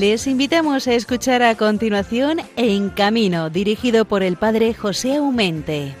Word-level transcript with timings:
Les 0.00 0.26
invitamos 0.26 0.88
a 0.88 0.92
escuchar 0.92 1.42
a 1.42 1.54
continuación 1.56 2.36
En 2.58 2.90
Camino, 2.90 3.48
dirigido 3.48 4.04
por 4.04 4.22
el 4.22 4.36
padre 4.36 4.74
José 4.74 5.16
Aumente. 5.16 5.94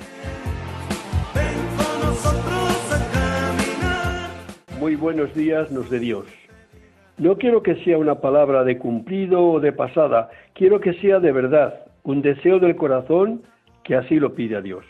Muy 4.78 4.96
buenos 4.96 5.34
días, 5.34 5.70
nos 5.70 5.88
de 5.88 5.98
Dios. 5.98 6.26
No 7.16 7.38
quiero 7.38 7.62
que 7.62 7.82
sea 7.84 7.96
una 7.96 8.16
palabra 8.16 8.64
de 8.64 8.76
cumplido 8.76 9.42
o 9.42 9.60
de 9.60 9.72
pasada, 9.72 10.28
quiero 10.52 10.78
que 10.78 10.92
sea 11.00 11.18
de 11.18 11.32
verdad, 11.32 11.86
un 12.02 12.20
deseo 12.20 12.58
del 12.58 12.76
corazón 12.76 13.44
que 13.82 13.94
así 13.94 14.16
lo 14.16 14.34
pide 14.34 14.56
a 14.56 14.60
Dios. 14.60 14.84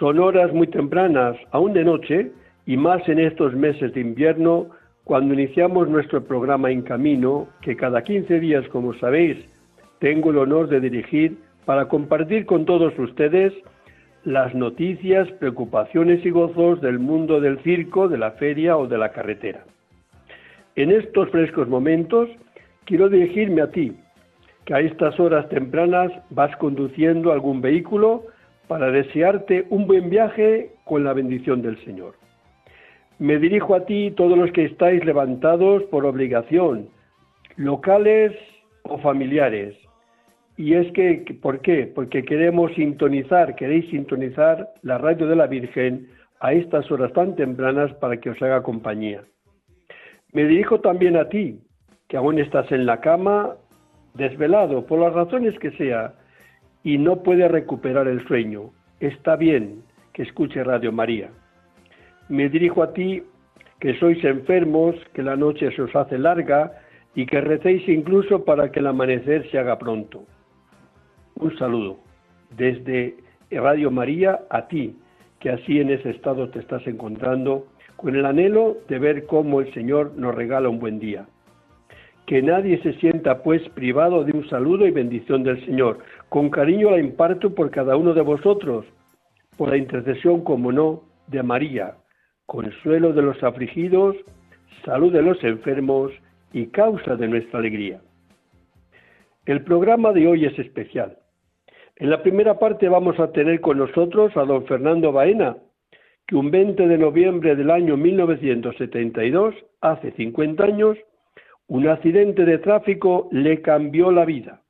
Son 0.00 0.18
horas 0.18 0.52
muy 0.52 0.66
tempranas, 0.66 1.36
aún 1.52 1.72
de 1.72 1.84
noche, 1.84 2.32
y 2.66 2.76
más 2.76 3.08
en 3.08 3.20
estos 3.20 3.54
meses 3.54 3.94
de 3.94 4.00
invierno, 4.00 4.70
cuando 5.04 5.34
iniciamos 5.34 5.88
nuestro 5.88 6.24
programa 6.24 6.70
En 6.70 6.82
Camino, 6.82 7.48
que 7.60 7.76
cada 7.76 8.02
15 8.02 8.40
días, 8.40 8.66
como 8.68 8.94
sabéis, 8.94 9.36
tengo 9.98 10.30
el 10.30 10.38
honor 10.38 10.68
de 10.68 10.80
dirigir 10.80 11.38
para 11.66 11.88
compartir 11.88 12.46
con 12.46 12.64
todos 12.64 12.98
ustedes 12.98 13.52
las 14.24 14.54
noticias, 14.54 15.30
preocupaciones 15.32 16.24
y 16.24 16.30
gozos 16.30 16.80
del 16.80 16.98
mundo 16.98 17.40
del 17.40 17.58
circo, 17.62 18.08
de 18.08 18.16
la 18.16 18.32
feria 18.32 18.78
o 18.78 18.86
de 18.86 18.96
la 18.96 19.12
carretera. 19.12 19.64
En 20.76 20.90
estos 20.90 21.28
frescos 21.28 21.68
momentos 21.68 22.30
quiero 22.86 23.10
dirigirme 23.10 23.60
a 23.60 23.70
ti, 23.70 23.92
que 24.64 24.74
a 24.74 24.80
estas 24.80 25.20
horas 25.20 25.46
tempranas 25.50 26.10
vas 26.30 26.56
conduciendo 26.56 27.30
algún 27.30 27.60
vehículo 27.60 28.24
para 28.66 28.90
desearte 28.90 29.66
un 29.68 29.86
buen 29.86 30.08
viaje 30.08 30.70
con 30.84 31.04
la 31.04 31.12
bendición 31.12 31.60
del 31.60 31.76
Señor. 31.84 32.14
Me 33.18 33.38
dirijo 33.38 33.76
a 33.76 33.86
ti 33.86 34.12
todos 34.16 34.36
los 34.36 34.50
que 34.50 34.64
estáis 34.64 35.04
levantados 35.04 35.84
por 35.84 36.04
obligación, 36.04 36.88
locales 37.56 38.32
o 38.82 38.98
familiares. 38.98 39.76
Y 40.56 40.74
es 40.74 40.90
que, 40.92 41.24
¿por 41.40 41.60
qué? 41.60 41.86
Porque 41.86 42.24
queremos 42.24 42.72
sintonizar, 42.74 43.54
queréis 43.54 43.88
sintonizar 43.90 44.68
la 44.82 44.98
radio 44.98 45.28
de 45.28 45.36
la 45.36 45.46
Virgen 45.46 46.08
a 46.40 46.52
estas 46.52 46.90
horas 46.90 47.12
tan 47.12 47.36
tempranas 47.36 47.92
para 47.94 48.16
que 48.16 48.30
os 48.30 48.42
haga 48.42 48.64
compañía. 48.64 49.22
Me 50.32 50.44
dirijo 50.44 50.80
también 50.80 51.16
a 51.16 51.28
ti, 51.28 51.60
que 52.08 52.16
aún 52.16 52.40
estás 52.40 52.70
en 52.72 52.84
la 52.84 53.00
cama, 53.00 53.54
desvelado, 54.14 54.86
por 54.86 54.98
las 54.98 55.12
razones 55.12 55.56
que 55.60 55.70
sea, 55.72 56.14
y 56.82 56.98
no 56.98 57.22
puedes 57.22 57.50
recuperar 57.50 58.08
el 58.08 58.26
sueño. 58.26 58.72
Está 58.98 59.36
bien 59.36 59.82
que 60.12 60.22
escuche 60.22 60.64
Radio 60.64 60.90
María 60.90 61.30
me 62.28 62.48
dirijo 62.48 62.82
a 62.82 62.92
ti 62.92 63.22
que 63.80 63.94
sois 63.98 64.22
enfermos, 64.24 64.94
que 65.12 65.22
la 65.22 65.36
noche 65.36 65.70
se 65.74 65.82
os 65.82 65.94
hace 65.94 66.18
larga 66.18 66.72
y 67.14 67.26
que 67.26 67.40
recéis 67.40 67.86
incluso 67.88 68.44
para 68.44 68.72
que 68.72 68.80
el 68.80 68.86
amanecer 68.86 69.48
se 69.50 69.58
haga 69.58 69.78
pronto. 69.78 70.24
Un 71.36 71.56
saludo 71.58 71.98
desde 72.56 73.16
Radio 73.50 73.90
María 73.90 74.40
a 74.50 74.66
ti, 74.68 74.96
que 75.40 75.50
así 75.50 75.80
en 75.80 75.90
ese 75.90 76.10
estado 76.10 76.48
te 76.50 76.60
estás 76.60 76.86
encontrando, 76.86 77.66
con 77.96 78.16
el 78.16 78.26
anhelo 78.26 78.78
de 78.88 78.98
ver 78.98 79.26
cómo 79.26 79.60
el 79.60 79.72
Señor 79.74 80.12
nos 80.16 80.34
regala 80.34 80.68
un 80.68 80.78
buen 80.78 80.98
día. 80.98 81.26
Que 82.26 82.42
nadie 82.42 82.80
se 82.82 82.94
sienta 82.94 83.42
pues 83.42 83.62
privado 83.70 84.24
de 84.24 84.32
un 84.32 84.48
saludo 84.48 84.86
y 84.86 84.90
bendición 84.90 85.42
del 85.42 85.64
Señor. 85.66 85.98
Con 86.30 86.48
cariño 86.48 86.90
la 86.90 86.98
imparto 86.98 87.54
por 87.54 87.70
cada 87.70 87.96
uno 87.96 88.14
de 88.14 88.22
vosotros, 88.22 88.86
por 89.56 89.68
la 89.68 89.76
intercesión, 89.76 90.42
como 90.42 90.72
no, 90.72 91.02
de 91.28 91.42
María, 91.42 91.94
consuelo 92.46 93.12
de 93.12 93.22
los 93.22 93.42
afligidos, 93.42 94.16
salud 94.84 95.12
de 95.12 95.22
los 95.22 95.42
enfermos 95.42 96.12
y 96.52 96.66
causa 96.66 97.16
de 97.16 97.28
nuestra 97.28 97.58
alegría. 97.58 98.00
El 99.46 99.62
programa 99.62 100.12
de 100.12 100.26
hoy 100.26 100.46
es 100.46 100.58
especial. 100.58 101.18
En 101.96 102.10
la 102.10 102.22
primera 102.22 102.58
parte 102.58 102.88
vamos 102.88 103.18
a 103.20 103.30
tener 103.32 103.60
con 103.60 103.78
nosotros 103.78 104.36
a 104.36 104.44
don 104.44 104.66
Fernando 104.66 105.12
Baena, 105.12 105.56
que 106.26 106.36
un 106.36 106.50
20 106.50 106.88
de 106.88 106.98
noviembre 106.98 107.54
del 107.54 107.70
año 107.70 107.96
1972, 107.96 109.54
hace 109.80 110.12
50 110.12 110.64
años, 110.64 110.96
un 111.66 111.88
accidente 111.88 112.44
de 112.44 112.58
tráfico 112.58 113.28
le 113.32 113.62
cambió 113.62 114.10
la 114.10 114.24
vida. 114.24 114.62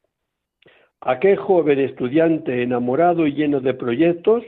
Aquel 1.01 1.37
joven 1.37 1.79
estudiante 1.81 2.63
enamorado 2.63 3.27
y 3.27 3.35
lleno 3.35 3.61
de 3.61 3.75
proyectos 3.75 4.43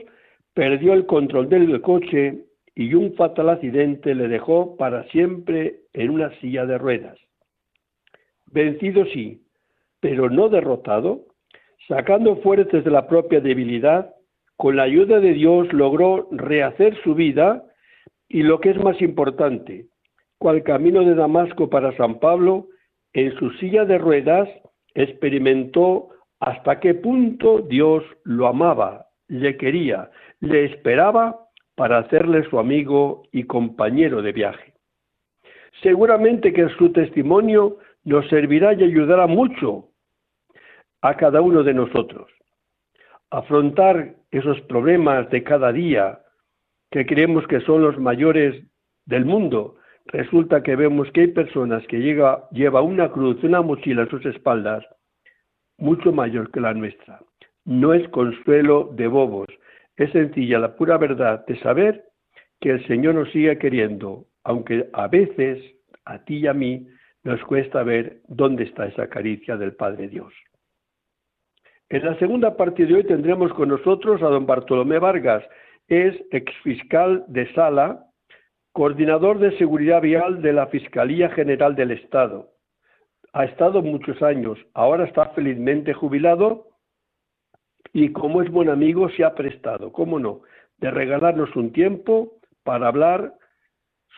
perdió 0.53 0.93
el 0.93 1.05
control 1.05 1.49
del 1.49 1.81
coche 1.81 2.46
y 2.77 2.93
un 2.93 3.15
fatal 3.15 3.49
accidente 3.49 4.13
le 4.13 4.27
dejó 4.27 4.77
para 4.77 5.03
siempre 5.05 5.79
en 5.93 6.11
una 6.11 6.29
silla 6.39 6.67
de 6.67 6.77
ruedas. 6.77 7.17
Vencido 8.45 9.03
sí, 9.05 9.41
pero 9.99 10.29
no 10.29 10.47
derrotado, 10.47 11.25
sacando 11.87 12.35
fuerzas 12.37 12.83
de 12.83 12.91
la 12.91 13.07
propia 13.07 13.41
debilidad, 13.41 14.13
con 14.57 14.75
la 14.75 14.83
ayuda 14.83 15.19
de 15.19 15.33
Dios 15.33 15.73
logró 15.73 16.27
rehacer 16.29 16.95
su 17.03 17.15
vida 17.15 17.63
y 18.29 18.43
lo 18.43 18.59
que 18.59 18.69
es 18.69 18.77
más 18.77 19.01
importante, 19.01 19.87
cual 20.37 20.61
camino 20.61 21.03
de 21.03 21.15
Damasco 21.15 21.71
para 21.71 21.97
San 21.97 22.19
Pablo, 22.19 22.67
en 23.13 23.33
su 23.39 23.49
silla 23.53 23.85
de 23.85 23.97
ruedas 23.97 24.47
experimentó 24.93 26.09
hasta 26.39 26.79
qué 26.79 26.93
punto 26.93 27.57
Dios 27.57 28.03
lo 28.23 28.45
amaba, 28.45 29.07
le 29.29 29.57
quería, 29.57 30.11
le 30.41 30.65
esperaba 30.65 31.46
para 31.77 31.99
hacerle 31.99 32.43
su 32.49 32.57
amigo 32.57 33.21
y 33.31 33.43
compañero 33.43 34.23
de 34.23 34.31
viaje. 34.31 34.73
Seguramente 35.83 36.51
que 36.51 36.67
su 36.69 36.91
testimonio 36.91 37.77
nos 38.03 38.27
servirá 38.29 38.73
y 38.73 38.83
ayudará 38.83 39.27
mucho 39.27 39.89
a 41.03 41.15
cada 41.15 41.39
uno 41.39 41.61
de 41.61 41.75
nosotros. 41.75 42.31
Afrontar 43.29 44.15
esos 44.31 44.59
problemas 44.61 45.29
de 45.29 45.43
cada 45.43 45.71
día 45.71 46.19
que 46.89 47.05
creemos 47.05 47.45
que 47.45 47.61
son 47.61 47.83
los 47.83 47.99
mayores 47.99 48.55
del 49.05 49.25
mundo. 49.25 49.75
Resulta 50.07 50.63
que 50.63 50.75
vemos 50.75 51.11
que 51.11 51.21
hay 51.21 51.27
personas 51.27 51.85
que 51.85 51.99
llega, 51.99 52.49
lleva 52.49 52.81
una 52.81 53.11
cruz, 53.11 53.43
una 53.43 53.61
mochila 53.61 54.01
en 54.01 54.09
sus 54.09 54.25
espaldas, 54.25 54.83
mucho 55.77 56.11
mayor 56.11 56.49
que 56.49 56.59
la 56.59 56.73
nuestra. 56.73 57.19
No 57.65 57.93
es 57.93 58.07
consuelo 58.09 58.89
de 58.93 59.05
bobos, 59.05 59.47
es 59.97 60.11
sencilla 60.11 60.59
la 60.59 60.75
pura 60.75 60.97
verdad 60.97 61.45
de 61.45 61.59
saber 61.59 62.05
que 62.61 62.69
el 62.71 62.87
Señor 62.87 63.15
nos 63.15 63.31
sigue 63.31 63.57
queriendo, 63.57 64.25
aunque 64.43 64.89
a 64.93 65.07
veces 65.07 65.59
a 66.05 66.23
ti 66.23 66.37
y 66.37 66.47
a 66.47 66.53
mí 66.53 66.87
nos 67.23 67.43
cuesta 67.43 67.83
ver 67.83 68.21
dónde 68.27 68.63
está 68.63 68.85
esa 68.85 69.09
caricia 69.09 69.57
del 69.57 69.73
Padre 69.73 70.07
Dios. 70.07 70.33
En 71.89 72.05
la 72.05 72.17
segunda 72.19 72.55
parte 72.55 72.85
de 72.85 72.95
hoy 72.95 73.03
tendremos 73.03 73.51
con 73.53 73.69
nosotros 73.69 74.21
a 74.21 74.27
don 74.27 74.45
Bartolomé 74.45 74.99
Vargas, 74.99 75.43
es 75.87 76.15
exfiscal 76.31 77.25
de 77.27 77.51
Sala, 77.53 78.05
coordinador 78.73 79.39
de 79.39 79.57
seguridad 79.57 80.01
vial 80.01 80.41
de 80.41 80.53
la 80.53 80.67
Fiscalía 80.67 81.29
General 81.29 81.75
del 81.75 81.91
Estado. 81.91 82.51
Ha 83.33 83.45
estado 83.45 83.81
muchos 83.81 84.21
años, 84.21 84.59
ahora 84.73 85.05
está 85.05 85.27
felizmente 85.29 85.93
jubilado 85.93 86.66
y 87.97 88.11
como 88.11 88.43
es 88.43 88.51
buen 88.51 88.69
amigo 88.69 89.09
se 89.09 89.23
ha 89.23 89.33
prestado, 89.33 89.91
cómo 89.91 90.19
no, 90.19 90.41
de 90.77 90.91
regalarnos 90.91 91.55
un 91.55 91.71
tiempo 91.71 92.37
para 92.63 92.89
hablar 92.89 93.33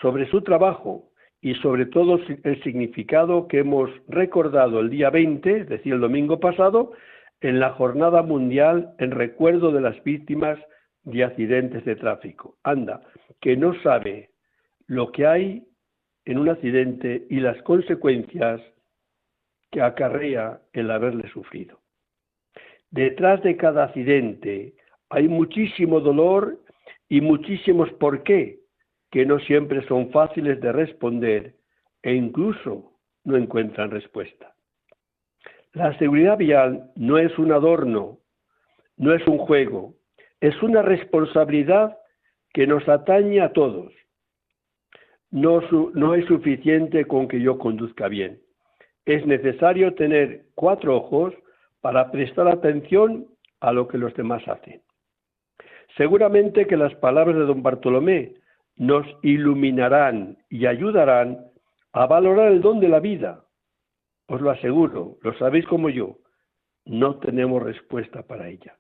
sobre 0.02 0.30
su 0.30 0.42
trabajo 0.42 1.12
y 1.40 1.56
sobre 1.56 1.86
todo 1.86 2.20
el 2.44 2.62
significado 2.62 3.48
que 3.48 3.60
hemos 3.60 3.90
recordado 4.10 4.82
el 4.82 4.90
día 4.90 5.10
20, 5.10 5.62
es 5.62 5.70
decir, 5.70 5.94
el 5.94 6.02
domingo 6.02 6.42
pasado, 6.42 6.92
en 7.40 7.62
la 7.62 7.70
Jornada 7.70 8.22
Mundial 8.22 8.96
en 9.00 9.12
recuerdo 9.12 9.72
de 9.72 9.80
las 9.80 10.04
víctimas 10.04 10.60
de 11.04 11.24
accidentes 11.24 11.86
de 11.86 11.96
tráfico. 11.96 12.58
Anda, 12.64 13.00
que 13.40 13.56
no 13.56 13.74
sabe 13.82 14.32
lo 14.88 15.14
que 15.14 15.26
hay 15.26 15.64
en 16.26 16.38
un 16.38 16.50
accidente 16.50 17.28
y 17.30 17.40
las 17.40 17.62
consecuencias 17.62 18.60
que 19.72 19.82
acarrea 19.82 20.60
el 20.74 20.92
haberle 20.92 21.30
sufrido. 21.30 21.80
Detrás 22.92 23.42
de 23.44 23.56
cada 23.56 23.86
accidente 23.86 24.74
hay 25.10 25.28
muchísimo 25.28 26.00
dolor 26.00 26.60
y 27.08 27.22
muchísimos 27.22 27.92
por 27.94 28.24
qué 28.24 28.60
que 29.12 29.26
no 29.26 29.40
siempre 29.40 29.86
son 29.88 30.12
fáciles 30.12 30.60
de 30.62 30.72
responder 30.72 31.56
e 32.04 32.14
incluso 32.14 32.94
no 33.24 33.38
encuentran 33.38 33.92
respuesta. 33.92 34.54
La 35.74 35.98
seguridad 35.98 36.38
vial 36.38 36.92
no 36.96 37.18
es 37.18 37.38
un 37.38 37.52
adorno, 37.52 38.20
no 38.98 39.14
es 39.14 39.26
un 39.28 39.38
juego, 39.38 39.94
es 40.42 40.62
una 40.64 40.82
responsabilidad 40.82 41.98
que 42.54 42.66
nos 42.66 42.88
atañe 42.88 43.42
a 43.42 43.54
todos. 43.54 43.94
No, 45.32 45.62
no 45.94 46.16
es 46.16 46.26
suficiente 46.26 47.06
con 47.06 47.28
que 47.28 47.40
yo 47.40 47.60
conduzca 47.60 48.08
bien. 48.08 48.42
Es 49.06 49.26
necesario 49.28 49.94
tener 49.94 50.46
cuatro 50.56 50.98
ojos 50.98 51.36
para 51.82 52.12
prestar 52.12 52.48
atención 52.48 53.28
a 53.60 53.72
lo 53.72 53.88
que 53.88 53.98
los 53.98 54.14
demás 54.16 54.48
hacen. 54.48 54.82
Seguramente 55.98 56.68
que 56.68 56.78
las 56.78 56.94
palabras 56.96 57.36
de 57.36 57.46
don 57.46 57.64
Bartolomé 57.64 58.34
nos 58.76 59.06
iluminarán 59.24 60.38
y 60.50 60.66
ayudarán 60.66 61.46
a 61.92 62.06
valorar 62.06 62.52
el 62.52 62.62
don 62.62 62.80
de 62.80 62.90
la 62.90 63.00
vida, 63.00 63.44
os 64.28 64.42
lo 64.42 64.52
aseguro, 64.52 65.18
lo 65.22 65.34
sabéis 65.38 65.66
como 65.66 65.90
yo, 65.90 66.18
no 66.86 67.20
tenemos 67.20 67.62
respuesta 67.62 68.24
para 68.24 68.48
ella. 68.48 68.78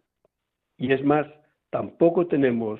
Y 0.77 0.93
es 0.93 1.03
más, 1.03 1.27
tampoco 1.69 2.27
tenemos 2.27 2.79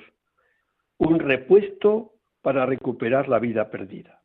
un 0.98 1.18
repuesto 1.18 2.12
para 2.42 2.64
recuperar 2.66 3.28
la 3.28 3.38
vida 3.38 3.70
perdida. 3.70 4.19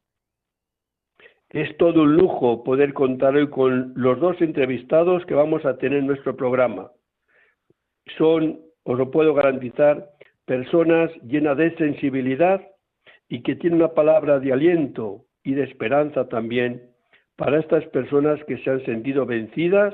Es 1.56 1.78
todo 1.78 2.02
un 2.02 2.18
lujo 2.18 2.66
poder 2.66 2.92
contar 2.92 3.34
hoy 3.38 3.50
con 3.50 3.94
los 3.96 4.20
dos 4.20 4.42
entrevistados 4.42 5.26
que 5.26 5.36
vamos 5.36 5.64
a 5.64 5.78
tener 5.78 6.00
en 6.00 6.08
nuestro 6.08 6.36
programa. 6.36 6.92
Son, 8.18 8.60
os 8.84 8.98
lo 8.98 9.10
puedo 9.10 9.34
garantizar, 9.34 10.06
personas 10.44 11.10
llenas 11.24 11.56
de 11.56 11.74
sensibilidad 11.78 12.62
y 13.30 13.42
que 13.42 13.56
tienen 13.56 13.80
una 13.80 13.94
palabra 13.94 14.42
de 14.42 14.52
aliento 14.52 15.28
y 15.46 15.54
de 15.54 15.64
esperanza 15.64 16.28
también 16.28 16.90
para 17.38 17.62
estas 17.62 17.86
personas 17.86 18.38
que 18.50 18.58
se 18.58 18.72
han 18.72 18.84
sentido 18.84 19.26
vencidas 19.26 19.94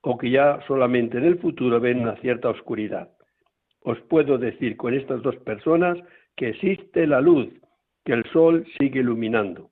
o 0.00 0.18
que 0.18 0.30
ya 0.30 0.58
solamente 0.66 1.18
en 1.18 1.24
el 1.24 1.38
futuro 1.38 1.78
ven 1.78 2.00
una 2.00 2.16
cierta 2.16 2.48
oscuridad. 2.48 3.10
Os 3.82 4.00
puedo 4.08 4.38
decir 4.38 4.76
con 4.76 4.94
estas 4.94 5.22
dos 5.22 5.36
personas 5.36 5.96
que 6.34 6.48
existe 6.48 7.06
la 7.06 7.20
luz, 7.20 7.46
que 8.04 8.14
el 8.14 8.24
sol 8.32 8.66
sigue 8.76 8.98
iluminando. 8.98 9.70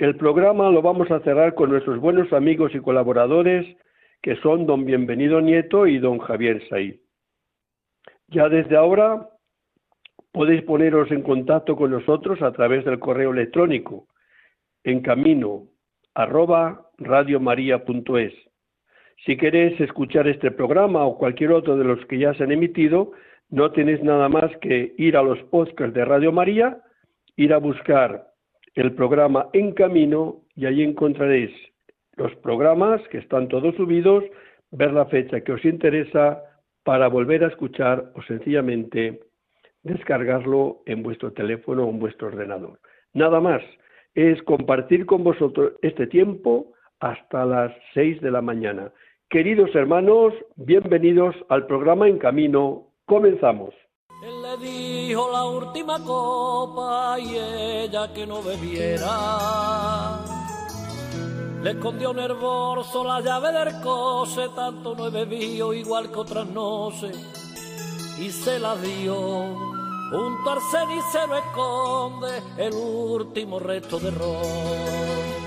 El 0.00 0.16
programa 0.16 0.70
lo 0.70 0.80
vamos 0.80 1.10
a 1.10 1.20
cerrar 1.20 1.54
con 1.54 1.68
nuestros 1.68 2.00
buenos 2.00 2.32
amigos 2.32 2.74
y 2.74 2.80
colaboradores, 2.80 3.66
que 4.22 4.34
son 4.36 4.64
don 4.64 4.86
Bienvenido 4.86 5.42
Nieto 5.42 5.86
y 5.86 5.98
don 5.98 6.18
Javier 6.20 6.66
Said. 6.70 6.94
Ya 8.28 8.48
desde 8.48 8.78
ahora 8.78 9.28
podéis 10.32 10.62
poneros 10.62 11.10
en 11.10 11.20
contacto 11.20 11.76
con 11.76 11.90
nosotros 11.90 12.40
a 12.40 12.50
través 12.52 12.86
del 12.86 12.98
correo 12.98 13.32
electrónico 13.32 14.06
en 14.84 15.02
camino 15.02 15.64
arroba. 16.14 16.90
Si 19.26 19.36
queréis 19.36 19.78
escuchar 19.82 20.28
este 20.28 20.50
programa 20.50 21.04
o 21.04 21.18
cualquier 21.18 21.52
otro 21.52 21.76
de 21.76 21.84
los 21.84 22.02
que 22.06 22.18
ya 22.18 22.32
se 22.32 22.44
han 22.44 22.52
emitido, 22.52 23.12
no 23.50 23.70
tenéis 23.72 24.02
nada 24.02 24.30
más 24.30 24.50
que 24.62 24.94
ir 24.96 25.18
a 25.18 25.22
los 25.22 25.38
podcasts 25.50 25.92
de 25.92 26.06
Radio 26.06 26.32
María, 26.32 26.78
ir 27.36 27.52
a 27.52 27.58
buscar 27.58 28.29
el 28.74 28.94
programa 28.94 29.48
En 29.52 29.72
Camino 29.72 30.42
y 30.54 30.66
allí 30.66 30.82
encontraréis 30.82 31.50
los 32.16 32.34
programas 32.36 33.00
que 33.08 33.18
están 33.18 33.48
todos 33.48 33.74
subidos, 33.76 34.24
ver 34.70 34.92
la 34.92 35.06
fecha 35.06 35.40
que 35.40 35.52
os 35.52 35.64
interesa 35.64 36.42
para 36.84 37.08
volver 37.08 37.44
a 37.44 37.48
escuchar 37.48 38.12
o 38.14 38.22
sencillamente 38.22 39.20
descargarlo 39.82 40.82
en 40.86 41.02
vuestro 41.02 41.32
teléfono 41.32 41.84
o 41.84 41.90
en 41.90 41.98
vuestro 41.98 42.28
ordenador. 42.28 42.78
Nada 43.14 43.40
más, 43.40 43.62
es 44.14 44.42
compartir 44.42 45.06
con 45.06 45.24
vosotros 45.24 45.72
este 45.82 46.06
tiempo 46.06 46.72
hasta 47.00 47.44
las 47.44 47.72
seis 47.94 48.20
de 48.20 48.30
la 48.30 48.42
mañana. 48.42 48.92
Queridos 49.28 49.74
hermanos, 49.74 50.34
bienvenidos 50.56 51.34
al 51.48 51.66
programa 51.66 52.08
En 52.08 52.18
Camino. 52.18 52.88
Comenzamos. 53.06 53.74
Le 54.50 54.56
dijo 54.56 55.30
la 55.30 55.44
última 55.44 56.00
copa 56.00 57.16
y 57.20 57.36
ella 57.36 58.12
que 58.12 58.26
no 58.26 58.42
bebiera. 58.42 60.18
Le 61.62 61.70
escondió 61.70 62.10
en 62.10 63.06
la 63.06 63.20
llave 63.20 63.52
del 63.52 63.80
coche, 63.80 64.48
tanto 64.56 64.96
no 64.96 65.06
he 65.06 65.10
bebido 65.10 65.72
igual 65.72 66.10
que 66.10 66.18
otras 66.18 66.46
noches, 66.46 67.16
y 68.18 68.30
se 68.30 68.58
la 68.58 68.74
dio 68.74 69.70
Junto 70.10 70.50
al 70.50 70.58
cenicero 70.72 71.36
esconde 71.36 72.42
el 72.56 72.74
último 72.74 73.60
resto 73.60 74.00
de 74.00 74.10
ron. 74.10 75.39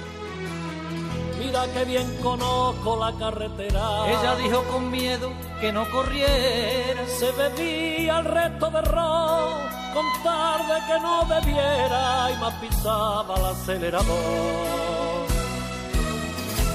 Mira 1.43 1.65
que 1.73 1.83
bien 1.83 2.07
conozco 2.23 2.95
la 2.97 3.11
carretera. 3.17 4.07
Ella 4.07 4.35
dijo 4.35 4.63
con 4.71 4.89
miedo 4.89 5.31
que 5.59 5.73
no 5.73 5.89
corriera. 5.91 7.05
Se 7.19 7.31
bebía 7.31 8.19
el 8.19 8.25
resto 8.25 8.69
de 8.71 8.81
ron, 8.81 9.53
con 9.93 10.05
tarde 10.23 10.75
que 10.87 10.99
no 11.01 11.25
bebiera 11.25 12.31
y 12.31 12.39
más 12.39 12.53
pisaba 12.55 13.35
el 13.35 13.45
acelerador. 13.45 14.93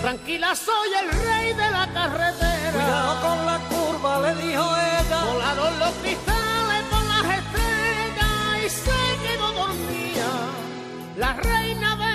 Tranquila, 0.02 0.54
soy 0.54 0.90
el 1.02 1.08
rey 1.10 1.52
de 1.54 1.70
la 1.70 1.88
carretera. 1.92 2.72
Cuidado 2.72 3.20
con 3.26 3.46
la 3.46 3.58
curva, 3.70 4.20
le 4.20 4.34
dijo 4.34 4.64
ella. 4.76 5.24
Volaron 5.32 5.78
los 5.78 5.94
cristales 6.02 6.82
por 6.90 7.04
las 7.04 7.24
estrellas 7.38 8.64
y 8.64 8.68
se 8.68 9.00
quedó 9.26 9.52
dormida. 9.52 10.30
La 11.16 11.32
reina 11.32 11.96
de 11.96 12.07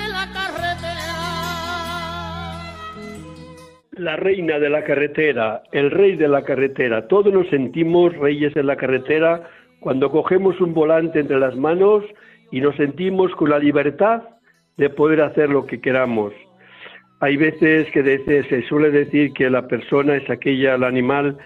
La 3.97 4.15
reina 4.15 4.57
de 4.57 4.71
la 4.71 4.83
carretera, 4.83 5.61
el 5.71 5.91
rey 5.91 6.15
de 6.15 6.27
la 6.27 6.41
carretera. 6.43 7.07
Todos 7.07 7.31
nos 7.31 7.47
sentimos 7.49 8.17
reyes 8.17 8.55
en 8.55 8.65
la 8.65 8.75
carretera 8.75 9.43
cuando 9.79 10.09
cogemos 10.09 10.59
un 10.61 10.73
volante 10.73 11.19
entre 11.19 11.39
las 11.39 11.55
manos 11.55 12.03
y 12.51 12.59
nos 12.59 12.75
sentimos 12.75 13.31
con 13.35 13.51
la 13.51 13.59
libertad 13.59 14.23
de 14.77 14.89
poder 14.89 15.21
hacer 15.21 15.49
lo 15.49 15.67
que 15.67 15.79
queramos. 15.79 16.33
Hay 17.19 17.37
veces 17.37 17.87
que 17.91 18.03
se 18.25 18.63
suele 18.63 18.89
decir 18.89 19.31
que 19.33 19.47
la 19.47 19.67
persona 19.67 20.15
es 20.15 20.27
aquella, 20.27 20.73
el 20.73 20.85
animal, 20.85 21.37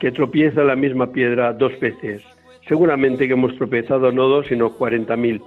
que 0.00 0.10
tropieza 0.10 0.64
la 0.64 0.74
misma 0.74 1.12
piedra 1.12 1.52
dos 1.52 1.78
veces. 1.78 2.24
Seguramente 2.66 3.28
que 3.28 3.34
hemos 3.34 3.56
tropezado 3.56 4.10
no 4.10 4.26
dos, 4.26 4.48
sino 4.48 4.72
cuarenta 4.72 5.16
mil. 5.16 5.40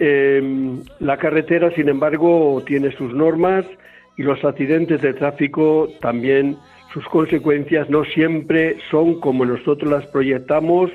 Eh, 0.00 0.80
la 1.00 1.18
carretera, 1.18 1.70
sin 1.72 1.90
embargo, 1.90 2.62
tiene 2.66 2.90
sus 2.92 3.12
normas 3.12 3.66
y 4.16 4.22
los 4.22 4.44
accidentes 4.44 5.00
de 5.02 5.14
tráfico 5.14 5.88
también, 6.00 6.56
sus 6.92 7.04
consecuencias 7.06 7.90
no 7.90 8.04
siempre 8.04 8.76
son 8.90 9.20
como 9.20 9.44
nosotros 9.44 9.90
las 9.90 10.06
proyectamos 10.06 10.90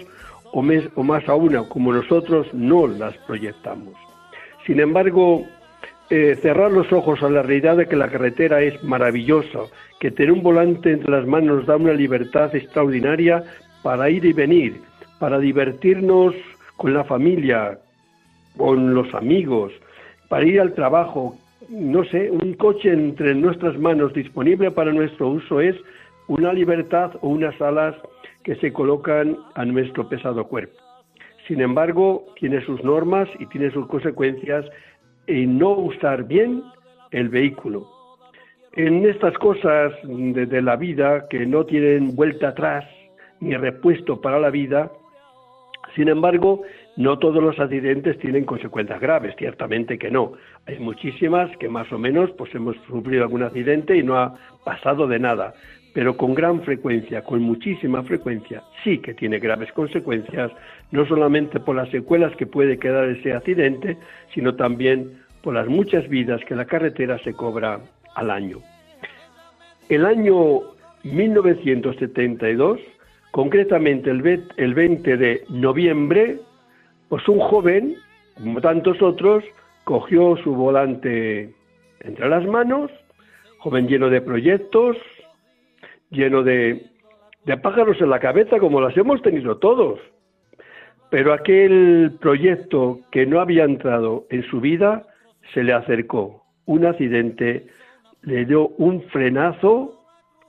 o, 0.53 0.63
o 0.95 1.03
más 1.03 1.27
aún, 1.27 1.65
como 1.65 1.93
nosotros 1.93 2.47
no 2.53 2.87
las 2.87 3.17
proyectamos. 3.19 3.93
Sin 4.65 4.79
embargo, 4.79 5.45
eh, 6.11 6.35
cerrar 6.41 6.71
los 6.71 6.91
ojos 6.91 7.21
a 7.21 7.29
la 7.29 7.43
realidad 7.43 7.77
de 7.77 7.87
que 7.87 7.95
la 7.95 8.09
carretera 8.09 8.61
es 8.61 8.83
maravillosa, 8.83 9.59
que 9.99 10.09
tener 10.09 10.31
un 10.31 10.41
volante 10.41 10.91
entre 10.91 11.11
las 11.11 11.27
manos 11.27 11.57
nos 11.57 11.65
da 11.67 11.75
una 11.75 11.93
libertad 11.93 12.55
extraordinaria 12.55 13.43
para 13.83 14.09
ir 14.09 14.25
y 14.25 14.33
venir, 14.33 14.81
para 15.19 15.37
divertirnos 15.37 16.33
con 16.77 16.95
la 16.95 17.03
familia, 17.03 17.77
con 18.57 18.95
los 18.95 19.13
amigos, 19.13 19.71
para 20.29 20.45
ir 20.45 20.59
al 20.59 20.73
trabajo. 20.73 21.37
No 21.69 22.03
sé, 22.05 22.31
un 22.31 22.53
coche 22.55 22.91
entre 22.91 23.35
nuestras 23.35 23.77
manos 23.77 24.11
disponible 24.13 24.71
para 24.71 24.91
nuestro 24.91 25.29
uso 25.29 25.61
es 25.61 25.75
una 26.27 26.51
libertad 26.51 27.11
o 27.21 27.29
unas 27.29 27.61
alas 27.61 27.95
que 28.43 28.55
se 28.55 28.73
colocan 28.73 29.37
a 29.53 29.65
nuestro 29.65 30.09
pesado 30.09 30.47
cuerpo. 30.47 30.73
Sin 31.47 31.61
embargo, 31.61 32.25
tiene 32.39 32.65
sus 32.65 32.83
normas 32.83 33.29
y 33.37 33.45
tiene 33.47 33.69
sus 33.69 33.85
consecuencias 33.85 34.65
en 35.27 35.59
no 35.59 35.73
usar 35.73 36.23
bien 36.23 36.63
el 37.11 37.29
vehículo. 37.29 37.87
En 38.73 39.07
estas 39.07 39.37
cosas 39.37 39.93
de, 40.03 40.47
de 40.47 40.61
la 40.63 40.75
vida 40.75 41.27
que 41.29 41.45
no 41.45 41.67
tienen 41.67 42.15
vuelta 42.15 42.49
atrás 42.49 42.85
ni 43.41 43.55
repuesto 43.55 44.19
para 44.19 44.39
la 44.39 44.49
vida, 44.49 44.91
sin 45.95 46.07
embargo, 46.07 46.63
no 46.97 47.19
todos 47.19 47.43
los 47.43 47.59
accidentes 47.59 48.17
tienen 48.19 48.45
consecuencias 48.45 48.99
graves, 48.99 49.35
ciertamente 49.37 49.97
que 49.97 50.11
no. 50.11 50.33
Hay 50.69 50.77
muchísimas 50.77 51.49
que 51.57 51.67
más 51.67 51.91
o 51.91 51.97
menos 51.97 52.29
pues 52.37 52.53
hemos 52.53 52.75
sufrido 52.87 53.23
algún 53.23 53.41
accidente 53.41 53.97
y 53.97 54.03
no 54.03 54.17
ha 54.17 54.35
pasado 54.63 55.07
de 55.07 55.17
nada, 55.17 55.55
pero 55.95 56.15
con 56.15 56.35
gran 56.35 56.61
frecuencia, 56.61 57.23
con 57.23 57.41
muchísima 57.41 58.03
frecuencia, 58.03 58.61
sí 58.83 58.99
que 58.99 59.15
tiene 59.15 59.39
graves 59.39 59.71
consecuencias, 59.71 60.51
no 60.91 61.07
solamente 61.07 61.59
por 61.59 61.75
las 61.75 61.89
secuelas 61.89 62.35
que 62.35 62.45
puede 62.45 62.77
quedar 62.77 63.05
ese 63.09 63.33
accidente, 63.33 63.97
sino 64.35 64.53
también 64.53 65.23
por 65.41 65.55
las 65.55 65.67
muchas 65.67 66.07
vidas 66.07 66.39
que 66.45 66.55
la 66.55 66.65
carretera 66.65 67.17
se 67.23 67.33
cobra 67.33 67.79
al 68.13 68.29
año. 68.29 68.59
El 69.89 70.05
año 70.05 70.59
1972, 71.03 72.79
concretamente 73.31 74.11
el 74.11 74.21
ve- 74.21 74.43
el 74.57 74.75
20 74.75 75.17
de 75.17 75.43
noviembre, 75.49 76.37
pues 77.07 77.27
un 77.27 77.39
joven, 77.39 77.95
como 78.35 78.61
tantos 78.61 79.01
otros, 79.01 79.43
cogió 79.89 80.37
su 80.43 80.53
volante 80.53 81.51
entre 82.01 82.29
las 82.29 82.45
manos, 82.45 82.91
joven 83.57 83.87
lleno 83.87 84.11
de 84.11 84.21
proyectos, 84.21 84.95
lleno 86.11 86.43
de, 86.43 86.85
de 87.45 87.57
pájaros 87.57 87.99
en 87.99 88.11
la 88.11 88.19
cabeza, 88.19 88.59
como 88.59 88.81
las 88.81 88.95
hemos 88.95 89.19
tenido 89.23 89.57
todos. 89.57 89.99
Pero 91.09 91.33
aquel 91.33 92.11
proyecto 92.21 92.99
que 93.09 93.25
no 93.25 93.41
había 93.41 93.63
entrado 93.63 94.27
en 94.29 94.43
su 94.43 94.61
vida 94.61 95.07
se 95.55 95.63
le 95.63 95.73
acercó. 95.73 96.43
Un 96.67 96.85
accidente 96.85 97.65
le 98.21 98.45
dio 98.45 98.67
un 98.77 99.01
frenazo 99.05 99.99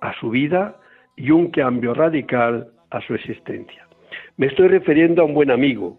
a 0.02 0.12
su 0.20 0.28
vida 0.28 0.76
y 1.16 1.30
un 1.30 1.50
cambio 1.50 1.94
radical 1.94 2.68
a 2.90 3.00
su 3.00 3.14
existencia. 3.14 3.88
Me 4.36 4.48
estoy 4.48 4.68
refiriendo 4.68 5.22
a 5.22 5.24
un 5.24 5.32
buen 5.32 5.50
amigo. 5.50 5.98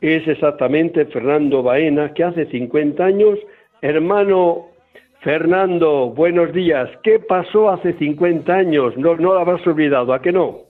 Es 0.00 0.26
exactamente 0.26 1.04
Fernando 1.06 1.62
Baena, 1.62 2.14
que 2.14 2.24
hace 2.24 2.46
50 2.46 3.04
años, 3.04 3.38
hermano 3.82 4.68
Fernando, 5.20 6.08
buenos 6.08 6.54
días. 6.54 6.88
¿Qué 7.02 7.18
pasó 7.18 7.68
hace 7.68 7.92
50 7.92 8.50
años? 8.50 8.96
No, 8.96 9.14
no 9.16 9.34
lo 9.34 9.38
habrás 9.40 9.66
olvidado, 9.66 10.14
¿a 10.14 10.22
qué 10.22 10.32
no? 10.32 10.60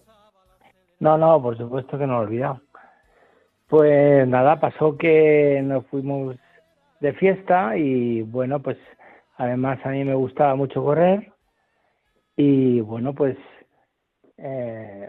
No, 0.99 1.16
no, 1.16 1.40
por 1.40 1.56
supuesto 1.56 1.96
que 1.96 2.06
no 2.08 2.14
lo 2.14 2.22
he 2.22 2.26
olvidado. 2.26 2.60
Pues 3.68 4.26
nada, 4.26 4.58
pasó 4.58 4.96
que 4.99 5.60
nos 5.62 5.87
fuimos 5.87 6.34
de 6.99 7.12
fiesta 7.12 7.76
y 7.76 8.22
bueno, 8.22 8.58
pues 8.60 8.78
además 9.37 9.78
a 9.84 9.90
mí 9.90 10.04
me 10.04 10.14
gustaba 10.14 10.56
mucho 10.56 10.82
correr 10.82 11.30
y 12.34 12.80
bueno, 12.80 13.14
pues 13.14 13.37
eh, 14.38 15.08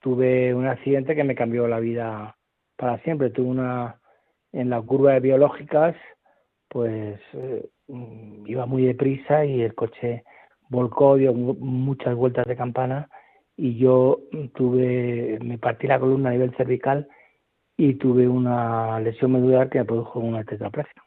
tuve 0.00 0.52
un 0.52 0.66
accidente 0.66 1.14
que 1.14 1.22
me 1.22 1.36
cambió 1.36 1.68
la 1.68 1.78
vida 1.78 2.34
para 2.76 2.98
siempre. 2.98 3.30
Tuve 3.30 3.48
una, 3.48 4.00
en 4.52 4.70
la 4.70 4.80
curva 4.80 5.14
de 5.14 5.20
biológicas, 5.20 5.96
pues 6.68 7.20
eh, 7.34 7.68
iba 8.46 8.66
muy 8.66 8.84
deprisa 8.84 9.44
y 9.44 9.62
el 9.62 9.74
coche 9.74 10.24
volcó, 10.68 11.16
dio 11.16 11.34
muchas 11.34 12.14
vueltas 12.14 12.46
de 12.46 12.56
campana 12.56 13.08
y 13.56 13.76
yo 13.76 14.20
tuve, 14.54 15.38
me 15.42 15.58
partí 15.58 15.86
la 15.86 16.00
columna 16.00 16.30
a 16.30 16.32
nivel 16.32 16.54
cervical 16.56 17.08
y 17.76 17.94
tuve 17.94 18.26
una 18.26 18.98
lesión 19.00 19.32
medular 19.32 19.68
que 19.68 19.78
me 19.78 19.84
produjo 19.84 20.20
una 20.20 20.44
tetraplegia. 20.44 21.02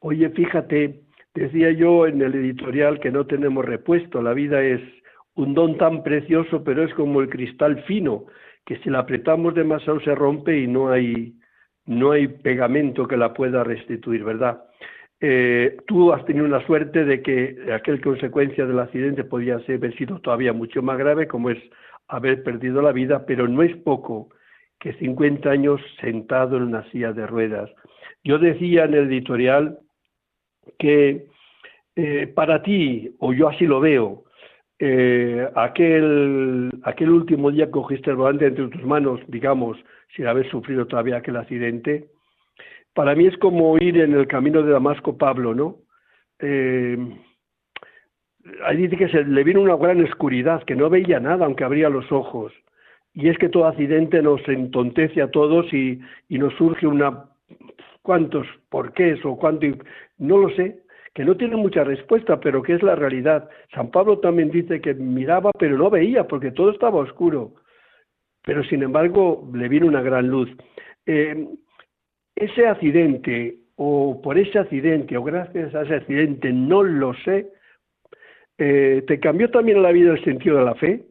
Oye, 0.00 0.28
fíjate, 0.30 1.00
decía 1.34 1.72
yo 1.72 2.06
en 2.06 2.22
el 2.22 2.34
editorial 2.34 3.00
que 3.00 3.10
no 3.10 3.26
tenemos 3.26 3.64
repuesto, 3.64 4.22
la 4.22 4.32
vida 4.32 4.62
es 4.62 4.80
un 5.34 5.54
don 5.54 5.78
tan 5.78 6.02
precioso, 6.02 6.62
pero 6.62 6.84
es 6.84 6.92
como 6.94 7.20
el 7.20 7.28
cristal 7.28 7.82
fino, 7.84 8.26
que 8.68 8.76
si 8.80 8.90
la 8.90 8.98
apretamos 8.98 9.54
demasiado 9.54 9.98
se 10.00 10.14
rompe 10.14 10.58
y 10.58 10.66
no 10.66 10.90
hay, 10.90 11.32
no 11.86 12.10
hay 12.10 12.28
pegamento 12.28 13.08
que 13.08 13.16
la 13.16 13.32
pueda 13.32 13.64
restituir, 13.64 14.22
¿verdad? 14.22 14.62
Eh, 15.22 15.78
tú 15.86 16.12
has 16.12 16.22
tenido 16.26 16.44
una 16.44 16.64
suerte 16.66 17.06
de 17.06 17.22
que 17.22 17.56
aquel 17.72 17.98
consecuencia 18.02 18.66
del 18.66 18.78
accidente 18.78 19.24
podía 19.24 19.54
haber 19.54 19.96
sido 19.96 20.20
todavía 20.20 20.52
mucho 20.52 20.82
más 20.82 20.98
grave, 20.98 21.26
como 21.26 21.48
es 21.48 21.56
haber 22.08 22.42
perdido 22.42 22.82
la 22.82 22.92
vida, 22.92 23.24
pero 23.24 23.48
no 23.48 23.62
es 23.62 23.74
poco 23.78 24.28
que 24.78 24.92
50 24.92 25.48
años 25.48 25.80
sentado 26.02 26.58
en 26.58 26.64
una 26.64 26.84
silla 26.90 27.14
de 27.14 27.26
ruedas. 27.26 27.70
Yo 28.22 28.38
decía 28.38 28.84
en 28.84 28.92
el 28.92 29.06
editorial 29.06 29.78
que 30.78 31.24
eh, 31.96 32.26
para 32.26 32.62
ti, 32.62 33.16
o 33.18 33.32
yo 33.32 33.48
así 33.48 33.64
lo 33.64 33.80
veo, 33.80 34.24
eh, 34.80 35.48
aquel, 35.54 36.70
aquel 36.84 37.10
último 37.10 37.50
día 37.50 37.66
que 37.66 37.72
cogiste 37.72 38.10
el 38.10 38.16
volante 38.16 38.46
entre 38.46 38.68
tus 38.68 38.84
manos, 38.84 39.20
digamos, 39.26 39.76
sin 40.14 40.26
haber 40.26 40.48
sufrido 40.50 40.86
todavía 40.86 41.16
aquel 41.16 41.36
accidente, 41.36 42.08
para 42.94 43.14
mí 43.14 43.26
es 43.26 43.36
como 43.38 43.76
ir 43.78 43.98
en 44.00 44.12
el 44.14 44.26
camino 44.26 44.62
de 44.62 44.72
Damasco 44.72 45.16
Pablo, 45.16 45.54
¿no? 45.54 45.76
Eh, 46.40 46.96
ahí 48.64 48.76
dice 48.76 48.96
que 48.96 49.08
se 49.08 49.24
le 49.24 49.44
vino 49.44 49.60
una 49.60 49.76
gran 49.76 50.02
oscuridad, 50.02 50.62
que 50.64 50.76
no 50.76 50.88
veía 50.90 51.20
nada 51.20 51.44
aunque 51.44 51.64
abría 51.64 51.88
los 51.88 52.10
ojos. 52.12 52.52
Y 53.14 53.28
es 53.28 53.38
que 53.38 53.48
todo 53.48 53.66
accidente 53.66 54.22
nos 54.22 54.46
entontece 54.48 55.22
a 55.22 55.30
todos 55.30 55.72
y, 55.72 56.00
nos 56.28 56.54
surge 56.54 56.86
una 56.86 57.24
cuántos 58.02 58.46
por 58.68 58.92
qué 58.92 59.18
o 59.24 59.36
cuánto, 59.36 59.66
no 60.18 60.38
lo 60.38 60.50
sé, 60.50 60.80
que 61.18 61.24
no 61.24 61.36
tiene 61.36 61.56
mucha 61.56 61.82
respuesta, 61.82 62.38
pero 62.38 62.62
que 62.62 62.74
es 62.74 62.82
la 62.84 62.94
realidad. 62.94 63.50
San 63.74 63.90
Pablo 63.90 64.20
también 64.20 64.52
dice 64.52 64.80
que 64.80 64.94
miraba 64.94 65.50
pero 65.58 65.76
no 65.76 65.90
veía 65.90 66.28
porque 66.28 66.52
todo 66.52 66.70
estaba 66.70 67.00
oscuro, 67.00 67.54
pero 68.44 68.62
sin 68.62 68.84
embargo 68.84 69.50
le 69.52 69.68
vino 69.68 69.88
una 69.88 70.00
gran 70.00 70.28
luz. 70.28 70.48
Eh, 71.06 71.48
ese 72.36 72.68
accidente 72.68 73.56
o 73.74 74.22
por 74.22 74.38
ese 74.38 74.60
accidente 74.60 75.16
o 75.16 75.24
gracias 75.24 75.74
a 75.74 75.82
ese 75.82 75.96
accidente, 75.96 76.52
no 76.52 76.84
lo 76.84 77.12
sé, 77.24 77.50
eh, 78.56 79.02
¿te 79.08 79.18
cambió 79.18 79.50
también 79.50 79.82
la 79.82 79.90
vida 79.90 80.12
el 80.12 80.22
sentido 80.22 80.58
de 80.58 80.64
la 80.66 80.76
fe? 80.76 81.04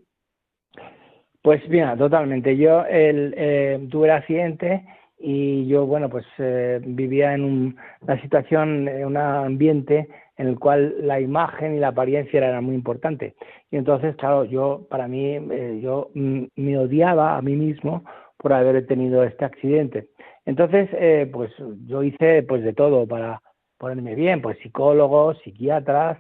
Pues 1.41 1.67
mira, 1.67 1.97
totalmente. 1.97 2.55
Yo 2.55 2.85
el, 2.85 3.33
eh, 3.35 3.85
tuve 3.91 4.07
el 4.07 4.13
accidente 4.13 4.85
y 5.19 5.65
yo, 5.67 5.85
bueno, 5.87 6.09
pues 6.09 6.25
eh, 6.37 6.79
vivía 6.83 7.33
en 7.33 7.43
un, 7.43 7.77
una 8.01 8.21
situación, 8.21 8.87
en 8.87 9.05
un 9.05 9.17
ambiente 9.17 10.07
en 10.37 10.47
el 10.47 10.59
cual 10.59 10.95
la 10.99 11.19
imagen 11.19 11.75
y 11.75 11.79
la 11.79 11.89
apariencia 11.89 12.37
eran 12.37 12.63
muy 12.63 12.75
importantes. 12.75 13.33
Y 13.71 13.77
entonces, 13.77 14.15
claro, 14.17 14.45
yo, 14.45 14.85
para 14.89 15.07
mí, 15.07 15.35
eh, 15.35 15.79
yo 15.81 16.11
me 16.13 16.77
odiaba 16.77 17.35
a 17.35 17.41
mí 17.41 17.55
mismo 17.55 18.03
por 18.37 18.53
haber 18.53 18.85
tenido 18.85 19.23
este 19.23 19.45
accidente. 19.45 20.09
Entonces, 20.45 20.89
eh, 20.93 21.27
pues 21.33 21.51
yo 21.87 22.03
hice 22.03 22.43
pues 22.43 22.63
de 22.63 22.73
todo 22.73 23.07
para 23.07 23.41
ponerme 23.79 24.13
bien, 24.13 24.41
pues 24.41 24.59
psicólogos, 24.59 25.39
psiquiatras, 25.39 26.19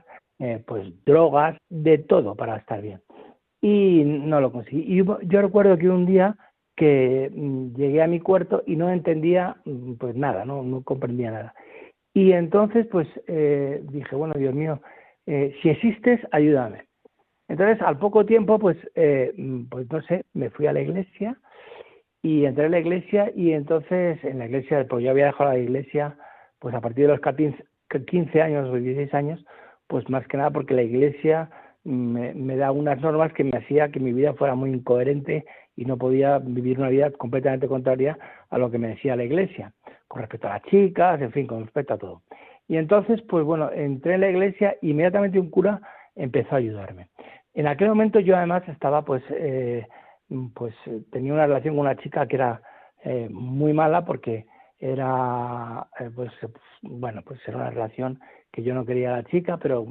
pues 0.65 0.93
drogas, 1.03 1.57
de 1.69 1.97
todo 1.97 2.35
para 2.35 2.57
estar 2.57 2.81
bien. 2.81 3.01
Y 3.61 4.03
no 4.03 4.39
lo 4.41 4.51
conseguí. 4.51 4.81
Y 4.81 5.03
yo 5.03 5.41
recuerdo 5.41 5.77
que 5.77 5.89
un 5.89 6.05
día 6.05 6.35
que 6.77 7.31
mm, 7.33 7.73
llegué 7.75 8.01
a 8.01 8.07
mi 8.07 8.21
cuarto 8.21 8.63
y 8.65 8.77
no 8.77 8.89
entendía 8.89 9.57
mm, 9.65 9.93
pues 9.95 10.15
nada, 10.15 10.45
no, 10.45 10.63
no 10.63 10.83
comprendía 10.83 11.31
nada. 11.31 11.53
Y 12.13 12.31
entonces 12.31 12.87
pues 12.89 13.07
eh, 13.27 13.81
dije, 13.91 14.15
bueno, 14.15 14.35
Dios 14.37 14.53
mío, 14.53 14.79
eh, 15.25 15.53
si 15.61 15.69
existes, 15.69 16.21
ayúdame. 16.31 16.85
Entonces 17.49 17.81
al 17.81 17.97
poco 17.97 18.25
tiempo 18.25 18.59
pues, 18.59 18.77
eh, 18.95 19.33
mm, 19.35 19.65
pues 19.65 19.91
no 19.91 20.01
sé, 20.03 20.23
me 20.33 20.49
fui 20.51 20.67
a 20.67 20.73
la 20.73 20.81
iglesia 20.81 21.37
y 22.21 22.45
entré 22.45 22.67
a 22.67 22.69
la 22.69 22.79
iglesia 22.79 23.31
y 23.35 23.51
entonces 23.51 24.23
en 24.23 24.39
la 24.39 24.45
iglesia, 24.45 24.85
pues 24.87 25.03
yo 25.03 25.09
había 25.09 25.25
dejado 25.25 25.51
la 25.51 25.59
iglesia 25.59 26.15
pues 26.59 26.75
a 26.75 26.81
partir 26.81 27.07
de 27.07 27.17
los 27.17 27.21
15 28.05 28.41
años 28.41 28.69
o 28.69 28.75
16 28.75 29.13
años, 29.15 29.43
pues 29.87 30.07
más 30.09 30.27
que 30.27 30.37
nada 30.37 30.51
porque 30.51 30.75
la 30.75 30.83
iglesia 30.83 31.49
me, 31.83 32.33
me 32.35 32.55
da 32.55 32.71
unas 32.71 33.01
normas 33.01 33.33
que 33.33 33.43
me 33.43 33.57
hacía 33.57 33.89
que 33.89 33.99
mi 33.99 34.13
vida 34.13 34.33
fuera 34.33 34.53
muy 34.53 34.69
incoherente 34.71 35.45
y 35.77 35.85
no 35.85 35.97
podía 35.97 36.39
vivir 36.39 36.79
una 36.79 36.89
vida 36.89 37.11
completamente 37.11 37.67
contraria 37.67 38.17
a 38.49 38.57
lo 38.57 38.69
que 38.69 38.79
me 38.79 38.89
decía 38.89 39.15
la 39.15 39.23
iglesia, 39.23 39.71
con 40.07 40.21
respecto 40.21 40.47
a 40.47 40.53
las 40.53 40.63
chicas, 40.63 41.21
en 41.21 41.31
fin, 41.31 41.45
con 41.45 41.63
respecto 41.63 41.93
a 41.93 41.97
todo. 41.97 42.23
Y 42.67 42.77
entonces, 42.77 43.21
pues 43.21 43.45
bueno, 43.45 43.71
entré 43.71 44.15
en 44.15 44.21
la 44.21 44.29
iglesia 44.29 44.75
y 44.81 44.89
inmediatamente 44.89 45.39
un 45.39 45.51
cura 45.51 45.79
empezó 46.15 46.55
a 46.55 46.57
ayudarme. 46.57 47.07
En 47.53 47.67
aquel 47.67 47.89
momento 47.89 48.19
yo 48.19 48.35
además 48.35 48.67
estaba, 48.67 49.05
pues, 49.05 49.23
eh, 49.29 49.87
pues 50.55 50.73
tenía 51.11 51.33
una 51.33 51.45
relación 51.45 51.75
con 51.75 51.85
una 51.85 51.95
chica 51.95 52.27
que 52.27 52.35
era 52.35 52.61
eh, 53.03 53.29
muy 53.31 53.71
mala 53.71 54.03
porque 54.03 54.47
era, 54.79 55.87
eh, 55.99 56.09
pues, 56.13 56.31
bueno, 56.81 57.21
pues 57.23 57.39
era 57.47 57.57
una 57.57 57.69
relación 57.69 58.19
que 58.51 58.63
yo 58.63 58.73
no 58.73 58.85
quería 58.85 59.13
a 59.13 59.17
la 59.17 59.23
chica, 59.23 59.57
pero 59.57 59.85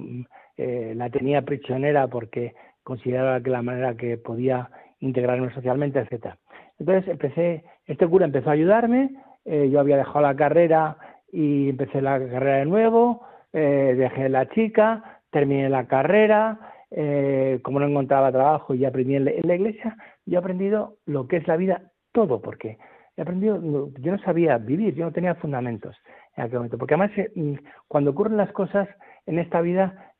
la 0.56 1.10
tenía 1.10 1.42
prisionera 1.42 2.08
porque 2.08 2.54
consideraba 2.82 3.42
que 3.42 3.50
la 3.50 3.62
manera 3.62 3.94
que 3.94 4.16
podía 4.16 4.70
integrarme 5.00 5.52
socialmente, 5.52 5.98
etcétera. 5.98 6.38
Entonces 6.78 7.08
empecé, 7.08 7.64
este 7.86 8.06
cura 8.06 8.26
empezó 8.26 8.50
a 8.50 8.54
ayudarme, 8.54 9.10
eh, 9.44 9.68
yo 9.70 9.80
había 9.80 9.96
dejado 9.96 10.22
la 10.22 10.34
carrera 10.34 10.96
y 11.32 11.70
empecé 11.70 12.02
la 12.02 12.18
carrera 12.18 12.58
de 12.58 12.66
nuevo, 12.66 13.22
eh, 13.52 13.94
dejé 13.96 14.28
la 14.28 14.48
chica, 14.48 15.20
terminé 15.30 15.68
la 15.68 15.86
carrera, 15.86 16.58
eh, 16.90 17.60
como 17.62 17.80
no 17.80 17.86
encontraba 17.86 18.32
trabajo 18.32 18.74
y 18.74 18.84
aprendí 18.84 19.16
en 19.16 19.24
la, 19.24 19.54
iglesia, 19.54 19.96
yo 20.24 20.38
he 20.38 20.40
aprendido 20.40 20.96
lo 21.06 21.28
que 21.28 21.36
es 21.36 21.46
la 21.46 21.56
vida, 21.56 21.82
todo, 22.12 22.40
porque 22.40 22.78
he 23.16 23.22
aprendido, 23.22 23.60
yo 24.00 24.12
no 24.12 24.18
sabía 24.18 24.58
vivir, 24.58 24.94
yo 24.94 25.04
no 25.04 25.12
tenía 25.12 25.34
fundamentos 25.36 25.96
en 26.36 26.44
aquel 26.44 26.58
momento, 26.58 26.78
porque 26.78 26.94
además 26.94 27.12
mm, 27.34 27.54
cuando 27.88 28.10
ocurren 28.10 28.36
las 28.36 28.52
cosas 28.52 28.88
en 29.26 29.38
esta 29.38 29.60
vida, 29.60 30.12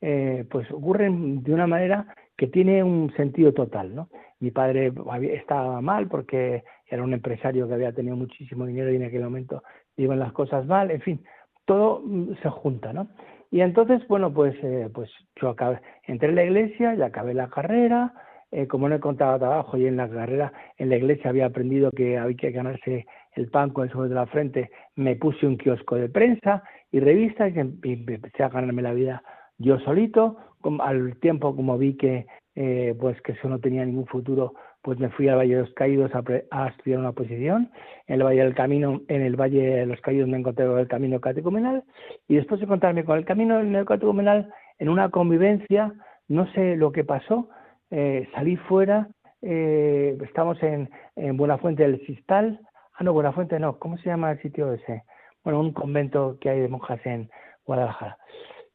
pues 0.49 0.69
ocurren 0.69 1.41
de 1.41 1.53
una 1.53 1.65
manera 1.65 2.07
que 2.37 2.47
tiene 2.47 2.83
un 2.83 3.11
sentido 3.15 3.53
total, 3.53 3.95
¿no? 3.95 4.09
Mi 4.39 4.51
padre 4.51 4.93
estaba 5.33 5.81
mal 5.81 6.07
porque 6.07 6.63
era 6.85 7.03
un 7.03 7.13
empresario 7.13 7.67
que 7.67 7.73
había 7.73 7.93
tenido 7.93 8.15
muchísimo 8.15 8.65
dinero 8.65 8.91
y 8.91 8.97
en 8.97 9.05
aquel 9.05 9.23
momento 9.23 9.63
iban 9.97 10.19
las 10.19 10.31
cosas 10.31 10.65
mal, 10.67 10.91
en 10.91 11.01
fin, 11.01 11.25
todo 11.65 12.01
mm, 12.05 12.35
se 12.41 12.49
junta, 12.49 12.93
¿no? 12.93 13.07
Y 13.49 13.61
entonces, 13.61 14.07
bueno, 14.07 14.33
pues, 14.33 14.55
eh, 14.61 14.89
pues 14.93 15.09
yo 15.41 15.49
acabé, 15.49 15.79
entré 16.03 16.29
en 16.29 16.35
la 16.35 16.43
iglesia 16.43 16.95
y 16.95 17.01
acabé 17.01 17.33
la 17.33 17.49
carrera, 17.49 18.13
eh, 18.51 18.67
como 18.67 18.87
no 18.87 18.95
he 18.95 18.99
contado 18.99 19.39
trabajo 19.39 19.77
y 19.77 19.87
en 19.87 19.97
la 19.97 20.09
carrera, 20.09 20.53
en 20.77 20.89
la 20.89 20.97
iglesia 20.97 21.29
había 21.29 21.47
aprendido 21.47 21.91
que 21.91 22.17
había 22.17 22.37
que 22.37 22.51
ganarse 22.51 23.07
el 23.33 23.49
pan 23.49 23.71
con 23.71 23.85
el 23.85 23.91
suelo 23.91 24.09
de 24.09 24.15
la 24.15 24.27
frente, 24.27 24.69
me 24.95 25.15
puse 25.15 25.47
un 25.47 25.57
kiosco 25.57 25.95
de 25.95 26.09
prensa 26.09 26.63
y 26.91 26.99
revistas 26.99 27.53
y 27.55 27.59
em, 27.59 27.79
empecé 27.83 28.43
a 28.43 28.49
ganarme 28.49 28.81
la 28.81 28.93
vida 28.93 29.23
yo 29.57 29.79
solito, 29.79 30.37
al 30.79 31.17
tiempo 31.19 31.55
como 31.55 31.77
vi 31.77 31.95
que 31.95 32.25
eh, 32.59 32.95
pues 32.99 33.21
que 33.21 33.33
eso 33.33 33.47
no 33.47 33.59
tenía 33.59 33.85
ningún 33.85 34.07
futuro, 34.07 34.55
pues 34.81 34.97
me 34.97 35.09
fui 35.09 35.27
al 35.27 35.37
Valle 35.37 35.55
de 35.55 35.61
los 35.61 35.73
Caídos 35.75 36.09
a, 36.15 36.67
estudiar 36.69 36.99
una 36.99 37.11
posición. 37.11 37.69
En 38.07 38.15
el 38.15 38.23
Valle 38.23 38.43
del 38.43 38.55
Camino, 38.55 39.01
en 39.09 39.21
el 39.21 39.35
Valle 39.35 39.61
de 39.61 39.85
los 39.85 40.01
Caídos 40.01 40.27
me 40.27 40.37
encontré 40.37 40.65
con 40.65 40.79
el 40.79 40.87
camino 40.87 41.21
catecumenal 41.21 41.83
y 42.27 42.35
después 42.35 42.59
de 42.59 42.65
encontrarme 42.65 43.05
con 43.05 43.19
el 43.19 43.25
camino 43.25 43.61
catecumenal 43.85 44.51
en 44.79 44.89
una 44.89 45.11
convivencia, 45.11 45.93
no 46.27 46.51
sé 46.53 46.77
lo 46.77 46.91
que 46.91 47.03
pasó, 47.03 47.47
eh, 47.91 48.27
salí 48.33 48.55
fuera, 48.55 49.07
eh, 49.43 50.17
estamos 50.23 50.61
en, 50.63 50.89
en 51.15 51.37
Buenafuente 51.37 51.83
del 51.83 52.03
Sistal, 52.07 52.59
ah 52.95 53.03
no, 53.03 53.13
Buenafuente 53.13 53.59
no, 53.59 53.77
¿cómo 53.77 53.97
se 53.97 54.09
llama 54.09 54.31
el 54.31 54.41
sitio 54.41 54.73
ese? 54.73 55.03
Bueno, 55.43 55.59
un 55.59 55.73
convento 55.73 56.37
que 56.41 56.49
hay 56.49 56.59
de 56.59 56.69
monjas 56.69 57.05
en 57.05 57.29
Guadalajara. 57.65 58.17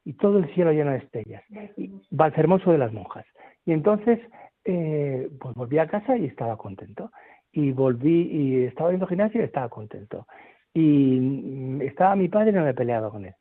Y 0.04 0.14
todo 0.14 0.38
el 0.38 0.52
cielo 0.54 0.72
lleno 0.72 0.90
de 0.90 0.98
estrellas. 0.98 1.44
Y 1.76 1.92
Valsermoso 2.10 2.72
de 2.72 2.78
las 2.78 2.92
monjas. 2.92 3.26
Y 3.64 3.72
entonces, 3.72 4.18
eh, 4.64 5.30
pues 5.40 5.54
volví 5.54 5.78
a 5.78 5.86
casa 5.86 6.16
y 6.16 6.26
estaba 6.26 6.56
contento. 6.56 7.10
Y 7.52 7.72
volví 7.72 8.28
y 8.30 8.64
estaba 8.64 8.90
viendo 8.90 9.06
gimnasio 9.06 9.40
y 9.40 9.44
estaba 9.44 9.68
contento. 9.68 10.26
Y 10.74 11.18
mm, 11.20 11.82
estaba 11.82 12.16
mi 12.16 12.28
padre 12.28 12.50
y 12.50 12.54
no 12.54 12.64
me 12.64 12.74
peleaba 12.74 13.10
con 13.10 13.26
él. 13.26 13.34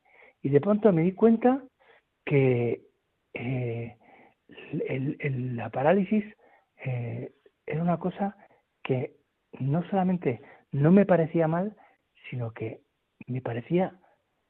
Y 0.44 0.50
de 0.50 0.62
pronto 0.62 0.92
me 0.92 1.04
di 1.04 1.14
cuenta 1.14 1.64
que 2.26 2.82
eh, 3.34 3.98
la 4.48 5.70
parálisis 5.70 6.26
eh, 6.86 7.32
era 7.66 7.82
una 7.82 7.98
cosa 7.98 8.36
que 8.84 9.16
no 9.60 9.84
solamente 9.90 10.42
no 10.72 10.92
me 10.92 11.06
parecía 11.06 11.48
mal, 11.48 11.76
sino 12.30 12.52
que 12.52 12.82
me 13.28 13.42
parecía 13.42 13.96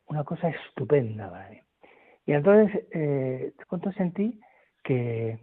una 0.07 0.23
cosa 0.23 0.49
estupenda 0.49 1.29
para 1.29 1.49
mí. 1.49 1.59
Y 2.25 2.33
entonces, 2.33 2.83
eh, 2.91 3.53
cuánto 3.67 3.91
sentí 3.93 4.39
que 4.83 5.39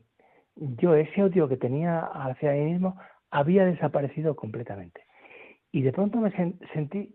yo 0.56 0.94
ese 0.94 1.22
odio 1.22 1.48
que 1.48 1.56
tenía 1.56 2.00
hacia 2.00 2.52
mí 2.52 2.72
mismo 2.72 2.96
había 3.30 3.64
desaparecido 3.64 4.36
completamente. 4.36 5.02
Y 5.70 5.82
de 5.82 5.92
pronto 5.92 6.18
me 6.18 6.32
sentí 6.72 7.14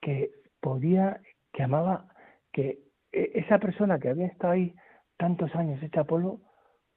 que 0.00 0.30
podía, 0.60 1.20
que 1.52 1.62
amaba, 1.62 2.08
que 2.52 2.80
e, 3.12 3.30
esa 3.34 3.58
persona 3.58 3.98
que 3.98 4.08
había 4.08 4.26
estado 4.26 4.54
ahí 4.54 4.74
tantos 5.16 5.54
años 5.54 5.82
hecha 5.82 6.04
polvo, 6.04 6.40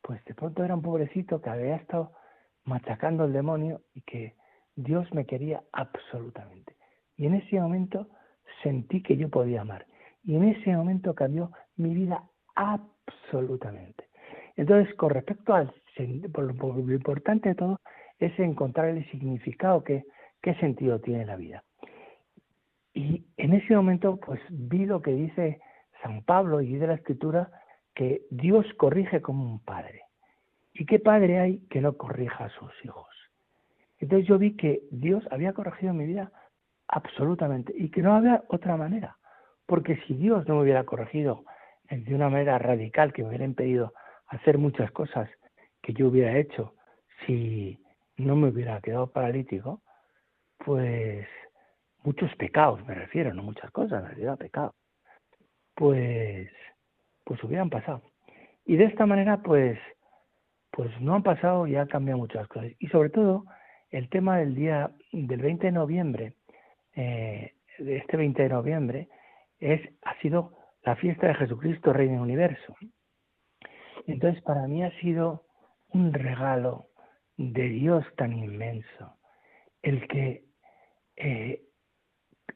pues 0.01 0.23
de 0.25 0.33
pronto 0.33 0.63
era 0.63 0.75
un 0.75 0.81
pobrecito 0.81 1.41
que 1.41 1.49
había 1.49 1.75
estado 1.75 2.13
machacando 2.63 3.25
el 3.25 3.33
demonio 3.33 3.81
y 3.93 4.01
que 4.01 4.35
Dios 4.75 5.11
me 5.13 5.25
quería 5.25 5.63
absolutamente. 5.71 6.75
Y 7.17 7.25
en 7.25 7.35
ese 7.35 7.59
momento 7.59 8.07
sentí 8.63 9.01
que 9.01 9.17
yo 9.17 9.29
podía 9.29 9.61
amar. 9.61 9.85
Y 10.27 10.35
en 10.35 10.43
ese 10.43 10.75
momento 10.75 11.15
cambió 11.15 11.53
mi 11.77 11.95
vida 11.95 12.21
absolutamente. 12.53 14.09
Entonces, 14.57 14.93
con 14.95 15.11
respecto 15.11 15.53
al 15.53 15.73
lo, 15.97 16.91
importante 16.91 17.49
de 17.49 17.55
todo 17.55 17.79
es 18.19 18.37
encontrar 18.37 18.89
el 18.89 19.09
significado 19.09 19.85
que 19.85 20.03
qué 20.41 20.53
sentido 20.55 20.99
tiene 20.99 21.25
la 21.25 21.37
vida. 21.37 21.63
Y 22.93 23.25
en 23.37 23.53
ese 23.53 23.73
momento, 23.73 24.17
pues 24.17 24.41
vi 24.49 24.85
lo 24.85 25.01
que 25.01 25.11
dice 25.11 25.61
San 26.03 26.23
Pablo 26.23 26.59
y 26.61 26.75
de 26.75 26.87
la 26.87 26.95
Escritura, 26.95 27.49
que 27.95 28.23
Dios 28.29 28.65
corrige 28.75 29.21
como 29.21 29.49
un 29.49 29.59
padre. 29.63 30.01
¿Y 30.73 30.85
qué 30.85 30.99
padre 30.99 31.39
hay 31.39 31.59
que 31.69 31.79
no 31.79 31.93
corrija 31.93 32.45
a 32.45 32.49
sus 32.49 32.71
hijos? 32.83 33.07
Entonces 33.99 34.27
yo 34.27 34.37
vi 34.37 34.57
que 34.57 34.81
Dios 34.91 35.23
había 35.31 35.53
corregido 35.53 35.93
mi 35.93 36.05
vida 36.05 36.33
absolutamente 36.89 37.73
y 37.75 37.89
que 37.89 38.01
no 38.01 38.13
había 38.13 38.43
otra 38.49 38.75
manera. 38.75 39.17
Porque 39.67 39.97
si 40.07 40.15
Dios 40.15 40.47
no 40.47 40.55
me 40.55 40.61
hubiera 40.63 40.85
corregido 40.85 41.43
de 41.89 42.15
una 42.15 42.29
manera 42.29 42.57
radical, 42.57 43.13
que 43.13 43.21
me 43.21 43.29
hubiera 43.29 43.45
impedido 43.45 43.93
hacer 44.27 44.57
muchas 44.57 44.91
cosas 44.91 45.29
que 45.81 45.93
yo 45.93 46.07
hubiera 46.07 46.37
hecho 46.37 46.73
si 47.25 47.79
no 48.17 48.35
me 48.35 48.49
hubiera 48.49 48.81
quedado 48.81 49.11
paralítico, 49.11 49.81
pues 50.57 51.27
muchos 52.03 52.33
pecados 52.35 52.85
me 52.85 52.95
refiero, 52.95 53.33
no 53.33 53.43
muchas 53.43 53.69
cosas, 53.71 54.01
en 54.01 54.09
realidad 54.09 54.37
pecados, 54.37 54.73
pues, 55.75 56.49
pues 57.23 57.43
hubieran 57.43 57.69
pasado. 57.69 58.01
Y 58.65 58.75
de 58.77 58.85
esta 58.85 59.05
manera, 59.05 59.41
pues, 59.41 59.79
pues 60.71 60.89
no 60.99 61.15
han 61.15 61.23
pasado 61.23 61.67
y 61.67 61.75
han 61.75 61.87
cambiado 61.87 62.17
muchas 62.17 62.47
cosas. 62.47 62.71
Y 62.79 62.87
sobre 62.87 63.09
todo, 63.09 63.45
el 63.89 64.09
tema 64.09 64.37
del 64.39 64.55
día 64.55 64.91
del 65.11 65.41
20 65.41 65.67
de 65.67 65.71
noviembre, 65.71 66.33
eh, 66.95 67.53
de 67.77 67.97
este 67.97 68.17
20 68.17 68.43
de 68.43 68.49
noviembre, 68.49 69.07
es, 69.59 69.81
ha 70.03 70.19
sido 70.21 70.57
la 70.83 70.95
fiesta 70.95 71.27
de 71.27 71.35
Jesucristo, 71.35 71.93
Rey 71.93 72.07
del 72.07 72.19
Universo. 72.19 72.75
Entonces, 74.05 74.41
para 74.43 74.67
mí 74.67 74.83
ha 74.83 74.91
sido 74.99 75.45
un 75.89 76.13
regalo 76.13 76.89
de 77.35 77.69
Dios 77.69 78.05
tan 78.15 78.33
inmenso, 78.33 79.17
el 79.81 80.07
que 80.07 80.45
eh, 81.15 81.63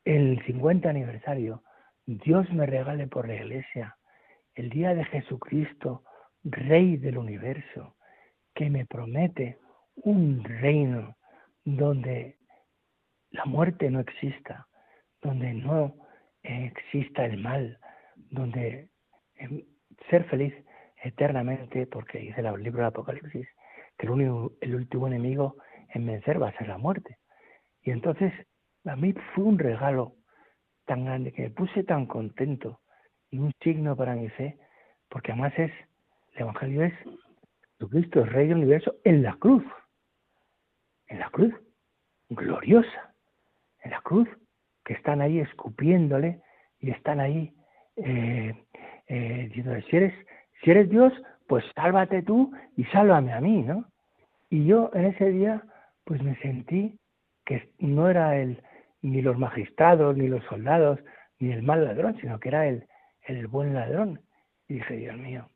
el 0.05 0.43
50 0.45 0.89
aniversario 0.89 1.63
Dios 2.05 2.51
me 2.51 2.65
regale 2.65 3.07
por 3.07 3.27
la 3.27 3.35
iglesia 3.35 3.97
el 4.55 4.69
día 4.69 4.93
de 4.93 5.05
Jesucristo, 5.05 6.03
Rey 6.43 6.97
del 6.97 7.17
universo, 7.17 7.95
que 8.53 8.69
me 8.69 8.85
promete 8.85 9.59
un 9.95 10.43
reino 10.43 11.15
donde 11.63 12.37
la 13.29 13.45
muerte 13.45 13.89
no 13.89 13.99
exista, 13.99 14.67
donde 15.21 15.53
no 15.53 15.95
exista 16.43 17.25
el 17.25 17.38
mal, 17.38 17.80
donde 18.30 18.89
em, 19.36 19.63
ser 20.10 20.23
feliz 20.25 20.54
eternamente, 21.04 21.88
porque 21.88 22.19
dice 22.19 22.41
el 22.41 22.63
libro 22.63 22.80
del 22.80 22.88
Apocalipsis, 22.88 23.47
que 23.97 24.06
el, 24.06 24.12
único, 24.12 24.54
el 24.62 24.75
último 24.75 25.08
enemigo 25.08 25.58
en 25.89 26.06
vencer 26.06 26.41
va 26.41 26.49
a 26.49 26.58
ser 26.58 26.67
la 26.67 26.77
muerte. 26.77 27.17
Y 27.84 27.91
entonces 27.91 28.34
a 28.86 28.95
mí 28.95 29.13
fue 29.34 29.43
un 29.43 29.60
regalo 29.60 30.15
tan 30.86 31.06
grande 31.06 31.32
que 31.32 31.43
me 31.43 31.49
puse 31.51 31.84
tan 31.84 32.06
contento 32.06 32.80
y 33.30 33.39
un 33.39 33.54
signo 33.62 33.95
para 33.95 34.15
mi 34.15 34.30
fe, 34.30 34.58
porque 35.10 35.32
además 35.32 35.54
es, 35.58 35.71
el 36.34 36.41
Evangelio 36.41 36.84
es 36.84 36.93
Jesucristo, 37.73 38.21
el 38.21 38.27
Rey 38.27 38.47
del 38.47 38.58
Universo, 38.58 38.95
en 39.04 39.23
la 39.23 39.34
cruz, 39.36 39.63
en 41.08 41.19
la 41.19 41.30
cruz, 41.30 41.54
gloriosa, 42.30 43.13
en 43.84 43.91
la 43.91 44.01
cruz, 44.01 44.27
están 44.91 45.21
ahí 45.21 45.39
escupiéndole 45.39 46.41
y 46.80 46.91
están 46.91 47.19
ahí 47.19 47.54
eh, 47.97 48.54
eh, 49.08 49.45
diciendo, 49.47 49.80
si 49.89 49.97
eres 49.97 50.13
si 50.63 50.71
eres 50.71 50.89
Dios, 50.89 51.12
pues 51.47 51.65
sálvate 51.75 52.21
tú 52.21 52.54
y 52.77 52.84
sálvame 52.86 53.34
a 53.34 53.41
mí, 53.41 53.63
¿no? 53.63 53.86
Y 54.49 54.65
yo 54.65 54.91
en 54.93 55.06
ese 55.06 55.32
día, 55.32 55.63
pues 56.06 56.21
me 56.21 56.36
sentí 56.38 56.97
que 57.45 57.69
no 57.80 58.10
era 58.10 58.38
el, 58.38 58.62
ni 59.01 59.21
los 59.21 59.38
magistrados, 59.38 60.15
ni 60.15 60.27
los 60.27 60.43
soldados, 60.45 60.99
ni 61.39 61.51
el 61.51 61.63
mal 61.63 61.84
ladrón, 61.84 62.17
sino 62.21 62.39
que 62.39 62.49
era 62.49 62.67
el, 62.67 62.86
el 63.23 63.47
buen 63.47 63.73
ladrón. 63.73 64.21
Y 64.67 64.75
dije, 64.75 64.95
Dios 64.97 65.17
mío, 65.17 65.47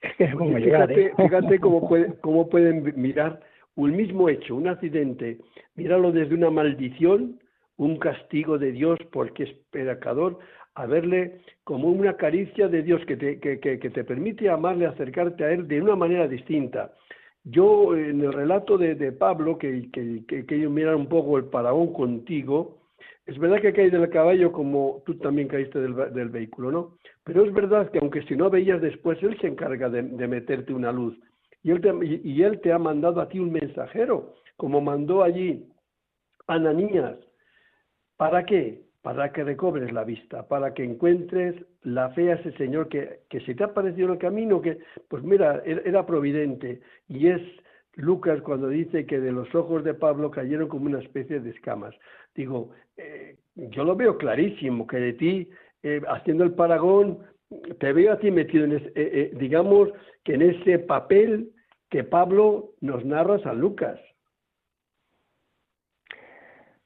es 0.00 0.14
que 0.16 0.24
es 0.24 0.34
como 0.34 0.56
fíjate, 0.56 1.06
¿eh? 1.06 1.12
fíjate 1.16 1.58
cómo, 1.60 1.88
puede, 1.88 2.14
cómo 2.20 2.48
pueden 2.48 2.92
mirar 2.96 3.40
un 3.76 3.96
mismo 3.96 4.28
hecho, 4.28 4.54
un 4.56 4.68
accidente, 4.68 5.38
míralo 5.74 6.12
desde 6.12 6.34
una 6.34 6.50
maldición, 6.50 7.40
un 7.76 7.98
castigo 7.98 8.58
de 8.58 8.72
Dios 8.72 8.98
porque 9.10 9.44
es 9.44 9.52
pecador, 9.70 10.38
a 10.74 10.86
verle 10.86 11.40
como 11.62 11.88
una 11.88 12.16
caricia 12.16 12.68
de 12.68 12.82
Dios 12.82 13.00
que 13.06 13.16
te, 13.16 14.04
permite 14.04 14.48
amarle, 14.50 14.86
acercarte 14.86 15.44
a 15.44 15.52
Él 15.52 15.68
de 15.68 15.80
una 15.80 15.96
manera 15.96 16.26
distinta. 16.26 16.92
Yo, 17.44 17.94
en 17.94 18.22
el 18.22 18.32
relato 18.32 18.78
de, 18.78 18.94
de 18.94 19.12
Pablo, 19.12 19.58
que, 19.58 19.88
ellos 20.48 20.72
miran 20.72 20.96
un 20.96 21.08
poco 21.08 21.36
el 21.36 21.44
paraón 21.44 21.92
contigo, 21.92 22.78
es 23.26 23.38
verdad 23.38 23.60
que 23.60 23.72
caes 23.72 23.92
del 23.92 24.08
caballo 24.10 24.52
como 24.52 25.02
tú 25.06 25.14
también 25.16 25.48
caíste 25.48 25.80
del, 25.80 25.94
del, 26.12 26.28
vehículo, 26.28 26.70
¿no? 26.70 26.98
Pero 27.22 27.44
es 27.44 27.52
verdad 27.52 27.90
que 27.90 27.98
aunque 27.98 28.22
si 28.22 28.36
no 28.36 28.50
veías 28.50 28.80
después, 28.80 29.22
Él 29.22 29.38
se 29.40 29.46
encarga 29.46 29.88
de, 29.88 30.02
de 30.02 30.28
meterte 30.28 30.74
una 30.74 30.92
luz. 30.92 31.16
Y 31.64 31.70
él, 32.42 32.60
te, 32.60 32.72
ha 32.72 32.78
mandado 32.78 33.20
a 33.20 33.28
ti 33.28 33.38
un 33.38 33.50
mensajero, 33.50 34.34
como 34.56 34.82
mandó 34.82 35.22
allí 35.22 35.66
a 36.46 36.54
Ananías. 36.54 37.16
¿Para 38.16 38.44
qué? 38.44 38.84
para 39.00 39.32
que 39.32 39.44
recobres 39.44 39.92
la 39.92 40.02
vista, 40.02 40.48
para 40.48 40.72
que 40.72 40.82
encuentres 40.82 41.54
la 41.82 42.08
fe 42.12 42.32
a 42.32 42.36
ese 42.36 42.52
Señor 42.52 42.88
que, 42.88 43.20
que 43.28 43.40
se 43.40 43.54
te 43.54 43.62
ha 43.62 43.74
parecido 43.74 44.06
en 44.06 44.12
el 44.14 44.18
camino, 44.18 44.62
que, 44.62 44.78
pues 45.08 45.22
mira, 45.22 45.60
er, 45.66 45.82
era 45.84 46.06
providente. 46.06 46.80
Y 47.06 47.28
es 47.28 47.42
Lucas 47.96 48.40
cuando 48.40 48.68
dice 48.68 49.04
que 49.04 49.20
de 49.20 49.30
los 49.30 49.54
ojos 49.54 49.84
de 49.84 49.92
Pablo 49.92 50.30
cayeron 50.30 50.68
como 50.68 50.86
una 50.86 51.00
especie 51.00 51.38
de 51.38 51.50
escamas. 51.50 51.94
Digo, 52.34 52.70
eh, 52.96 53.36
yo 53.54 53.84
lo 53.84 53.94
veo 53.94 54.16
clarísimo, 54.16 54.86
que 54.86 54.96
de 54.96 55.12
ti, 55.12 55.50
eh, 55.82 56.00
haciendo 56.08 56.44
el 56.44 56.54
paragón, 56.54 57.18
te 57.78 57.92
veo 57.92 58.10
a 58.10 58.18
ti 58.18 58.30
metido 58.30 58.64
en 58.64 58.72
ese, 58.72 58.92
eh, 58.94 59.32
digamos, 59.38 59.90
que 60.24 60.32
en 60.32 60.42
ese 60.42 60.78
papel 60.78 61.52
que 61.94 62.02
Pablo 62.02 62.70
nos 62.80 63.04
narra 63.04 63.36
a 63.36 63.38
San 63.38 63.60
Lucas. 63.60 64.00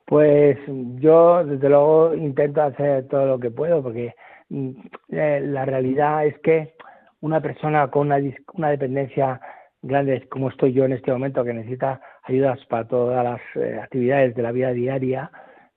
Pues 0.04 0.58
yo, 0.96 1.42
desde 1.46 1.66
luego, 1.70 2.12
intento 2.12 2.60
hacer 2.60 3.08
todo 3.08 3.24
lo 3.24 3.40
que 3.40 3.50
puedo, 3.50 3.82
porque 3.82 4.14
mm, 4.50 4.70
eh, 5.08 5.40
la 5.44 5.64
realidad 5.64 6.26
es 6.26 6.38
que 6.40 6.74
una 7.22 7.40
persona 7.40 7.88
con 7.88 8.08
una, 8.08 8.18
una 8.52 8.68
dependencia 8.68 9.40
grande, 9.80 10.28
como 10.28 10.50
estoy 10.50 10.74
yo 10.74 10.84
en 10.84 10.92
este 10.92 11.10
momento, 11.10 11.42
que 11.42 11.54
necesita 11.54 12.02
ayudas 12.24 12.62
para 12.66 12.86
todas 12.86 13.24
las 13.24 13.40
eh, 13.54 13.80
actividades 13.82 14.34
de 14.34 14.42
la 14.42 14.52
vida 14.52 14.72
diaria, 14.72 15.30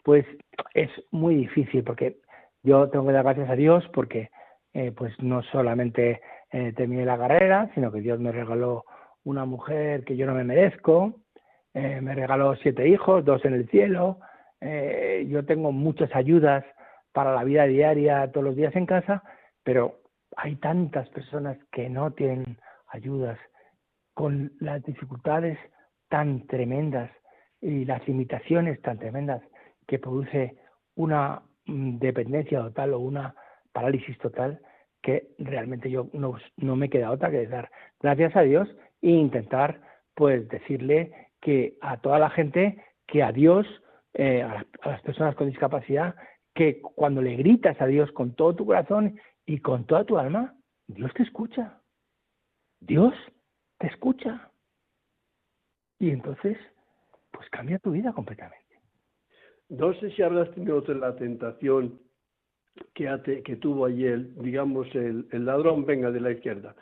pues 0.04 0.26
es 0.74 0.89
muy 1.12 1.36
difícil, 1.36 1.86
porque 1.86 2.17
yo 2.63 2.89
tengo 2.89 3.08
que 3.08 3.13
dar 3.13 3.24
gracias 3.24 3.50
a 3.50 3.56
Dios, 3.56 3.88
porque 3.94 4.30
eh, 4.74 4.91
pues 4.91 5.17
no 5.24 5.41
solamente 5.44 6.20
terminé 6.76 7.06
la 7.06 7.17
carrera, 7.17 7.72
sino 7.76 7.94
que 7.94 8.02
Dios 8.02 8.20
me 8.20 8.34
regaló 8.34 8.84
una 9.23 9.45
mujer 9.45 10.03
que 10.03 10.15
yo 10.15 10.25
no 10.25 10.34
me 10.34 10.43
merezco, 10.43 11.21
eh, 11.73 12.01
me 12.01 12.15
regaló 12.15 12.55
siete 12.55 12.88
hijos, 12.88 13.23
dos 13.23 13.43
en 13.45 13.53
el 13.53 13.69
cielo. 13.69 14.19
Eh, 14.60 15.25
yo 15.29 15.45
tengo 15.45 15.71
muchas 15.71 16.13
ayudas 16.15 16.65
para 17.13 17.34
la 17.34 17.43
vida 17.43 17.65
diaria, 17.65 18.31
todos 18.31 18.45
los 18.45 18.55
días 18.55 18.75
en 18.75 18.86
casa, 18.86 19.23
pero 19.63 20.01
hay 20.36 20.55
tantas 20.55 21.10
personas 21.10 21.57
que 21.71 21.89
no 21.89 22.12
tienen 22.12 22.57
ayudas 22.88 23.38
con 24.13 24.51
las 24.60 24.84
dificultades 24.84 25.57
tan 26.10 26.45
tremendas 26.47 27.12
y 27.62 27.86
las 27.86 28.05
limitaciones 28.07 28.81
tan 28.81 28.97
tremendas 28.97 29.41
que 29.88 29.99
produce 29.99 30.57
una 30.95 31.41
mm, 31.65 31.97
dependencia 31.99 32.60
total 32.60 32.93
o 32.93 32.99
una 32.99 33.36
parálisis 33.71 34.17
total 34.17 34.60
que 35.01 35.29
realmente 35.39 35.89
yo 35.89 36.10
no, 36.13 36.36
no 36.57 36.75
me 36.75 36.89
queda 36.89 37.12
otra 37.12 37.31
que 37.31 37.47
dar 37.47 37.71
gracias 37.99 38.36
a 38.36 38.41
Dios 38.41 38.69
e 39.02 39.10
intentar 39.10 39.82
pues 40.16 40.48
decirle 40.50 41.30
que 41.42 41.78
a 41.82 41.98
toda 41.98 42.20
la 42.20 42.30
gente 42.30 42.84
que 43.08 43.24
a 43.24 43.32
Dios, 43.32 43.66
eh, 44.14 44.42
a, 44.42 44.66
las 44.86 45.02
personas 45.02 45.36
con 45.36 45.50
discapacidad, 45.50 46.16
que 46.54 46.82
cuando 46.82 47.22
le 47.22 47.36
gritas 47.36 47.80
a 47.82 47.88
Dios 47.88 48.12
con 48.12 48.36
todo 48.36 48.56
tu 48.56 48.66
corazón 48.66 49.20
y 49.46 49.60
con 49.60 49.86
toda 49.86 50.04
tu 50.06 50.18
alma, 50.18 50.56
Dios 50.88 51.14
te 51.14 51.24
escucha. 51.24 51.82
Dios 52.80 53.14
te 53.80 53.88
escucha. 53.88 54.52
Y 56.00 56.10
entonces, 56.10 56.58
pues 57.32 57.50
cambia 57.50 57.80
tu 57.80 57.92
vida 57.92 58.12
completamente. 58.12 58.80
No 59.70 59.94
sé 59.94 60.12
si 60.12 60.22
habrás 60.22 60.52
tenido 60.52 60.82
la 60.82 61.16
tentación 61.16 62.00
que, 62.94 63.42
que 63.44 63.56
tuvo 63.58 63.86
ayer, 63.86 64.34
digamos, 64.36 64.88
el, 64.96 65.28
ladrón 65.32 65.86
venga 65.86 66.12
de 66.12 66.20
la 66.20 66.32
izquierda. 66.32 66.76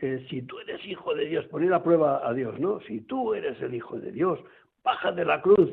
Eh, 0.00 0.26
si 0.30 0.42
tú 0.42 0.58
eres 0.60 0.84
hijo 0.86 1.14
de 1.14 1.26
Dios, 1.26 1.46
poner 1.46 1.72
a 1.74 1.82
prueba 1.82 2.26
a 2.26 2.32
Dios, 2.32 2.58
¿no? 2.58 2.80
Si 2.80 3.00
tú 3.02 3.34
eres 3.34 3.60
el 3.60 3.74
hijo 3.74 3.98
de 3.98 4.12
Dios, 4.12 4.38
baja 4.82 5.12
de 5.12 5.24
la 5.24 5.42
cruz 5.42 5.70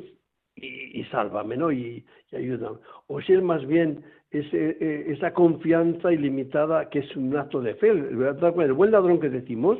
y, 0.56 1.04
sálvame, 1.06 1.56
¿no? 1.56 1.72
Y, 1.72 2.06
ayúdame. 2.34 2.78
O 3.08 3.22
si 3.22 3.34
es 3.34 3.42
más 3.42 3.66
bien 3.66 4.04
ese, 4.32 4.78
eh, 4.82 5.06
esa 5.08 5.34
confianza 5.34 6.12
ilimitada 6.12 6.90
que 6.90 7.00
es 7.00 7.16
un 7.16 7.36
acto 7.38 7.62
de 7.62 7.76
fe. 7.76 7.90
El 7.90 8.74
buen 8.74 8.92
ladrón 8.92 9.20
que 9.20 9.30
decimos, 9.30 9.80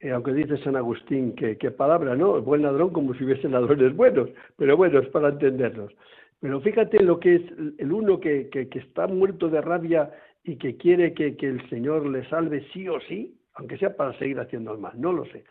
eh, 0.00 0.10
aunque 0.10 0.32
dice 0.32 0.58
San 0.58 0.76
Agustín, 0.76 1.34
que, 1.34 1.54
palabra, 1.70 2.16
¿no? 2.16 2.36
El 2.36 2.42
buen 2.42 2.62
ladrón 2.62 2.90
como 2.90 3.14
si 3.14 3.24
hubiesen 3.24 3.52
ladrones 3.52 3.96
buenos, 3.96 4.28
pero 4.56 4.76
bueno, 4.76 5.00
es 5.00 5.08
para 5.08 5.30
entenderlos. 5.30 5.92
Pero 6.40 6.60
fíjate 6.60 7.02
lo 7.02 7.18
que 7.18 7.36
es 7.36 7.42
el 7.78 7.92
uno 7.92 8.20
que, 8.20 8.48
que, 8.50 8.68
está 8.78 9.06
muerto 9.06 9.48
de 9.48 9.62
rabia 9.62 10.10
y 10.44 10.56
que 10.56 10.76
quiere 10.76 11.14
que, 11.14 11.34
el 11.40 11.66
Señor 11.70 12.06
le 12.06 12.28
salve 12.28 12.66
sí 12.72 12.88
o 12.88 13.00
sí, 13.00 13.34
aunque 13.56 13.78
sea 13.78 13.96
para 13.96 14.16
seguir 14.18 14.38
haciendo 14.38 14.72
el 14.72 14.78
mal, 14.78 14.92
no 15.00 15.12
lo 15.12 15.24
sé. 15.26 15.44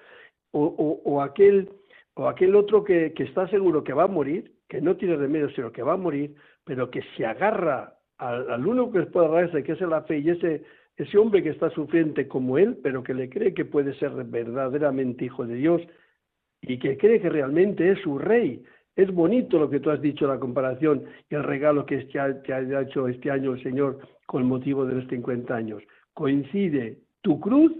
O, 0.52 1.02
o, 1.04 1.22
aquel, 1.22 1.70
o 2.14 2.28
aquel 2.28 2.56
otro 2.56 2.84
que, 2.84 3.14
está 3.18 3.48
seguro 3.50 3.84
que 3.84 3.94
va 3.94 4.04
a 4.04 4.08
morir, 4.08 4.54
que 4.70 4.82
no 4.82 4.96
tiene 4.96 5.18
remedio, 5.18 5.50
sino 5.50 5.72
que 5.72 5.84
va 5.84 5.94
a 5.94 5.98
morir, 5.98 6.36
pero 6.64 6.90
que 6.90 7.02
se 7.18 7.26
agarra 7.26 7.98
al, 8.18 8.50
al 8.50 8.66
uno 8.66 8.92
que 8.92 9.02
puede 9.04 9.28
agarrarse, 9.28 9.64
que 9.64 9.74
es 9.74 9.82
la 9.82 10.04
fe, 10.04 10.20
y 10.20 10.30
ese, 10.30 10.64
ese 10.96 11.18
hombre 11.18 11.44
que 11.44 11.50
está 11.50 11.70
sufriente 11.72 12.28
como 12.28 12.58
él, 12.58 12.80
pero 12.82 13.04
que 13.04 13.14
le 13.14 13.30
cree 13.30 13.54
que 13.54 13.66
puede 13.66 13.94
ser 13.96 14.12
verdaderamente 14.12 15.26
hijo 15.26 15.46
de 15.46 15.56
Dios 15.56 15.82
y 16.62 16.80
que 16.80 16.98
cree 16.98 17.20
que 17.20 17.30
realmente 17.30 17.92
es 17.92 18.00
su 18.00 18.18
rey 18.18 18.64
es 18.96 19.14
bonito 19.14 19.60
lo 19.60 19.70
que 19.70 19.80
tú 19.80 19.90
has 19.92 20.02
dicho, 20.02 20.26
la 20.26 20.40
comparación 20.40 21.04
y 21.30 21.36
el 21.36 21.44
regalo 21.44 21.86
que 21.86 21.98
te 22.06 22.20
ha 22.20 22.82
hecho 22.82 23.08
este 23.08 23.30
año 23.30 23.54
el 23.54 23.64
Señor 23.64 24.00
con 24.26 24.46
motivo 24.46 24.86
de 24.86 24.96
los 24.96 25.08
50 25.08 25.54
años. 25.54 25.84
Coincide 26.14 27.00
tu 27.22 27.40
cruz 27.40 27.74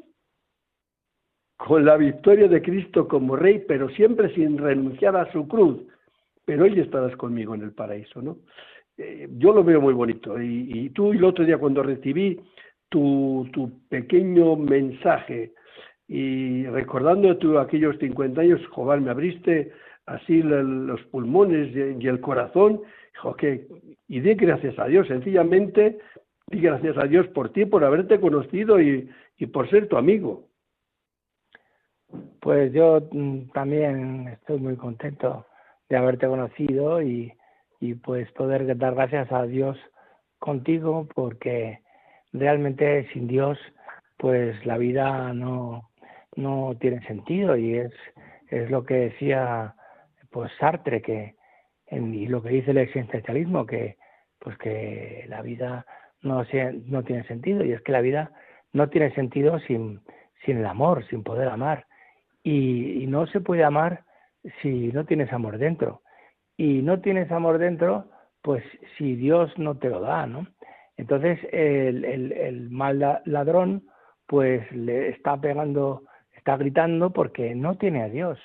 con 1.58 1.86
la 1.86 1.98
victoria 1.98 2.48
de 2.48 2.62
Cristo 2.62 3.08
como 3.08 3.36
Rey, 3.36 3.64
pero 3.68 3.90
siempre 3.90 4.34
sin 4.34 4.58
renunciar 4.58 5.16
a 5.16 5.32
su 5.32 5.48
cruz. 5.48 5.82
Pero 6.46 6.66
hoy 6.66 6.80
estarás 6.80 7.16
conmigo 7.16 7.56
en 7.56 7.62
el 7.62 7.72
paraíso, 7.72 8.22
¿no? 8.22 8.38
Eh, 8.98 9.28
yo 9.38 9.54
lo 9.54 9.64
veo 9.64 9.82
muy 9.82 9.94
bonito. 9.94 10.42
Y, 10.42 10.90
tú 10.92 11.12
el 11.12 11.24
otro 11.24 11.46
día 11.46 11.58
cuando 11.58 11.84
recibí 11.84 12.40
tu, 12.90 13.48
pequeño 13.90 14.56
mensaje 14.56 15.54
y 16.08 16.66
recordando 16.68 17.36
tú 17.38 17.58
aquellos 17.58 17.98
50 17.98 18.42
años, 18.42 18.62
Joval, 18.68 19.02
me 19.02 19.12
abriste 19.12 19.72
así 20.06 20.44
los 20.44 21.02
pulmones 21.06 21.76
y 21.76 22.08
el 22.08 22.22
corazón, 22.22 22.82
y 24.08 24.20
di 24.20 24.34
gracias 24.36 24.78
a 24.78 24.86
Dios, 24.86 25.08
sencillamente 25.08 26.00
di 26.48 26.60
gracias 26.60 26.98
a 26.98 27.08
Dios 27.08 27.28
por 27.30 27.50
ti, 27.50 27.66
por 27.66 27.84
haberte 27.84 28.20
conocido 28.20 28.80
y, 28.80 29.10
por 29.52 29.70
ser 29.70 29.88
tu 29.88 29.98
amigo. 29.98 30.48
Pues 32.42 32.72
yo 32.74 33.00
mm, 33.12 33.50
también 33.54 34.28
estoy 34.28 34.60
muy 34.60 34.76
contento 34.76 35.46
de 35.90 35.98
haberte 35.98 36.28
conocido 36.28 37.02
y, 37.02 37.34
y 37.80 37.96
pues 37.96 38.32
poder 38.34 38.78
dar 38.78 38.96
gracias 38.96 39.32
a 39.32 39.44
Dios 39.44 39.78
contigo 40.40 41.08
porque 41.16 41.80
realmente 42.34 43.08
sin 43.14 43.28
Dios 43.28 43.58
pues 44.18 44.64
la 44.66 44.78
vida 44.78 45.34
no, 45.34 45.90
no 46.36 46.76
tiene 46.80 47.06
sentido 47.08 47.58
y 47.58 47.76
es, 47.78 47.92
es 48.50 48.70
lo 48.70 48.86
que 48.86 48.96
decía 48.96 49.76
pues 50.32 50.52
Sartre 50.60 51.02
que 51.02 51.36
y 51.90 52.28
lo 52.28 52.42
que 52.42 52.50
dice 52.50 52.72
el 52.72 52.78
existencialismo 52.78 53.66
que 53.66 53.98
pues 54.40 54.58
que 54.58 55.26
la 55.30 55.42
vida 55.42 55.86
no 56.22 56.44
no 56.86 57.04
tiene 57.04 57.24
sentido 57.24 57.64
y 57.64 57.72
es 57.72 57.82
que 57.82 57.92
la 57.92 58.02
vida 58.02 58.32
no 58.74 58.90
tiene 58.90 59.14
sentido 59.14 59.60
sin 59.60 60.02
sin 60.46 60.58
el 60.58 60.66
amor 60.66 61.06
sin 61.08 61.24
poder 61.24 61.48
amar 61.48 61.86
y, 62.46 63.06
no 63.08 63.28
se 63.28 63.42
puede 63.42 63.64
amar 63.64 64.04
si 64.62 64.92
no 64.94 65.06
tienes 65.06 65.32
amor 65.34 65.58
dentro. 65.58 66.02
Y 66.58 66.82
no 66.82 67.02
tienes 67.02 67.32
amor 67.32 67.58
dentro 67.58 68.10
pues 68.42 68.64
si 68.98 69.16
Dios 69.16 69.52
no 69.58 69.78
te 69.78 69.90
lo 69.90 70.00
da 70.02 70.28
no 70.28 70.48
entonces 70.98 71.40
el, 71.52 72.06
el, 72.06 72.32
el 72.32 72.70
mal 72.70 73.22
ladrón 73.26 73.88
pues 74.28 74.72
le 74.72 75.10
está 75.10 75.36
pegando 75.42 76.04
está 76.36 76.56
gritando 76.58 77.12
porque 77.12 77.56
no 77.56 77.76
tiene 77.78 78.04
a 78.04 78.10
Dios. 78.10 78.40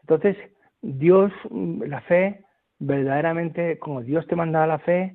Entonces 0.00 0.36
Dios, 0.82 1.32
la 1.50 2.00
fe, 2.02 2.44
verdaderamente, 2.78 3.78
como 3.78 4.02
Dios 4.02 4.26
te 4.26 4.36
manda 4.36 4.66
la 4.66 4.78
fe, 4.78 5.14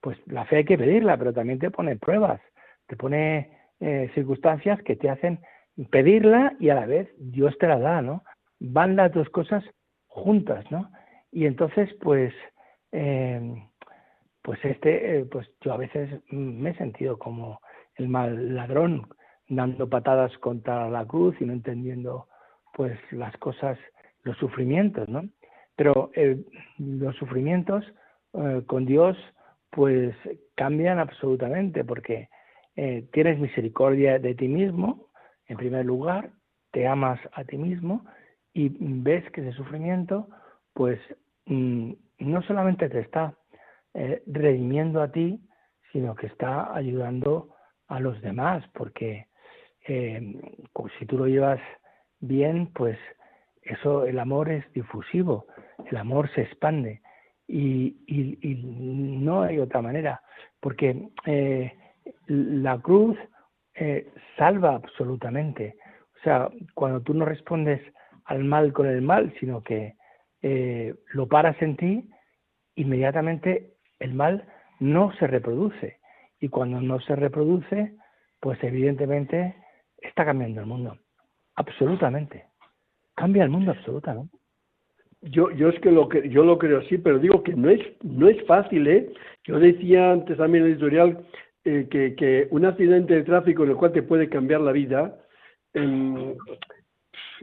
pues 0.00 0.18
la 0.26 0.44
fe 0.46 0.56
hay 0.56 0.64
que 0.64 0.78
pedirla, 0.78 1.16
pero 1.16 1.32
también 1.32 1.58
te 1.58 1.70
pone 1.70 1.96
pruebas, 1.96 2.40
te 2.86 2.96
pone 2.96 3.58
eh, 3.80 4.10
circunstancias 4.14 4.82
que 4.82 4.96
te 4.96 5.10
hacen 5.10 5.40
pedirla 5.90 6.54
y 6.58 6.70
a 6.70 6.74
la 6.74 6.86
vez 6.86 7.08
Dios 7.18 7.56
te 7.58 7.66
la 7.66 7.78
da, 7.78 8.02
¿no? 8.02 8.22
Van 8.58 8.96
las 8.96 9.12
dos 9.12 9.28
cosas 9.30 9.64
juntas, 10.06 10.70
¿no? 10.70 10.90
Y 11.32 11.46
entonces, 11.46 11.88
pues, 12.00 12.34
eh, 12.92 13.62
pues 14.42 14.58
este, 14.64 15.18
eh, 15.18 15.24
pues 15.26 15.48
yo 15.60 15.72
a 15.72 15.76
veces 15.76 16.10
me 16.30 16.70
he 16.70 16.74
sentido 16.74 17.18
como 17.18 17.60
el 17.96 18.08
mal 18.08 18.54
ladrón, 18.54 19.08
dando 19.48 19.88
patadas 19.88 20.36
contra 20.38 20.88
la 20.90 21.04
cruz 21.04 21.36
y 21.40 21.44
no 21.44 21.52
entendiendo, 21.52 22.28
pues, 22.74 22.98
las 23.12 23.36
cosas 23.38 23.78
los 24.22 24.36
sufrimientos, 24.38 25.08
¿no? 25.08 25.22
Pero 25.76 26.10
eh, 26.14 26.44
los 26.78 27.16
sufrimientos 27.16 27.84
eh, 28.34 28.62
con 28.66 28.84
Dios 28.84 29.16
pues 29.70 30.14
cambian 30.56 30.98
absolutamente 30.98 31.84
porque 31.84 32.28
tienes 33.12 33.38
misericordia 33.38 34.18
de 34.18 34.34
ti 34.34 34.48
mismo, 34.48 35.09
en 35.50 35.56
primer 35.56 35.84
lugar, 35.84 36.30
te 36.70 36.86
amas 36.86 37.18
a 37.32 37.42
ti 37.44 37.58
mismo 37.58 38.04
y 38.52 38.70
ves 38.78 39.28
que 39.32 39.40
ese 39.40 39.56
sufrimiento 39.56 40.28
pues 40.72 41.00
mm, 41.46 41.92
no 42.20 42.42
solamente 42.42 42.88
te 42.88 43.00
está 43.00 43.34
redimiendo 44.26 45.02
a 45.02 45.10
ti, 45.10 45.40
sino 45.92 46.14
que 46.14 46.28
está 46.28 46.72
ayudando 46.72 47.48
a 47.88 47.98
los 47.98 48.20
demás, 48.22 48.64
porque 48.72 49.26
si 49.84 51.06
tú 51.06 51.18
lo 51.18 51.26
llevas 51.26 51.58
bien, 52.20 52.68
pues 52.72 52.96
eso, 53.62 54.06
el 54.06 54.20
amor 54.20 54.48
es 54.48 54.72
difusivo, 54.72 55.46
el 55.90 55.96
amor 55.96 56.30
se 56.34 56.42
expande 56.42 57.02
y, 57.48 57.96
no 58.62 59.42
hay 59.42 59.58
otra 59.58 59.82
manera, 59.82 60.22
porque 60.60 61.08
eh, 61.26 61.72
la 62.28 62.78
cruz 62.78 63.18
eh, 63.80 64.12
salva 64.36 64.76
absolutamente. 64.76 65.76
O 66.20 66.22
sea, 66.22 66.48
cuando 66.74 67.00
tú 67.00 67.14
no 67.14 67.24
respondes 67.24 67.80
al 68.26 68.44
mal 68.44 68.72
con 68.72 68.86
el 68.86 69.02
mal, 69.02 69.34
sino 69.40 69.62
que 69.62 69.96
eh, 70.42 70.94
lo 71.12 71.26
paras 71.26 71.60
en 71.60 71.76
ti, 71.76 72.08
inmediatamente 72.76 73.74
el 73.98 74.14
mal 74.14 74.46
no 74.78 75.12
se 75.14 75.26
reproduce. 75.26 75.98
Y 76.40 76.48
cuando 76.48 76.80
no 76.80 77.00
se 77.00 77.16
reproduce, 77.16 77.94
pues 78.38 78.62
evidentemente 78.62 79.56
está 79.98 80.24
cambiando 80.24 80.60
el 80.60 80.66
mundo. 80.66 80.96
Absolutamente 81.56 82.50
cambia 83.20 83.44
el 83.44 83.50
mundo 83.50 83.72
absolutamente. 83.72 84.34
Yo, 85.20 85.50
yo 85.50 85.68
es 85.68 85.78
que 85.80 85.90
lo 85.90 86.08
que 86.08 86.30
yo 86.30 86.42
lo 86.42 86.56
creo 86.56 86.78
así, 86.78 86.96
pero 86.96 87.18
digo 87.18 87.42
que 87.42 87.52
no 87.52 87.68
es 87.68 87.80
no 88.02 88.26
es 88.28 88.42
fácil, 88.46 88.86
¿eh? 88.88 89.12
Yo 89.44 89.58
decía 89.58 90.12
antes 90.12 90.38
también 90.38 90.64
en 90.64 90.70
el 90.70 90.72
editorial 90.76 91.26
eh, 91.64 91.88
que, 91.90 92.14
que 92.14 92.48
un 92.50 92.64
accidente 92.64 93.14
de 93.14 93.24
tráfico 93.24 93.64
en 93.64 93.70
el 93.70 93.76
cual 93.76 93.92
te 93.92 94.02
puede 94.02 94.28
cambiar 94.28 94.60
la 94.60 94.72
vida, 94.72 95.16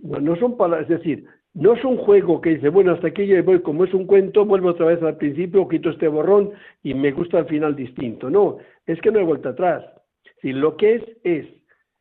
no, 0.04 0.36
son 0.38 0.58
palabras, 0.58 0.90
es 0.90 1.00
decir, 1.00 1.26
No 1.54 1.74
es 1.74 1.84
un 1.84 1.98
juego 1.98 2.40
que 2.40 2.52
dice, 2.52 2.70
bueno, 2.70 2.92
hasta 2.92 3.08
aquí 3.08 3.26
yo 3.26 3.42
voy, 3.44 3.62
como 3.62 3.84
es 3.84 3.94
un 3.94 4.06
cuento, 4.06 4.46
vuelvo 4.46 4.70
otra 4.70 4.88
vez 4.88 5.02
al 5.02 5.18
principio, 5.18 5.68
quito 5.68 5.90
este 5.90 6.08
borrón 6.08 6.52
y 6.84 6.94
me 6.94 7.12
gusta 7.12 7.40
el 7.40 7.46
final 7.46 7.76
distinto. 7.76 8.30
No, 8.30 8.58
es 8.86 9.00
que 9.02 9.12
no 9.12 9.20
hay 9.20 9.26
vuelta 9.26 9.50
atrás. 9.50 9.84
Si 10.42 10.54
lo 10.54 10.78
que 10.78 10.96
es, 10.96 11.04
es. 11.24 11.48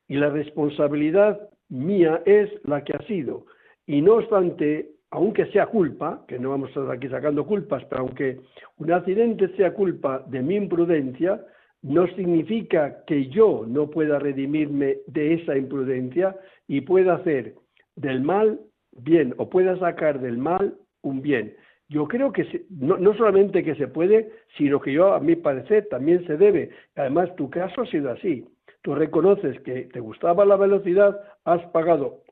Y 0.08 0.16
la 0.16 0.30
responsabilidad 0.30 1.48
mía 1.68 2.22
es 2.26 2.50
la 2.64 2.84
que 2.84 2.92
ha 2.92 3.02
sido. 3.06 3.46
Y 3.86 4.02
no 4.02 4.16
obstante, 4.16 4.90
aunque 5.10 5.46
sea 5.46 5.66
culpa, 5.66 6.24
que 6.28 6.38
no 6.38 6.50
vamos 6.50 6.68
a 6.68 6.80
estar 6.80 6.90
aquí 6.90 7.08
sacando 7.08 7.46
culpas, 7.46 7.84
pero 7.86 8.02
aunque 8.02 8.40
un 8.76 8.92
accidente 8.92 9.48
sea 9.56 9.72
culpa 9.72 10.22
de 10.28 10.42
mi 10.42 10.56
imprudencia, 10.56 11.40
no 11.86 12.08
significa 12.08 13.04
que 13.06 13.28
yo 13.28 13.64
no 13.64 13.88
pueda 13.88 14.18
redimirme 14.18 14.98
de 15.06 15.34
esa 15.34 15.56
imprudencia 15.56 16.36
y 16.66 16.80
pueda 16.80 17.14
hacer 17.14 17.54
del 17.94 18.22
mal 18.22 18.58
bien 18.90 19.34
o 19.38 19.48
pueda 19.48 19.78
sacar 19.78 20.20
del 20.20 20.36
mal 20.36 20.74
un 21.02 21.22
bien. 21.22 21.54
Yo 21.88 22.08
creo 22.08 22.32
que 22.32 22.66
no, 22.70 22.98
no, 22.98 23.14
solamente 23.14 23.62
que 23.62 23.76
se 23.76 23.86
puede, 23.86 24.32
sino 24.58 24.80
que 24.80 24.92
yo, 24.92 25.14
a 25.14 25.20
mi 25.20 25.36
parecer, 25.36 25.86
también 25.88 26.26
se 26.26 26.36
debe. 26.36 26.70
Además, 26.96 27.34
tu 27.36 27.48
caso 27.50 27.82
ha 27.82 27.86
sido 27.86 28.10
así. 28.10 28.44
Tú 28.82 28.96
reconoces 28.96 29.60
que 29.60 29.82
te 29.82 30.00
gustaba 30.00 30.44
la 30.44 30.56
velocidad, 30.56 31.20
has 31.44 31.64
pagado, 31.66 32.22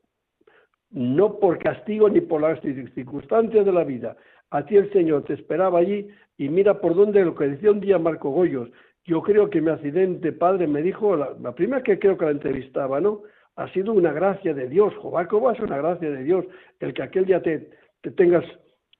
no 0.91 1.39
por 1.39 1.59
castigo 1.59 2.09
ni 2.09 2.19
por 2.19 2.41
las 2.41 2.59
circunstancias 2.93 3.65
de 3.65 3.71
la 3.71 3.85
vida. 3.85 4.17
A 4.49 4.65
ti 4.65 4.75
el 4.75 4.91
Señor 4.91 5.23
te 5.23 5.33
esperaba 5.33 5.79
allí 5.79 6.09
y 6.37 6.49
mira 6.49 6.81
por 6.81 6.93
dónde, 6.93 7.23
lo 7.23 7.35
que 7.35 7.47
decía 7.47 7.71
un 7.71 7.79
día 7.79 7.97
Marco 7.97 8.31
Goyos, 8.31 8.69
yo 9.05 9.21
creo 9.21 9.49
que 9.49 9.61
mi 9.61 9.69
accidente, 9.69 10.31
padre, 10.31 10.67
me 10.67 10.81
dijo, 10.81 11.15
la, 11.15 11.35
primera 11.53 11.83
que 11.83 11.99
creo 11.99 12.17
que 12.17 12.25
la 12.25 12.31
entrevistaba, 12.31 12.99
¿no? 12.99 13.21
ha 13.55 13.71
sido 13.71 13.93
una 13.93 14.11
gracia 14.11 14.53
de 14.53 14.67
Dios. 14.67 14.93
¿cómo 15.29 15.51
es 15.51 15.59
una 15.59 15.77
gracia 15.77 16.09
de 16.09 16.23
Dios? 16.23 16.45
El 16.79 16.93
que 16.93 17.03
aquel 17.03 17.25
día 17.25 17.41
te, 17.41 17.69
te 18.01 18.11
tengas 18.11 18.43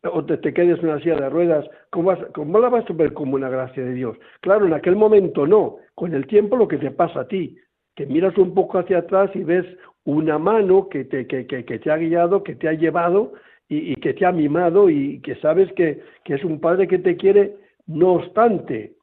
o 0.03 0.23
te, 0.23 0.37
te, 0.37 0.53
quedes 0.53 0.79
en 0.79 0.89
una 0.89 0.99
silla 0.99 1.15
de 1.15 1.29
ruedas, 1.29 1.65
¿cómo, 1.89 2.09
vas, 2.09 2.19
¿cómo 2.33 2.59
la 2.59 2.69
vas 2.69 2.87
a 2.87 2.93
ver 2.93 3.13
como 3.13 3.35
una 3.35 3.49
gracia 3.49 3.83
de 3.83 3.93
Dios? 3.93 4.15
Claro, 4.41 4.67
en 4.67 4.73
aquel 4.73 4.95
momento 4.95 5.47
no. 5.47 5.77
Con 5.95 6.13
el 6.13 6.27
tiempo 6.27 6.55
lo 6.55 6.67
que 6.67 6.77
te 6.77 6.91
pasa 6.91 7.21
a 7.21 7.27
ti, 7.27 7.57
que 7.95 8.05
miras 8.05 8.37
un 8.37 8.53
poco 8.53 8.77
hacia 8.77 8.99
atrás 8.99 9.31
y 9.33 9.43
ves 9.43 9.65
una 10.03 10.37
mano 10.37 10.89
que 10.89 11.05
te, 11.05 11.25
que, 11.25 11.47
que, 11.47 11.65
que 11.65 11.79
te 11.79 11.91
ha 11.91 11.97
guiado, 11.97 12.43
que 12.43 12.53
te 12.53 12.67
ha 12.67 12.73
llevado 12.73 13.33
y, 13.67 13.93
y, 13.93 13.95
que 13.95 14.13
te 14.13 14.25
ha 14.27 14.31
mimado 14.31 14.89
y 14.91 15.19
que 15.21 15.35
sabes 15.37 15.71
que, 15.73 16.01
que 16.23 16.35
es 16.35 16.43
un 16.43 16.59
padre 16.59 16.87
que 16.87 16.99
te 16.99 17.17
quiere, 17.17 17.55
no 17.87 18.13
obstante 18.13 18.93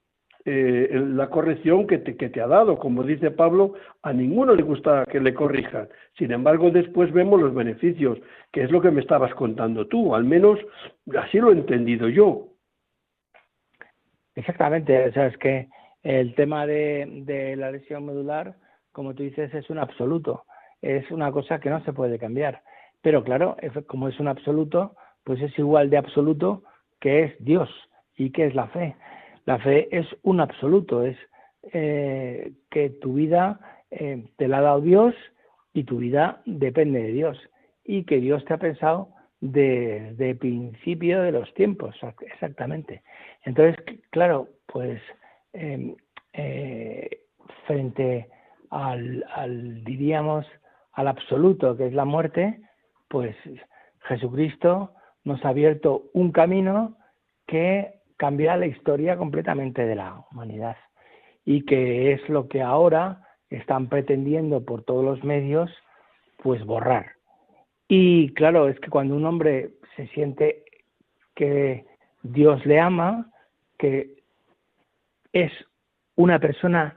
eh, 0.44 0.90
la 0.92 1.28
corrección 1.28 1.86
que 1.86 1.98
te, 1.98 2.16
que 2.16 2.28
te 2.28 2.40
ha 2.40 2.46
dado. 2.46 2.78
Como 2.78 3.02
dice 3.02 3.30
Pablo, 3.30 3.74
a 4.02 4.12
ninguno 4.12 4.54
le 4.54 4.62
gusta 4.62 5.04
que 5.10 5.20
le 5.20 5.34
corrijan. 5.34 5.88
Sin 6.18 6.32
embargo, 6.32 6.70
después 6.70 7.12
vemos 7.12 7.40
los 7.40 7.54
beneficios, 7.54 8.18
que 8.52 8.62
es 8.62 8.70
lo 8.70 8.80
que 8.80 8.90
me 8.90 9.00
estabas 9.00 9.34
contando 9.34 9.86
tú. 9.86 10.14
Al 10.14 10.24
menos 10.24 10.58
así 11.18 11.38
lo 11.38 11.50
he 11.50 11.54
entendido 11.54 12.08
yo. 12.08 12.48
Exactamente. 14.34 15.12
O 15.16 15.20
es 15.22 15.36
que 15.38 15.68
el 16.02 16.34
tema 16.34 16.66
de, 16.66 17.06
de 17.24 17.56
la 17.56 17.70
lesión 17.70 18.04
medular, 18.04 18.56
como 18.90 19.14
tú 19.14 19.22
dices, 19.22 19.52
es 19.54 19.70
un 19.70 19.78
absoluto. 19.78 20.44
Es 20.80 21.08
una 21.10 21.30
cosa 21.30 21.60
que 21.60 21.70
no 21.70 21.84
se 21.84 21.92
puede 21.92 22.18
cambiar. 22.18 22.62
Pero 23.02 23.22
claro, 23.24 23.56
como 23.86 24.08
es 24.08 24.18
un 24.18 24.28
absoluto, 24.28 24.96
pues 25.24 25.40
es 25.40 25.56
igual 25.58 25.90
de 25.90 25.98
absoluto 25.98 26.62
que 27.00 27.24
es 27.24 27.44
Dios 27.44 27.68
y 28.16 28.30
que 28.30 28.46
es 28.46 28.54
la 28.54 28.68
fe. 28.68 28.96
La 29.44 29.58
fe 29.58 29.88
es 29.96 30.06
un 30.22 30.40
absoluto, 30.40 31.04
es 31.04 31.16
eh, 31.72 32.52
que 32.70 32.90
tu 32.90 33.14
vida 33.14 33.60
eh, 33.90 34.26
te 34.36 34.48
la 34.48 34.58
ha 34.58 34.62
dado 34.62 34.80
Dios 34.80 35.14
y 35.72 35.84
tu 35.84 35.98
vida 35.98 36.42
depende 36.44 37.02
de 37.02 37.12
Dios 37.12 37.38
y 37.84 38.04
que 38.04 38.18
Dios 38.18 38.44
te 38.44 38.54
ha 38.54 38.58
pensado 38.58 39.08
desde 39.40 40.30
el 40.30 40.36
principio 40.38 41.20
de 41.22 41.32
los 41.32 41.52
tiempos, 41.54 41.96
exactamente. 42.20 43.02
Entonces, 43.44 43.76
claro, 44.10 44.48
pues 44.66 45.00
em, 45.52 45.96
eh, 46.32 47.10
frente 47.66 48.28
al, 48.70 49.24
al, 49.34 49.82
diríamos, 49.84 50.46
al 50.92 51.08
absoluto 51.08 51.76
que 51.76 51.86
es 51.86 51.92
la 51.92 52.04
muerte, 52.04 52.60
pues 53.08 53.36
Jesucristo 54.02 54.92
nos 55.24 55.44
ha 55.44 55.48
abierto 55.48 56.04
un 56.12 56.32
camino 56.32 56.96
que 57.46 58.01
cambiar 58.22 58.60
la 58.60 58.66
historia 58.66 59.16
completamente 59.16 59.84
de 59.84 59.96
la 59.96 60.24
humanidad 60.30 60.76
y 61.44 61.64
que 61.64 62.12
es 62.12 62.28
lo 62.28 62.46
que 62.46 62.62
ahora 62.62 63.20
están 63.50 63.88
pretendiendo 63.88 64.64
por 64.64 64.84
todos 64.84 65.04
los 65.04 65.24
medios 65.24 65.68
pues 66.36 66.64
borrar. 66.64 67.14
Y 67.88 68.32
claro, 68.34 68.68
es 68.68 68.78
que 68.78 68.90
cuando 68.90 69.16
un 69.16 69.24
hombre 69.24 69.70
se 69.96 70.06
siente 70.14 70.62
que 71.34 71.84
Dios 72.22 72.64
le 72.64 72.78
ama, 72.78 73.28
que 73.76 74.22
es 75.32 75.50
una 76.14 76.38
persona 76.38 76.94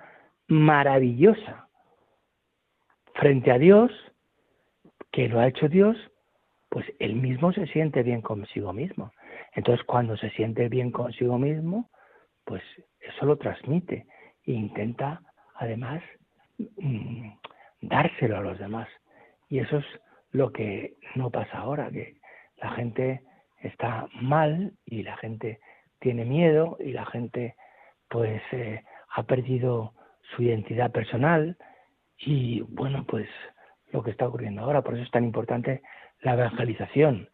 maravillosa 0.48 1.68
frente 3.16 3.52
a 3.52 3.58
Dios, 3.58 3.90
que 5.12 5.28
lo 5.28 5.40
ha 5.40 5.48
hecho 5.48 5.70
Dios, 5.70 5.98
pues 6.70 6.86
él 7.00 7.16
mismo 7.16 7.52
se 7.52 7.66
siente 7.66 8.04
bien 8.04 8.22
consigo 8.22 8.74
mismo. 8.74 9.12
Entonces, 9.56 9.86
cuando 9.86 10.18
se 10.18 10.30
siente 10.32 10.68
bien 10.70 10.92
consigo 10.92 11.40
mismo, 11.40 11.90
pues 12.44 12.62
eso 13.00 13.26
lo 13.26 13.38
transmite 13.38 14.06
e 14.46 14.52
intenta, 14.52 15.22
además, 15.56 16.04
mm, 16.78 17.30
dárselo 17.82 18.38
a 18.38 18.42
los 18.42 18.60
demás. 18.60 18.88
Y 19.50 19.60
eso 19.60 19.78
es 19.78 19.86
lo 20.32 20.52
que 20.52 20.96
no 21.16 21.30
pasa 21.32 21.58
ahora, 21.60 21.90
que 21.90 22.18
la 22.58 22.72
gente 22.72 23.22
está 23.62 24.08
mal 24.22 24.74
y 24.86 25.04
la 25.04 25.16
gente 25.18 25.60
tiene 26.00 26.26
miedo 26.26 26.78
y 26.80 26.92
la 26.92 27.06
gente 27.06 27.56
pues 28.10 28.42
eh, 28.52 28.84
ha 29.16 29.24
perdido 29.24 29.94
su 30.36 30.44
identidad 30.44 30.92
personal. 30.92 31.58
Y 32.18 32.62
bueno 32.62 33.06
pues 33.08 33.28
lo 33.92 34.04
que 34.04 34.12
está 34.12 34.28
ocurriendo 34.28 34.62
ahora. 34.62 34.82
Por 34.82 34.96
eso 34.96 35.04
es 35.04 35.12
tan 35.12 35.24
importante 35.24 35.82
la 36.22 36.34
evangelización. 36.34 37.30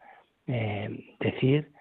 Eh, 0.46 1.16
decir 1.20 1.71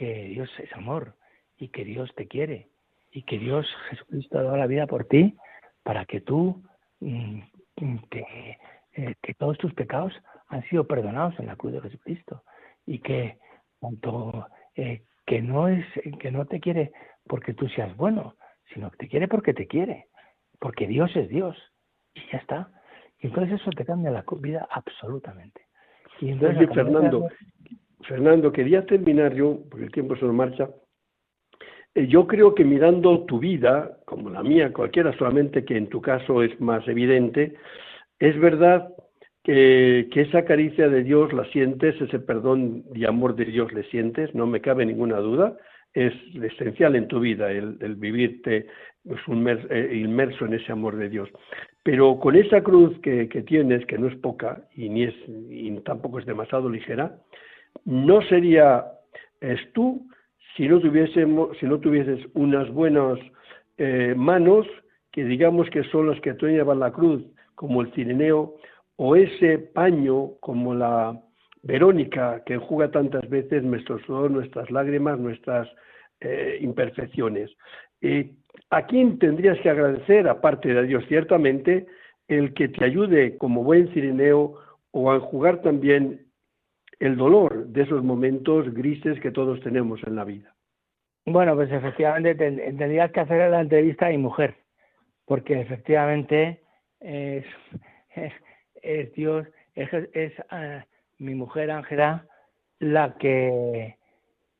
que 0.00 0.28
Dios 0.28 0.48
es 0.58 0.72
amor 0.72 1.14
y 1.58 1.68
que 1.68 1.84
Dios 1.84 2.10
te 2.16 2.26
quiere 2.26 2.70
y 3.12 3.22
que 3.24 3.38
Dios 3.38 3.66
Jesucristo 3.90 4.38
ha 4.38 4.44
dado 4.44 4.56
la 4.56 4.66
vida 4.66 4.86
por 4.86 5.04
ti 5.04 5.36
para 5.82 6.06
que 6.06 6.22
tú 6.22 6.62
mm, 7.00 7.40
que, 8.10 8.58
eh, 8.94 9.14
que 9.20 9.34
todos 9.34 9.58
tus 9.58 9.74
pecados 9.74 10.14
han 10.48 10.62
sido 10.70 10.86
perdonados 10.86 11.38
en 11.38 11.46
la 11.48 11.56
cruz 11.56 11.74
de 11.74 11.82
Jesucristo 11.82 12.44
y 12.86 13.00
que 13.00 13.36
eh, 14.76 15.02
que 15.26 15.42
no 15.42 15.68
es 15.68 15.84
que 16.18 16.30
no 16.30 16.46
te 16.46 16.60
quiere 16.60 16.92
porque 17.26 17.52
tú 17.52 17.68
seas 17.68 17.94
bueno 17.98 18.36
sino 18.72 18.90
que 18.90 18.96
te 18.96 19.08
quiere 19.08 19.28
porque 19.28 19.52
te 19.52 19.66
quiere 19.66 20.06
porque 20.58 20.86
Dios 20.86 21.14
es 21.14 21.28
Dios 21.28 21.58
y 22.14 22.20
ya 22.32 22.38
está. 22.38 22.70
Y 23.18 23.26
entonces 23.26 23.60
eso 23.60 23.70
te 23.70 23.84
cambia 23.84 24.10
la 24.10 24.24
vida 24.38 24.66
absolutamente. 24.70 25.60
Y 26.20 26.30
entonces 26.30 26.70
Fernando 26.74 27.28
Fernando, 28.06 28.52
quería 28.52 28.86
terminar 28.86 29.34
yo, 29.34 29.60
porque 29.70 29.86
el 29.86 29.92
tiempo 29.92 30.16
se 30.16 30.24
nos 30.24 30.34
marcha. 30.34 30.70
Eh, 31.94 32.06
yo 32.06 32.26
creo 32.26 32.54
que 32.54 32.64
mirando 32.64 33.24
tu 33.24 33.38
vida, 33.38 33.98
como 34.04 34.30
la 34.30 34.42
mía, 34.42 34.72
cualquiera, 34.72 35.16
solamente 35.18 35.64
que 35.64 35.76
en 35.76 35.88
tu 35.88 36.00
caso 36.00 36.42
es 36.42 36.58
más 36.60 36.86
evidente, 36.88 37.54
es 38.18 38.38
verdad 38.38 38.92
que, 39.42 40.08
esa 40.14 40.44
caricia 40.44 40.88
de 40.88 41.02
Dios 41.02 41.32
la 41.32 41.44
sientes, 41.46 42.00
ese 42.00 42.20
perdón 42.20 42.84
y 42.94 43.04
amor 43.04 43.34
de 43.34 43.46
Dios 43.46 43.72
le 43.72 43.84
sientes, 43.84 44.34
no 44.34 44.46
me 44.46 44.60
cabe 44.60 44.86
ninguna 44.86 45.18
duda, 45.18 45.56
es 45.92 46.12
esencial 46.34 46.94
en 46.94 47.08
tu 47.08 47.18
vida 47.18 47.50
el, 47.50 47.76
el 47.80 47.96
vivirte 47.96 48.66
pues, 49.02 49.20
eh, 49.70 49.90
inmerso 49.94 50.44
en 50.44 50.54
ese 50.54 50.70
amor 50.70 50.96
de 50.96 51.08
Dios. 51.08 51.28
Pero 51.82 52.20
con 52.20 52.36
esa 52.36 52.62
cruz 52.62 52.96
que, 53.00 53.28
que 53.28 53.42
tienes, 53.42 53.84
que 53.86 53.98
no 53.98 54.08
es 54.08 54.16
poca 54.16 54.62
y, 54.76 54.88
ni 54.88 55.04
es, 55.04 55.14
y 55.26 55.70
tampoco 55.80 56.18
es 56.18 56.26
demasiado 56.26 56.68
ligera, 56.68 57.16
no 57.84 58.22
sería 58.22 58.84
es 59.40 59.72
tú 59.72 60.06
si 60.56 60.68
no, 60.68 60.80
tuviésemos, 60.80 61.56
si 61.58 61.66
no 61.66 61.78
tuvieses 61.80 62.20
unas 62.34 62.70
buenas 62.70 63.18
eh, 63.78 64.14
manos 64.16 64.66
que 65.12 65.24
digamos 65.24 65.68
que 65.70 65.82
son 65.84 66.08
las 66.08 66.20
que 66.20 66.34
tú 66.34 66.46
llevan 66.46 66.80
la 66.80 66.92
cruz, 66.92 67.24
como 67.54 67.82
el 67.82 67.92
cirineo, 67.92 68.56
o 68.96 69.16
ese 69.16 69.58
paño 69.58 70.32
como 70.40 70.74
la 70.74 71.18
Verónica 71.62 72.42
que 72.44 72.54
enjuga 72.54 72.90
tantas 72.90 73.28
veces 73.28 73.62
nuestro 73.62 73.98
sudor, 74.00 74.30
nuestras 74.30 74.70
lágrimas, 74.70 75.18
nuestras 75.18 75.68
eh, 76.20 76.58
imperfecciones. 76.60 77.50
¿A 78.70 78.86
quién 78.86 79.18
tendrías 79.18 79.58
que 79.60 79.70
agradecer, 79.70 80.28
aparte 80.28 80.72
de 80.72 80.86
Dios, 80.86 81.04
ciertamente, 81.08 81.86
el 82.28 82.54
que 82.54 82.68
te 82.68 82.84
ayude 82.84 83.36
como 83.36 83.64
buen 83.64 83.92
cirineo 83.92 84.54
o 84.92 85.10
a 85.10 85.16
enjugar 85.16 85.60
también 85.60 86.26
el 87.00 87.16
dolor 87.16 87.66
de 87.66 87.82
esos 87.82 88.04
momentos 88.04 88.72
grises 88.72 89.18
que 89.20 89.30
todos 89.30 89.60
tenemos 89.62 90.00
en 90.06 90.16
la 90.16 90.24
vida. 90.24 90.54
Bueno, 91.26 91.54
pues 91.54 91.72
efectivamente 91.72 92.34
tendrías 92.34 93.10
que 93.10 93.20
hacer 93.20 93.50
la 93.50 93.60
entrevista 93.60 94.06
a 94.06 94.10
mi 94.10 94.18
mujer, 94.18 94.56
porque 95.24 95.60
efectivamente 95.60 96.60
es, 97.00 97.44
es, 98.82 99.12
Dios, 99.14 99.46
es, 99.74 99.88
es 100.12 100.32
ah, 100.50 100.84
mi 101.18 101.34
mujer 101.34 101.70
Ángela, 101.70 102.26
la 102.78 103.16
que 103.16 103.96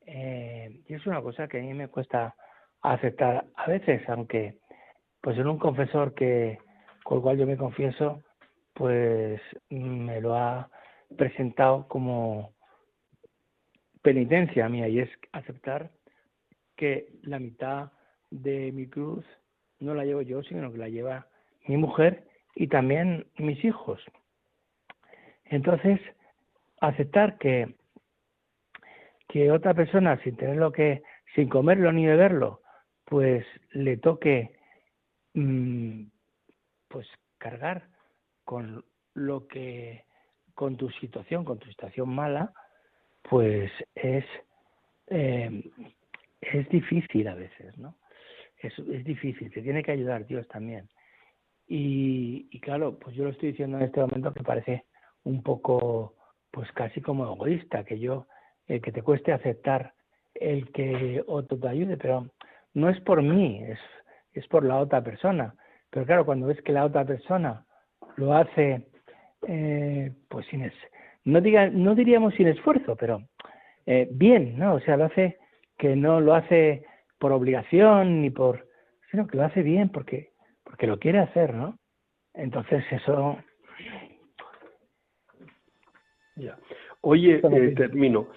eh, 0.07 0.81
y 0.89 0.95
es 0.95 1.07
una 1.07 1.23
cosa 1.23 1.47
que 1.47 1.59
a 1.59 1.63
mí 1.63 1.73
me 1.73 1.89
cuesta 1.89 2.35
aceptar 2.83 3.45
a 3.55 3.67
veces, 3.69 4.03
aunque 4.09 4.57
pues 5.21 5.39
en 5.39 5.47
un 5.47 5.59
confesor 5.59 6.15
que 6.15 6.59
con 7.05 7.19
el 7.19 7.23
cual 7.23 7.39
yo 7.39 7.47
me 7.47 7.57
confieso, 7.57 8.23
pues 8.75 9.41
me 9.69 10.21
lo 10.21 10.35
ha 10.35 10.69
presentado 11.17 11.87
como 11.89 12.55
penitencia 14.03 14.69
mía 14.69 14.89
y 14.89 15.01
es 15.01 15.11
aceptar 15.33 15.91
que 16.77 17.13
la 17.23 17.39
mitad 17.39 17.93
de 18.31 18.73
mi 18.73 18.89
cruz 18.89 19.25
no 19.81 19.95
la 19.95 20.05
llevo 20.05 20.23
yo, 20.23 20.43
sino 20.43 20.71
que 20.73 20.79
la 20.79 20.89
lleva 20.89 21.27
mi 21.67 21.77
mujer 21.77 22.27
y 22.55 22.69
también 22.69 23.27
mis 23.39 23.63
hijos. 23.65 24.01
Entonces, 25.45 26.01
aceptar 26.81 27.39
que, 27.39 27.75
que 29.29 29.51
otra 29.51 29.75
persona, 29.75 30.23
sin 30.23 30.37
tenerlo 30.37 30.73
que, 30.73 31.03
sin 31.35 31.49
comerlo 31.49 31.93
ni 31.93 32.07
beberlo, 32.07 32.63
pues 33.05 33.45
le 33.73 33.97
toque 33.97 34.57
mm, 35.35 36.05
pues 36.89 37.07
cargar 37.39 37.89
con 38.45 38.85
lo 39.15 39.47
que 39.49 40.05
con 40.61 40.77
tu 40.77 40.91
situación, 40.91 41.43
con 41.43 41.59
tu 41.59 41.67
situación 41.71 42.11
mala, 42.11 42.53
pues 43.23 43.73
es 43.95 44.27
eh, 45.07 45.65
es 46.39 46.69
difícil 46.69 47.27
a 47.29 47.35
veces, 47.35 47.79
¿no? 47.79 47.97
Es, 48.59 48.79
es 48.79 49.03
difícil, 49.03 49.51
te 49.51 49.63
tiene 49.63 49.83
que 49.83 49.93
ayudar 49.93 50.27
Dios 50.27 50.47
también. 50.49 50.87
Y, 51.67 52.61
claro, 52.61 52.99
pues 52.99 53.17
yo 53.17 53.25
lo 53.25 53.31
estoy 53.31 53.53
diciendo 53.53 53.79
en 53.79 53.85
este 53.85 54.01
momento 54.01 54.35
que 54.35 54.43
parece 54.43 54.85
un 55.25 55.43
poco, 55.43 56.17
pues 56.51 56.71
casi 56.73 57.01
como 57.01 57.25
egoísta, 57.25 57.83
que 57.85 57.99
yo, 57.99 58.27
el 58.67 58.83
que 58.83 58.93
te 58.93 59.01
cueste 59.03 59.33
aceptar 59.33 59.95
el 60.35 60.71
que 60.73 61.25
otro 61.27 61.59
te 61.59 61.69
ayude, 61.69 61.97
pero 61.97 62.29
no 62.75 62.91
es 62.91 63.01
por 63.01 63.23
mí, 63.23 63.63
es, 63.63 63.79
es 64.35 64.47
por 64.49 64.63
la 64.63 64.77
otra 64.77 65.03
persona. 65.03 65.55
Pero 65.89 66.05
claro, 66.05 66.27
cuando 66.27 66.49
ves 66.49 66.61
que 66.61 66.73
la 66.73 66.85
otra 66.85 67.07
persona 67.07 67.65
lo 68.17 68.35
hace, 68.35 68.90
eh, 69.47 70.13
pues 70.29 70.47
sin 70.47 70.63
es, 70.63 70.73
no, 71.25 71.41
diga, 71.41 71.69
no 71.71 71.95
diríamos 71.95 72.35
sin 72.35 72.49
esfuerzo, 72.49 72.97
pero 72.97 73.23
eh, 73.87 74.09
bien, 74.11 74.59
¿no? 74.59 74.75
O 74.75 74.81
sea, 74.81 74.97
lo 74.97 75.05
hace 75.05 75.39
que 75.79 75.97
no 75.97 76.21
lo 76.21 76.35
hace 76.35 76.85
por 77.19 77.33
obligación 77.33 78.23
ni 78.23 78.31
por, 78.31 78.67
sino 79.11 79.27
que 79.27 79.37
lo 79.37 79.45
hace 79.45 79.63
bien 79.63 79.89
porque, 79.89 80.31
porque 80.65 80.87
lo 80.87 80.99
quiere 80.99 81.19
hacer, 81.19 81.55
¿no? 81.55 81.79
Entonces 82.35 82.85
eso. 82.91 83.39
Ya. 86.37 86.57
Oye, 87.03 87.41
eh, 87.43 87.75
termino. 87.77 88.29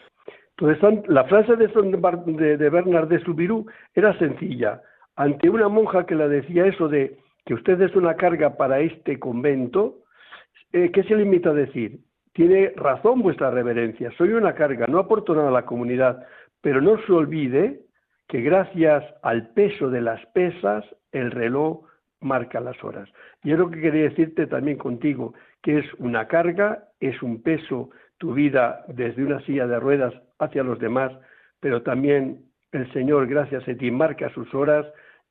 Entonces, 0.58 1.10
la 1.10 1.26
frase 1.26 1.56
de, 1.56 1.68
de, 1.68 2.58
de 2.58 2.70
Bernard 2.70 3.08
de 3.08 3.20
Subirú 3.20 3.66
era 3.94 4.18
sencilla. 4.20 4.82
Ante 5.16 5.50
una 5.50 5.68
monja 5.68 6.06
que 6.06 6.16
le 6.16 6.28
decía 6.28 6.66
eso 6.66 6.88
de 6.88 7.18
que 7.46 7.54
usted 7.54 7.82
es 7.82 7.96
una 7.96 8.16
carga 8.16 8.56
para 8.56 8.80
este 8.80 9.20
convento, 9.20 10.03
eh, 10.74 10.92
¿qué 10.92 11.04
se 11.04 11.16
limita 11.16 11.52
a 11.52 11.54
decir? 11.54 12.00
Tiene 12.34 12.74
razón 12.76 13.22
vuestra 13.22 13.52
reverencia, 13.52 14.12
soy 14.18 14.34
una 14.34 14.56
carga, 14.56 14.88
no 14.88 15.00
aporto 15.00 15.36
nada 15.36 15.50
a 15.50 15.52
la 15.52 15.66
comunidad, 15.66 16.26
pero 16.62 16.82
no 16.82 16.98
se 17.06 17.12
olvide 17.12 17.82
que 18.28 18.42
gracias 18.42 19.04
al 19.22 19.50
peso 19.50 19.90
de 19.90 20.02
las 20.02 20.26
pesas, 20.28 20.84
el 21.12 21.30
reloj 21.32 21.86
marca 22.22 22.60
las 22.60 22.82
horas. 22.84 23.08
Y 23.44 23.52
es 23.52 23.60
lo 23.60 23.70
que 23.70 23.82
quería 23.82 24.04
decirte 24.04 24.48
también 24.48 24.78
contigo, 24.78 25.34
que 25.62 25.80
es 25.80 25.86
una 26.00 26.28
carga, 26.28 26.86
es 27.00 27.22
un 27.22 27.44
peso 27.44 27.92
tu 28.18 28.34
vida 28.34 28.86
desde 28.88 29.24
una 29.24 29.42
silla 29.42 29.68
de 29.68 29.80
ruedas 29.80 30.14
hacia 30.40 30.64
los 30.64 30.80
demás, 30.80 31.12
pero 31.60 31.84
también 31.84 32.46
el 32.72 32.92
Señor, 32.94 33.28
gracias 33.28 33.68
a 33.68 33.76
ti, 33.76 33.92
marca 33.92 34.30
sus 34.34 34.54
horas 34.56 34.86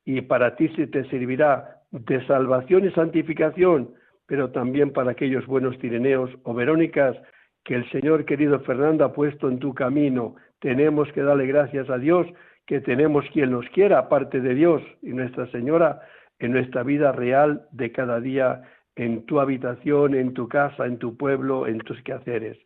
y 0.05 0.21
para 0.21 0.57
ti 0.57 0.69
se 0.77 0.87
te 0.87 1.05
servirá 1.09 1.81
de 1.91 2.25
salvación 2.27 2.85
y 2.85 2.91
santificación, 2.93 3.95
pero 4.27 4.51
también 4.51 4.93
para 4.93 5.13
aquellos 5.13 5.47
buenos 5.47 5.79
tirineos 5.79 6.31
o 6.45 6.55
verónicas 6.55 7.17
que 7.65 7.75
el 7.75 7.91
Señor 7.91 8.25
querido 8.25 8.61
Fernando 8.61 9.05
ha 9.05 9.13
puesto 9.13 9.49
en 9.49 9.59
tu 9.59 9.75
camino. 9.75 10.37
Tenemos 10.61 11.11
que 11.13 11.23
darle 11.23 11.47
gracias 11.47 11.89
a 11.91 11.99
Dios 11.99 12.27
que 12.67 12.81
tenemos 12.81 13.25
quien 13.33 13.51
nos 13.51 13.69
quiera, 13.71 13.99
aparte 13.99 14.41
de 14.41 14.55
Dios 14.55 14.83
y 15.03 15.11
Nuestra 15.11 15.51
Señora, 15.51 16.01
en 16.39 16.53
nuestra 16.53 16.83
vida 16.83 17.13
real 17.13 17.67
de 17.71 17.93
cada 17.93 18.21
día, 18.21 18.63
en 18.97 19.25
tu 19.27 19.41
habitación, 19.41 20.15
en 20.15 20.35
tu 20.35 20.49
casa, 20.49 20.87
en 20.87 20.99
tu 20.99 21.17
pueblo, 21.17 21.67
en 21.67 21.79
tus 21.79 22.01
quehaceres. 22.03 22.59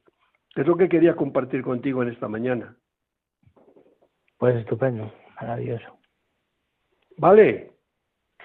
Es 0.54 0.66
lo 0.66 0.76
que 0.76 0.88
quería 0.88 1.14
compartir 1.14 1.62
contigo 1.62 2.02
en 2.02 2.08
esta 2.08 2.28
mañana. 2.28 2.76
Pues 4.38 4.56
estupendo, 4.56 5.12
maravilloso. 5.40 5.98
Vale. 7.18 7.72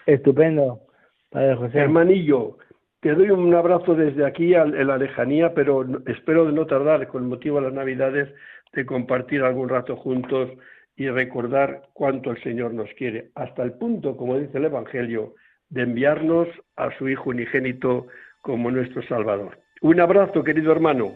Estupendo, 0.06 0.82
Padre 1.30 1.56
José. 1.56 1.80
Hermanillo, 1.80 2.58
te 3.02 3.14
doy 3.16 3.32
un 3.32 3.54
abrazo 3.54 3.96
desde 3.96 4.26
aquí 4.26 4.54
en 4.54 4.88
la 4.88 4.98
lejanía, 4.98 5.54
pero 5.54 5.86
espero 6.06 6.46
de 6.46 6.54
no 6.54 6.68
tardar, 6.68 7.08
con 7.08 7.28
motivo 7.28 7.58
de 7.58 7.64
las 7.64 7.74
Navidades, 7.74 8.30
de 8.74 8.86
compartir 8.86 9.42
algún 9.44 9.70
rato 9.70 9.96
juntos 9.96 10.50
y 10.96 11.10
recordar 11.10 11.82
cuánto 11.94 12.32
el 12.32 12.42
Señor 12.44 12.74
nos 12.74 12.90
quiere, 12.94 13.32
hasta 13.36 13.64
el 13.64 13.74
punto, 13.74 14.16
como 14.16 14.38
dice 14.38 14.58
el 14.60 14.66
Evangelio, 14.66 15.34
de 15.70 15.82
enviarnos 15.82 16.48
a 16.76 16.96
su 16.98 17.10
Hijo 17.10 17.32
unigénito 17.32 18.08
como 18.42 18.70
nuestro 18.70 19.02
Salvador. 19.04 19.58
Un 19.82 20.00
abrazo, 20.00 20.44
querido 20.44 20.72
hermano. 20.72 21.14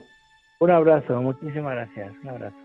Un 0.59 0.71
abrazo, 0.71 1.21
muchísimas 1.21 1.75
gracias. 1.75 2.13
Un 2.23 2.29
abrazo. 2.29 2.64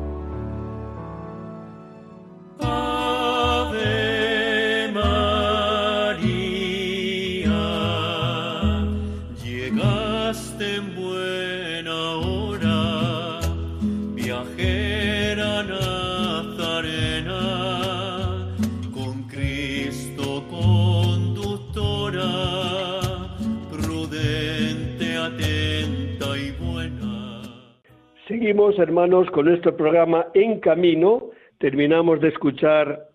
Seguimos, 28.51 28.79
hermanos, 28.79 29.31
con 29.31 29.45
nuestro 29.45 29.77
programa 29.77 30.27
En 30.33 30.59
Camino. 30.59 31.29
Terminamos 31.57 32.19
de 32.19 32.27
escuchar 32.27 33.07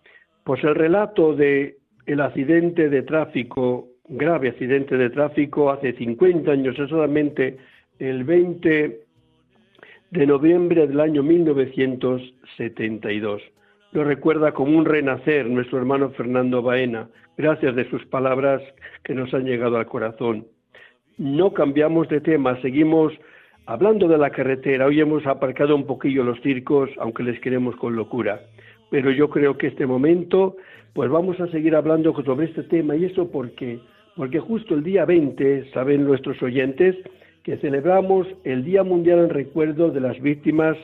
pues, 0.43 0.63
el 0.63 0.73
relato 0.73 1.35
de 1.35 1.77
el 2.07 2.21
accidente 2.21 2.89
de 2.89 3.03
tráfico, 3.03 3.87
grave 4.05 4.49
accidente 4.49 4.97
de 4.97 5.11
tráfico, 5.11 5.69
hace 5.69 5.93
50 5.93 6.51
años, 6.51 6.79
exactamente 6.79 7.57
el 7.99 8.23
20 8.23 8.99
de 10.09 10.25
noviembre 10.25 10.87
del 10.87 10.99
año 10.99 11.21
1972. 11.21 13.43
lo 13.91 14.03
recuerda 14.03 14.53
como 14.53 14.75
un 14.75 14.85
renacer 14.85 15.45
nuestro 15.45 15.77
hermano 15.77 16.09
Fernando 16.09 16.63
Baena, 16.63 17.09
gracias 17.37 17.75
de 17.75 17.87
sus 17.91 18.03
palabras 18.07 18.63
que 19.03 19.13
nos 19.13 19.31
han 19.35 19.45
llegado 19.45 19.77
al 19.77 19.85
corazón. 19.85 20.47
No 21.19 21.53
cambiamos 21.53 22.09
de 22.09 22.21
tema, 22.21 22.59
seguimos 22.63 23.13
hablando 23.67 24.07
de 24.07 24.17
la 24.17 24.29
carretera. 24.29 24.85
Hoy 24.85 25.01
hemos 25.01 25.27
aparcado 25.27 25.75
un 25.75 25.85
poquillo 25.85 26.23
los 26.23 26.39
circos, 26.41 26.89
aunque 26.99 27.23
les 27.23 27.39
queremos 27.41 27.75
con 27.75 27.95
locura. 27.95 28.39
Pero 28.89 29.11
yo 29.11 29.29
creo 29.29 29.57
que 29.57 29.67
este 29.67 29.85
momento, 29.85 30.55
pues 30.93 31.09
vamos 31.09 31.39
a 31.41 31.47
seguir 31.47 31.75
hablando 31.75 32.13
sobre 32.23 32.45
este 32.45 32.63
tema. 32.63 32.95
¿Y 32.95 33.05
eso 33.05 33.29
por 33.29 33.51
qué? 33.51 33.79
Porque 34.15 34.39
justo 34.39 34.73
el 34.73 34.83
día 34.83 35.03
20, 35.03 35.69
saben 35.71 36.05
nuestros 36.05 36.41
oyentes, 36.41 36.95
que 37.43 37.57
celebramos 37.57 38.25
el 38.45 38.63
Día 38.63 38.83
Mundial 38.83 39.19
en 39.19 39.29
recuerdo 39.29 39.91
de 39.91 39.99
las 39.99 40.19
víctimas 40.21 40.77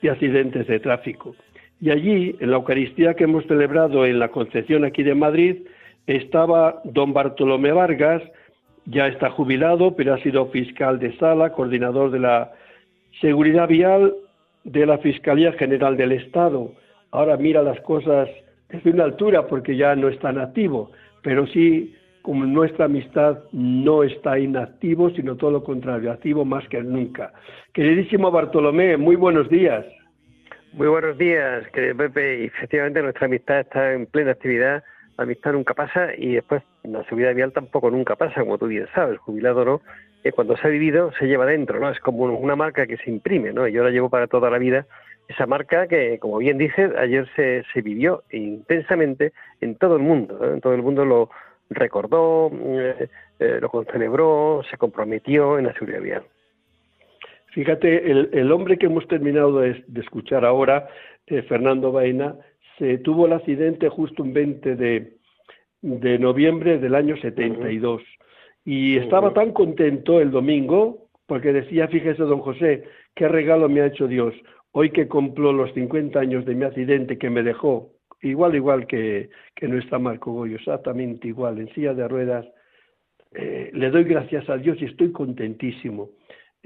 de 0.00 0.10
accidentes 0.10 0.66
de 0.68 0.78
tráfico. 0.78 1.34
Y 1.80 1.90
allí, 1.90 2.36
en 2.38 2.50
la 2.50 2.56
Eucaristía 2.56 3.14
que 3.14 3.24
hemos 3.24 3.44
celebrado 3.46 4.06
en 4.06 4.20
la 4.20 4.28
Concepción 4.28 4.84
aquí 4.84 5.02
de 5.02 5.14
Madrid, 5.14 5.56
estaba 6.06 6.80
don 6.84 7.12
Bartolomé 7.12 7.72
Vargas, 7.72 8.22
ya 8.90 9.06
está 9.06 9.30
jubilado, 9.30 9.94
pero 9.94 10.14
ha 10.14 10.18
sido 10.22 10.46
fiscal 10.46 10.98
de 10.98 11.16
sala, 11.18 11.52
coordinador 11.52 12.10
de 12.10 12.20
la 12.20 12.52
seguridad 13.20 13.68
vial 13.68 14.14
de 14.64 14.86
la 14.86 14.98
Fiscalía 14.98 15.52
General 15.52 15.96
del 15.96 16.12
Estado. 16.12 16.72
Ahora 17.10 17.36
mira 17.36 17.62
las 17.62 17.80
cosas 17.80 18.28
desde 18.68 18.90
una 18.90 19.04
altura 19.04 19.46
porque 19.46 19.76
ya 19.76 19.94
no 19.94 20.08
está 20.08 20.30
activo, 20.30 20.90
pero 21.22 21.46
sí, 21.46 21.94
como 22.22 22.44
nuestra 22.44 22.86
amistad 22.86 23.38
no 23.52 24.02
está 24.02 24.38
inactivo, 24.38 25.10
sino 25.10 25.36
todo 25.36 25.50
lo 25.50 25.64
contrario, 25.64 26.10
activo 26.10 26.44
más 26.44 26.66
que 26.68 26.82
nunca. 26.82 27.32
Queridísimo 27.72 28.30
Bartolomé, 28.30 28.96
muy 28.96 29.16
buenos 29.16 29.48
días. 29.48 29.84
Muy 30.72 30.88
buenos 30.88 31.16
días, 31.16 31.66
querido 31.72 31.96
Pepe. 31.96 32.44
Efectivamente, 32.44 33.02
nuestra 33.02 33.26
amistad 33.26 33.60
está 33.60 33.94
en 33.94 34.06
plena 34.06 34.32
actividad. 34.32 34.84
Amistad 35.18 35.52
nunca 35.52 35.74
pasa 35.74 36.14
y 36.16 36.34
después 36.34 36.62
la 36.84 37.04
seguridad 37.04 37.34
vial 37.34 37.52
tampoco 37.52 37.90
nunca 37.90 38.16
pasa, 38.16 38.40
como 38.40 38.56
tú 38.56 38.66
bien 38.66 38.86
sabes. 38.94 39.18
Jubilado 39.18 39.64
no, 39.64 39.80
que 40.22 40.32
cuando 40.32 40.56
se 40.56 40.66
ha 40.66 40.70
vivido 40.70 41.12
se 41.18 41.26
lleva 41.26 41.44
dentro, 41.44 41.80
¿no? 41.80 41.90
Es 41.90 42.00
como 42.00 42.24
una 42.24 42.56
marca 42.56 42.86
que 42.86 42.96
se 42.96 43.10
imprime, 43.10 43.52
¿no? 43.52 43.66
Yo 43.68 43.84
la 43.84 43.90
llevo 43.90 44.08
para 44.08 44.28
toda 44.28 44.48
la 44.48 44.58
vida. 44.58 44.86
Esa 45.28 45.46
marca 45.46 45.88
que, 45.88 46.18
como 46.18 46.38
bien 46.38 46.56
dices, 46.56 46.90
ayer 46.96 47.28
se, 47.36 47.64
se 47.74 47.82
vivió 47.82 48.22
intensamente 48.30 49.32
en 49.60 49.74
todo 49.74 49.96
el 49.96 50.02
mundo. 50.02 50.54
En 50.54 50.60
todo 50.60 50.74
el 50.74 50.82
mundo 50.82 51.04
lo 51.04 51.30
recordó, 51.70 52.50
eh, 52.52 53.08
eh, 53.38 53.58
lo 53.60 53.84
celebró, 53.90 54.62
se 54.70 54.76
comprometió 54.76 55.58
en 55.58 55.66
la 55.66 55.72
seguridad 55.74 56.00
vial. 56.00 56.22
Fíjate, 57.52 58.10
el, 58.10 58.52
hombre 58.52 58.78
que 58.78 58.86
hemos 58.86 59.06
terminado 59.08 59.60
de, 59.60 59.84
escuchar 59.96 60.44
ahora, 60.44 60.88
eh, 61.26 61.42
Fernando 61.42 61.90
Baena, 61.90 62.36
se 62.78 62.98
tuvo 62.98 63.26
el 63.26 63.32
accidente 63.32 63.88
justo 63.88 64.22
un 64.22 64.32
20 64.32 64.76
de, 64.76 65.12
de 65.82 66.18
noviembre 66.18 66.78
del 66.78 66.94
año 66.94 67.16
72. 67.16 68.02
Y 68.64 68.96
estaba 68.98 69.32
tan 69.32 69.52
contento 69.52 70.20
el 70.20 70.30
domingo, 70.30 71.08
porque 71.26 71.52
decía, 71.52 71.88
fíjese, 71.88 72.22
don 72.22 72.40
José, 72.40 72.84
qué 73.14 73.28
regalo 73.28 73.68
me 73.68 73.80
ha 73.80 73.86
hecho 73.86 74.06
Dios. 74.06 74.34
Hoy 74.72 74.90
que 74.90 75.08
cumplo 75.08 75.52
los 75.52 75.72
50 75.74 76.18
años 76.18 76.44
de 76.44 76.54
mi 76.54 76.64
accidente 76.64 77.18
que 77.18 77.30
me 77.30 77.42
dejó, 77.42 77.90
igual, 78.22 78.54
igual 78.54 78.86
que, 78.86 79.30
que 79.54 79.66
está 79.78 79.98
Marco 79.98 80.32
Goyo, 80.32 80.56
exactamente 80.56 81.28
igual, 81.28 81.58
en 81.58 81.72
silla 81.74 81.94
de 81.94 82.06
ruedas, 82.06 82.46
eh, 83.34 83.70
le 83.72 83.90
doy 83.90 84.04
gracias 84.04 84.48
a 84.48 84.56
Dios 84.56 84.78
y 84.80 84.86
estoy 84.86 85.12
contentísimo 85.12 86.10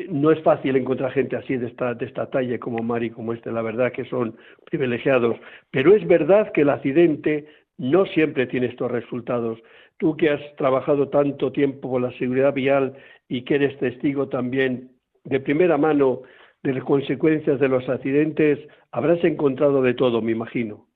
no 0.09 0.30
es 0.30 0.43
fácil 0.43 0.76
encontrar 0.76 1.12
gente 1.12 1.36
así 1.36 1.57
de 1.57 1.68
esta, 1.68 1.95
de 1.95 2.07
esta 2.07 2.30
talla 2.30 2.59
como 2.59 2.82
Mari, 2.82 3.11
como 3.11 3.32
este, 3.32 3.53
la 3.53 3.62
verdad 3.62 3.93
que 3.93 4.05
son 4.07 4.36
privilegiados, 4.70 5.36
pero 5.70 5.95
es 5.95 6.07
verdad 6.07 6.51
que 6.53 6.62
el 6.62 6.70
accidente 6.70 7.47
no 7.78 8.07
siempre 8.07 8.47
tiene 8.47 8.66
estos 8.66 8.90
resultados. 8.90 9.59
Tú 9.99 10.16
que 10.16 10.30
has 10.30 10.57
trabajado 10.57 11.09
tanto 11.09 11.53
tiempo 11.53 11.90
con 11.90 12.03
la 12.03 12.12
seguridad 12.18 12.53
vial 12.55 12.95
y 13.28 13.43
que 13.43 13.57
eres 13.57 13.78
testigo 13.78 14.28
también 14.28 14.90
de 15.24 15.40
primera 15.40 15.76
mano 15.76 16.22
de 16.62 16.74
las 16.74 16.84
consecuencias 16.84 17.59
de 17.61 17.68
los 17.68 17.88
accidentes, 17.88 18.59
habrás 18.93 19.22
encontrado 19.24 19.82
de 19.82 19.95
todo, 19.95 20.22
me 20.22 20.32
imagino. 20.32 20.86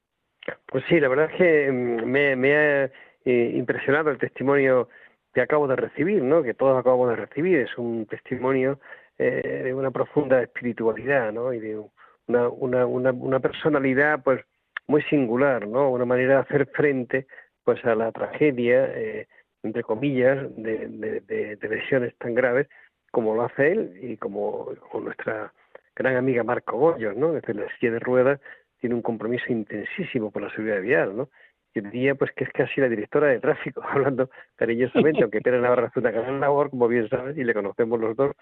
Pues 0.67 0.85
sí, 0.89 1.01
la 1.01 1.09
verdad 1.09 1.31
es 1.31 1.37
que 1.37 1.73
mm, 1.73 2.05
me, 2.05 2.55
ha 2.55 2.85
eh, 3.25 3.53
impresionado 3.55 4.11
el 4.11 4.19
testimonio 4.19 4.89
que 5.37 5.43
acabo 5.43 5.69
de 5.69 5.77
recibir, 5.77 6.23
¿no? 6.23 6.43
que 6.43 6.55
todos 6.55 6.81
acabamos 6.81 7.11
de 7.11 7.17
recibir, 7.17 7.59
es 7.59 7.77
un 7.77 8.07
testimonio 8.07 8.81
eh, 9.19 9.65
de 9.65 9.75
una 9.75 9.91
profunda 9.91 10.41
espiritualidad 10.41 11.31
¿no? 11.31 11.53
y 11.53 11.61
de 11.61 11.79
una, 12.27 12.49
una, 12.49 12.87
una, 12.87 13.13
una, 13.13 13.39
personalidad 13.39 14.23
pues 14.25 14.43
muy 14.87 15.03
singular, 15.03 15.69
¿no? 15.69 15.91
una 15.91 16.07
manera 16.07 16.37
de 16.37 16.41
hacer 16.41 16.67
frente 16.69 17.27
pues 17.65 17.85
a 17.85 17.95
la 17.95 18.13
tragedia, 18.13 18.87
eh, 18.95 19.29
entre 19.63 19.83
comillas, 19.83 20.39
de, 20.57 20.89
de, 20.89 21.57
de, 21.57 21.69
lesiones 21.69 22.17
tan 22.17 22.35
graves 22.35 22.67
como 23.11 23.35
lo 23.35 23.43
hace 23.43 23.73
él 23.73 23.93
y 24.01 24.17
como, 24.17 24.71
como 24.91 25.05
nuestra 25.05 25.53
gran 25.95 26.17
amiga 26.17 26.45
Marco 26.45 26.79
Goyos, 26.79 27.15
¿no? 27.15 27.33
desde 27.33 27.53
la 27.53 27.69
silla 27.79 27.93
de 27.93 27.99
ruedas 27.99 28.41
tiene 28.81 28.95
un 28.95 29.03
compromiso 29.03 29.53
intensísimo 29.53 30.31
por 30.31 30.41
la 30.41 30.51
seguridad 30.53 30.81
vial, 30.81 31.15
¿no? 31.15 31.29
Yo 31.77 31.83
diría 31.83 32.15
pues 32.15 32.33
que 32.33 32.45
es 32.45 32.51
casi 32.53 32.81
la 32.81 32.89
directora 32.89 33.29
de 33.29 33.39
tráfico, 33.39 33.83
hablando 33.89 34.31
cariñosamente, 34.57 35.23
aunque 35.23 35.43
Pérez 35.43 35.61
Navarra 35.61 35.89
es 35.89 35.97
una 35.97 36.11
gran 36.11 36.41
labor, 36.41 36.71
como 36.71 36.89
bien 36.89 37.09
sabes, 37.09 37.37
y 37.37 37.45
le 37.45 37.53
conocemos 37.53 38.01
los 38.01 38.17
dos, 38.17 38.35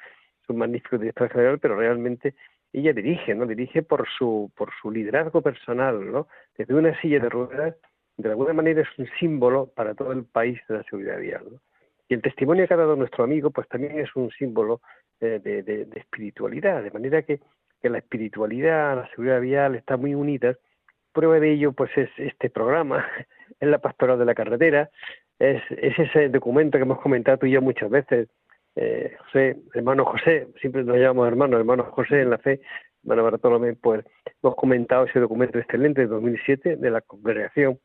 es 0.42 0.48
un 0.48 0.58
magnífico 0.58 0.98
director 0.98 1.28
general, 1.30 1.58
pero 1.58 1.76
realmente 1.76 2.34
ella 2.72 2.92
dirige, 2.92 3.34
¿no? 3.34 3.46
Dirige 3.46 3.82
por 3.82 4.08
su, 4.08 4.52
por 4.56 4.70
su 4.80 4.90
liderazgo 4.90 5.42
personal, 5.42 6.12
¿no? 6.12 6.28
Desde 6.56 6.74
una 6.74 6.98
silla 7.00 7.18
de 7.18 7.28
ruedas, 7.28 7.74
de 8.16 8.28
alguna 8.28 8.52
manera 8.52 8.82
es 8.82 8.98
un 8.98 9.08
símbolo 9.18 9.66
para 9.74 9.94
todo 9.94 10.12
el 10.12 10.24
país 10.24 10.60
de 10.68 10.76
la 10.76 10.84
seguridad 10.84 11.18
vial, 11.18 11.44
¿no? 11.50 11.60
Y 12.08 12.14
el 12.14 12.22
testimonio 12.22 12.68
que 12.68 12.74
ha 12.74 12.76
dado 12.76 12.94
nuestro 12.94 13.24
amigo, 13.24 13.50
pues 13.50 13.66
también 13.68 13.98
es 13.98 14.14
un 14.14 14.30
símbolo 14.30 14.80
eh, 15.20 15.40
de, 15.42 15.62
de, 15.62 15.86
de, 15.86 16.00
espiritualidad, 16.00 16.82
de 16.82 16.90
manera 16.90 17.22
que, 17.22 17.40
que 17.80 17.88
la 17.88 17.98
espiritualidad, 17.98 18.96
la 18.96 19.08
seguridad 19.08 19.40
vial 19.40 19.74
está 19.74 19.96
muy 19.96 20.14
unidas 20.14 20.56
Prueba 21.14 21.38
de 21.38 21.52
ello 21.52 21.72
pues 21.72 21.90
es 21.96 22.10
este 22.18 22.50
programa, 22.50 23.06
es 23.60 23.68
la 23.68 23.78
pastoral 23.78 24.18
de 24.18 24.24
la 24.24 24.34
carretera, 24.34 24.90
es, 25.38 25.62
ese 25.70 26.28
documento 26.28 26.76
que 26.76 26.82
hemos 26.82 27.00
comentado 27.00 27.38
tú 27.38 27.46
y 27.46 27.52
yo 27.52 27.62
muchas 27.62 27.88
veces, 27.88 28.28
eh, 28.74 29.16
José, 29.20 29.56
hermano 29.74 30.04
José, 30.04 30.48
siempre 30.60 30.82
nos 30.82 30.96
llamamos 30.96 31.28
hermano, 31.28 31.56
hermano 31.56 31.84
José 31.84 32.22
en 32.22 32.30
la 32.30 32.38
fe, 32.38 32.60
hermano 33.04 33.22
Bartolomé, 33.22 33.74
pues 33.74 34.04
hemos 34.42 34.56
comentado 34.56 35.04
ese 35.04 35.20
documento 35.20 35.58
excelente 35.58 36.00
de 36.00 36.08
2007 36.08 36.76
de 36.76 36.90
la 36.90 37.00
Congregación 37.00 37.78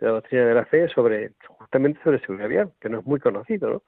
de 0.00 0.06
la 0.06 0.12
Doctrina 0.14 0.46
de 0.46 0.54
la 0.54 0.64
Fe 0.64 0.88
sobre 0.88 1.30
justamente 1.46 2.00
sobre 2.02 2.18
seguridad 2.18 2.48
vial, 2.48 2.72
que 2.80 2.88
no 2.88 2.98
es 2.98 3.06
muy 3.06 3.20
conocido, 3.20 3.70
¿no? 3.70 3.82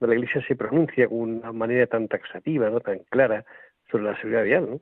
La 0.00 0.14
Iglesia 0.14 0.44
se 0.48 0.56
pronuncia 0.56 1.06
con 1.06 1.18
una 1.18 1.52
manera 1.52 1.86
tan 1.86 2.08
taxativa, 2.08 2.68
¿no? 2.68 2.80
Tan 2.80 2.98
clara 3.08 3.44
sobre 3.88 4.02
la 4.02 4.16
seguridad 4.16 4.42
vial, 4.42 4.68
¿no? 4.68 4.80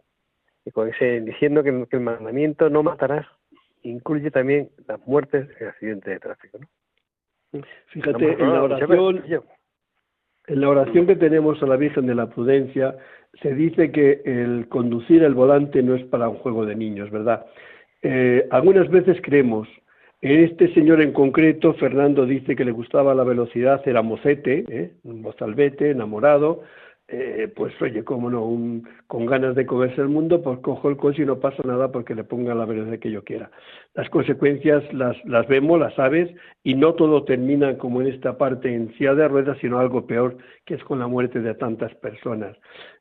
Y 0.64 0.70
con 0.70 0.88
ese, 0.88 1.20
diciendo 1.20 1.62
que, 1.62 1.86
que 1.90 1.96
el 1.96 2.02
mandamiento 2.02 2.70
no 2.70 2.82
matarás 2.82 3.26
incluye 3.82 4.30
también 4.30 4.70
las 4.86 5.04
muertes 5.06 5.48
en 5.60 5.68
accidentes 5.68 6.14
de 6.14 6.20
tráfico. 6.20 6.58
¿no? 6.58 7.62
Fíjate, 7.88 8.32
en 8.32 8.52
la 8.52 8.62
oración, 8.62 9.22
en 10.46 10.60
la 10.60 10.68
oración 10.68 11.06
que 11.06 11.16
tenemos 11.16 11.62
a 11.62 11.66
la 11.66 11.76
Virgen 11.76 12.06
de 12.06 12.14
la 12.14 12.28
Prudencia, 12.28 12.96
se 13.42 13.54
dice 13.54 13.90
que 13.92 14.22
el 14.24 14.68
conducir 14.68 15.22
el 15.22 15.34
volante 15.34 15.82
no 15.82 15.94
es 15.94 16.04
para 16.04 16.28
un 16.28 16.38
juego 16.38 16.66
de 16.66 16.76
niños, 16.76 17.10
¿verdad? 17.10 17.46
Eh, 18.02 18.46
algunas 18.50 18.88
veces 18.88 19.18
creemos, 19.22 19.68
en 20.22 20.44
este 20.44 20.72
señor 20.74 21.00
en 21.00 21.12
concreto, 21.12 21.74
Fernando 21.74 22.26
dice 22.26 22.56
que 22.56 22.64
le 22.64 22.72
gustaba 22.72 23.14
la 23.14 23.24
velocidad, 23.24 23.82
era 23.86 24.02
mocete, 24.02 24.64
¿eh? 24.68 24.92
un 25.04 25.22
mozalbete, 25.22 25.90
enamorado, 25.90 26.62
eh, 27.12 27.52
pues 27.54 27.72
oye, 27.82 28.04
cómo 28.04 28.30
no, 28.30 28.44
un, 28.44 28.88
con 29.08 29.26
ganas 29.26 29.56
de 29.56 29.66
comerse 29.66 30.00
el 30.00 30.08
mundo, 30.08 30.42
pues 30.42 30.60
cojo 30.60 30.88
el 30.88 30.96
coche 30.96 31.22
y 31.22 31.26
no 31.26 31.40
pasa 31.40 31.62
nada 31.64 31.90
porque 31.90 32.14
le 32.14 32.22
ponga 32.22 32.54
la 32.54 32.64
velocidad 32.64 33.00
que 33.00 33.10
yo 33.10 33.24
quiera. 33.24 33.50
Las 33.94 34.08
consecuencias 34.10 34.84
las, 34.92 35.16
las 35.24 35.48
vemos, 35.48 35.80
las 35.80 35.94
sabes, 35.94 36.30
y 36.62 36.74
no 36.74 36.94
todo 36.94 37.24
termina 37.24 37.76
como 37.78 38.00
en 38.00 38.08
esta 38.08 38.38
parte 38.38 38.72
en 38.72 38.94
silla 38.94 39.14
de 39.14 39.26
ruedas, 39.26 39.58
sino 39.60 39.80
algo 39.80 40.06
peor, 40.06 40.36
que 40.64 40.74
es 40.74 40.84
con 40.84 41.00
la 41.00 41.08
muerte 41.08 41.40
de 41.40 41.54
tantas 41.54 41.92
personas. 41.96 42.56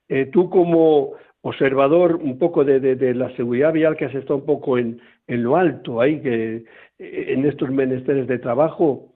Eh, 0.08 0.26
tú 0.26 0.50
como 0.50 1.14
observador 1.42 2.16
un 2.16 2.40
poco 2.40 2.66
de, 2.66 2.80
de, 2.80 3.14
la 3.14 3.34
seguridad 3.36 3.74
vial 3.74 3.96
que 3.96 4.06
has 4.06 4.16
estado 4.16 4.38
un 4.38 4.46
poco 4.46 4.78
en, 4.78 5.00
en 5.28 5.44
lo 5.44 5.56
alto 5.56 6.02
ahí, 6.02 6.20
que 6.20 6.64
eh, 6.98 7.26
en 7.28 7.46
estos 7.46 7.70
menesteres 7.70 8.28
de 8.28 8.40
trabajo, 8.40 9.14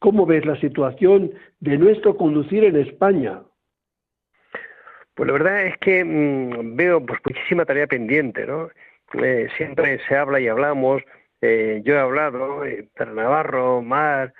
¿cómo 0.00 0.26
ves 0.26 0.44
la 0.44 0.60
situación 0.60 1.30
de 1.60 1.78
nuestro 1.78 2.16
conducir 2.16 2.64
en 2.64 2.76
España? 2.76 3.42
Pues 5.14 5.26
la 5.26 5.32
verdad 5.32 5.66
es 5.66 5.76
que 5.78 6.04
mm, 6.04 6.76
veo 6.76 7.04
pues 7.04 7.20
muchísima 7.24 7.64
tarea 7.64 7.86
pendiente, 7.86 8.46
¿no? 8.46 8.70
Eh, 9.14 9.48
siempre 9.56 10.00
se 10.08 10.16
habla 10.16 10.40
y 10.40 10.48
hablamos, 10.48 11.02
eh, 11.42 11.82
yo 11.84 11.94
he 11.94 11.98
hablado, 11.98 12.64
eh, 12.64 12.88
Navarro, 12.98 13.82
Mar, 13.82 14.32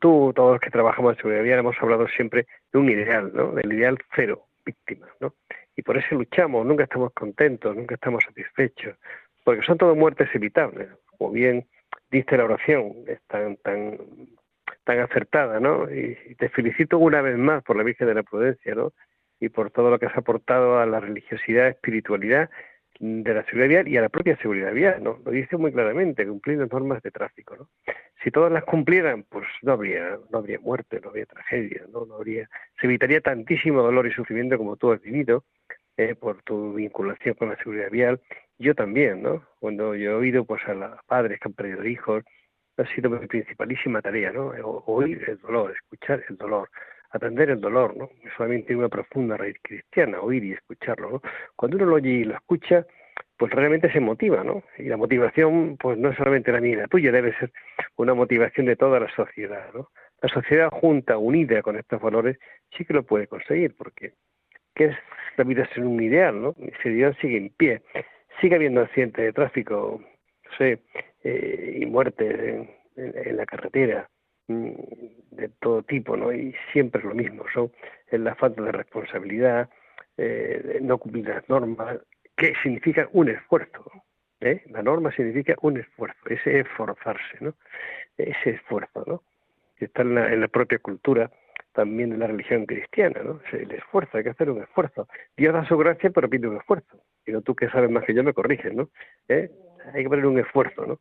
tú, 0.00 0.32
todos 0.34 0.52
los 0.52 0.60
que 0.60 0.70
trabajamos 0.70 1.12
en 1.12 1.22
seguridad 1.22 1.58
hemos 1.58 1.76
hablado 1.80 2.08
siempre 2.08 2.46
de 2.72 2.78
un 2.78 2.90
ideal, 2.90 3.30
¿no? 3.32 3.52
Del 3.52 3.72
ideal 3.72 3.96
cero 4.16 4.46
víctimas, 4.64 5.10
¿no? 5.20 5.34
Y 5.76 5.82
por 5.82 5.96
eso 5.96 6.16
luchamos, 6.16 6.66
nunca 6.66 6.84
estamos 6.84 7.12
contentos, 7.12 7.74
nunca 7.76 7.94
estamos 7.94 8.24
satisfechos, 8.24 8.96
porque 9.44 9.62
son 9.62 9.78
todo 9.78 9.94
muertes 9.94 10.28
evitables, 10.34 10.88
o 11.18 11.30
bien 11.30 11.66
diste 12.10 12.36
la 12.36 12.44
oración, 12.44 12.94
es 13.06 13.20
tan, 13.28 13.56
tan, 13.58 13.96
tan 14.84 14.98
acertada, 15.00 15.60
¿no? 15.60 15.88
Y, 15.90 16.34
te 16.36 16.48
felicito 16.48 16.98
una 16.98 17.22
vez 17.22 17.36
más 17.36 17.62
por 17.62 17.76
la 17.76 17.84
Virgen 17.84 18.08
de 18.08 18.14
la 18.14 18.22
Prudencia, 18.22 18.74
¿no? 18.74 18.92
Y 19.40 19.48
por 19.50 19.70
todo 19.70 19.90
lo 19.90 19.98
que 19.98 20.06
has 20.06 20.16
aportado 20.16 20.78
a 20.78 20.86
la 20.86 21.00
religiosidad, 21.00 21.68
espiritualidad 21.68 22.50
de 23.00 23.34
la 23.34 23.44
seguridad 23.44 23.68
vial 23.68 23.88
y 23.88 23.96
a 23.96 24.02
la 24.02 24.08
propia 24.08 24.36
seguridad 24.38 24.72
vial, 24.72 25.02
¿no? 25.02 25.20
Lo 25.24 25.30
dice 25.30 25.56
muy 25.56 25.72
claramente, 25.72 26.26
cumplir 26.26 26.58
las 26.58 26.70
normas 26.70 27.00
de 27.02 27.12
tráfico, 27.12 27.56
¿no? 27.56 27.68
Si 28.24 28.32
todas 28.32 28.50
las 28.50 28.64
cumplieran, 28.64 29.22
pues 29.28 29.46
no 29.62 29.72
habría, 29.72 30.18
no 30.30 30.38
habría 30.38 30.58
muerte, 30.58 31.00
no 31.00 31.10
habría 31.10 31.26
tragedia, 31.26 31.82
¿no? 31.92 32.04
no 32.04 32.16
habría, 32.16 32.48
se 32.80 32.86
evitaría 32.86 33.20
tantísimo 33.20 33.82
dolor 33.82 34.08
y 34.08 34.12
sufrimiento 34.12 34.58
como 34.58 34.76
tú 34.76 34.90
has 34.90 35.00
vivido 35.00 35.44
eh, 35.96 36.16
por 36.16 36.42
tu 36.42 36.74
vinculación 36.74 37.34
con 37.36 37.50
la 37.50 37.56
seguridad 37.58 37.90
vial. 37.90 38.20
Yo 38.58 38.74
también, 38.74 39.22
¿no? 39.22 39.46
Cuando 39.60 39.94
yo 39.94 40.10
he 40.10 40.14
oído 40.14 40.44
pues 40.44 40.60
a 40.66 40.74
los 40.74 41.04
padres 41.06 41.38
que 41.38 41.48
han 41.48 41.54
perdido 41.54 41.84
hijos, 41.86 42.24
ha 42.76 42.94
sido 42.94 43.10
mi 43.10 43.24
principalísima 43.26 44.02
tarea, 44.02 44.32
¿no? 44.32 44.48
Oír 44.86 45.24
el 45.28 45.38
dolor, 45.38 45.72
escuchar 45.72 46.24
el 46.28 46.36
dolor, 46.36 46.68
atender 47.10 47.50
el 47.50 47.60
dolor, 47.60 47.96
¿no? 47.96 48.10
Solamente 48.36 48.68
tiene 48.68 48.80
una 48.80 48.88
profunda 48.88 49.36
raíz 49.36 49.56
cristiana, 49.62 50.20
oír 50.20 50.44
y 50.44 50.52
escucharlo, 50.52 51.10
¿no? 51.10 51.22
Cuando 51.56 51.76
uno 51.76 51.86
lo 51.86 51.94
oye 51.96 52.10
y 52.10 52.24
lo 52.24 52.34
escucha, 52.34 52.86
pues 53.36 53.52
realmente 53.52 53.90
se 53.92 54.00
motiva, 54.00 54.42
¿no? 54.44 54.62
Y 54.78 54.84
la 54.84 54.96
motivación, 54.96 55.76
pues 55.78 55.96
no 55.96 56.10
es 56.10 56.16
solamente 56.16 56.52
la 56.52 56.60
mía, 56.60 56.78
la 56.78 56.86
tuya, 56.88 57.12
debe 57.12 57.36
ser 57.38 57.52
una 57.96 58.14
motivación 58.14 58.66
de 58.66 58.76
toda 58.76 59.00
la 59.00 59.08
sociedad, 59.14 59.72
¿no? 59.72 59.90
La 60.20 60.28
sociedad 60.28 60.70
junta, 60.70 61.16
unida 61.16 61.62
con 61.62 61.76
estos 61.76 62.00
valores, 62.00 62.38
sí 62.76 62.84
que 62.84 62.94
lo 62.94 63.04
puede 63.04 63.28
conseguir, 63.28 63.76
porque 63.76 64.14
¿qué 64.74 64.86
es 64.86 64.96
la 65.36 65.44
vida 65.44 65.68
sin 65.74 65.86
un 65.86 66.02
ideal, 66.02 66.42
no? 66.42 66.54
Ese 66.58 66.90
ideal 66.90 67.16
sigue 67.20 67.36
en 67.36 67.50
pie. 67.50 67.82
Sigue 68.40 68.56
habiendo 68.56 68.80
accidentes 68.80 69.24
de 69.24 69.32
tráfico, 69.32 70.00
no 70.00 70.56
sé, 70.56 70.80
eh, 71.22 71.78
y 71.80 71.86
muertes 71.86 72.68
en, 72.96 73.36
la 73.36 73.46
carretera 73.46 74.08
de 74.48 75.50
todo 75.60 75.82
tipo, 75.82 76.16
¿no? 76.16 76.32
Y 76.32 76.54
siempre 76.72 77.00
es 77.00 77.06
lo 77.06 77.14
mismo, 77.14 77.44
son 77.52 77.70
la 78.10 78.34
falta 78.34 78.62
de 78.62 78.72
responsabilidad, 78.72 79.68
eh, 80.16 80.78
no 80.80 80.98
cumplir 80.98 81.28
las 81.28 81.48
normas, 81.48 81.98
que 82.36 82.54
significa 82.62 83.08
un 83.12 83.28
esfuerzo. 83.28 83.84
¿eh? 84.40 84.62
La 84.70 84.82
norma 84.82 85.12
significa 85.12 85.54
un 85.62 85.78
esfuerzo, 85.78 86.18
ese 86.28 86.60
esforzarse, 86.60 87.38
¿no? 87.40 87.54
Ese 88.16 88.50
esfuerzo, 88.50 89.04
¿no? 89.06 89.22
Está 89.78 90.02
en 90.02 90.14
la, 90.14 90.32
en 90.32 90.40
la 90.40 90.48
propia 90.48 90.78
cultura 90.78 91.30
también 91.72 92.10
de 92.10 92.16
la 92.16 92.26
religión 92.26 92.66
cristiana, 92.66 93.20
¿no? 93.22 93.40
El 93.52 93.70
esfuerzo, 93.72 94.16
hay 94.16 94.24
que 94.24 94.30
hacer 94.30 94.50
un 94.50 94.62
esfuerzo. 94.62 95.06
Dios 95.36 95.52
da 95.52 95.64
su 95.66 95.76
gracia, 95.76 96.10
pero 96.10 96.28
pide 96.28 96.48
un 96.48 96.56
esfuerzo. 96.56 97.00
Y 97.26 97.32
no 97.32 97.42
tú 97.42 97.54
que 97.54 97.68
sabes 97.68 97.90
más 97.90 98.04
que 98.04 98.14
yo 98.14 98.24
me 98.24 98.32
corriges, 98.32 98.74
¿no? 98.74 98.88
¿Eh? 99.28 99.50
Hay 99.92 100.02
que 100.02 100.08
poner 100.08 100.26
un 100.26 100.38
esfuerzo, 100.38 100.86
¿no? 100.86 101.00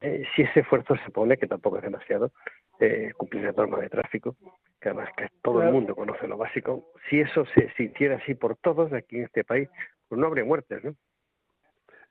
Si 0.00 0.42
ese 0.42 0.60
esfuerzo 0.60 0.96
se 1.04 1.10
pone, 1.10 1.36
que 1.36 1.48
tampoco 1.48 1.78
es 1.78 1.82
demasiado, 1.82 2.32
eh, 2.80 3.12
cumplir 3.16 3.44
la 3.44 3.52
norma 3.52 3.78
de 3.78 3.88
tráfico, 3.88 4.36
que 4.80 4.88
además 4.88 5.10
que 5.16 5.28
todo 5.42 5.62
el 5.62 5.72
mundo 5.72 5.94
conoce 5.94 6.26
lo 6.26 6.36
básico, 6.36 6.92
si 7.08 7.20
eso 7.20 7.44
se, 7.54 7.70
hiciera 7.82 8.16
así 8.16 8.34
por 8.34 8.56
todos 8.56 8.92
aquí 8.92 9.18
en 9.18 9.24
este 9.24 9.44
país, 9.44 9.68
pues 10.08 10.18
no 10.18 10.26
habría 10.26 10.44
muertes, 10.44 10.82
¿no? 10.82 10.94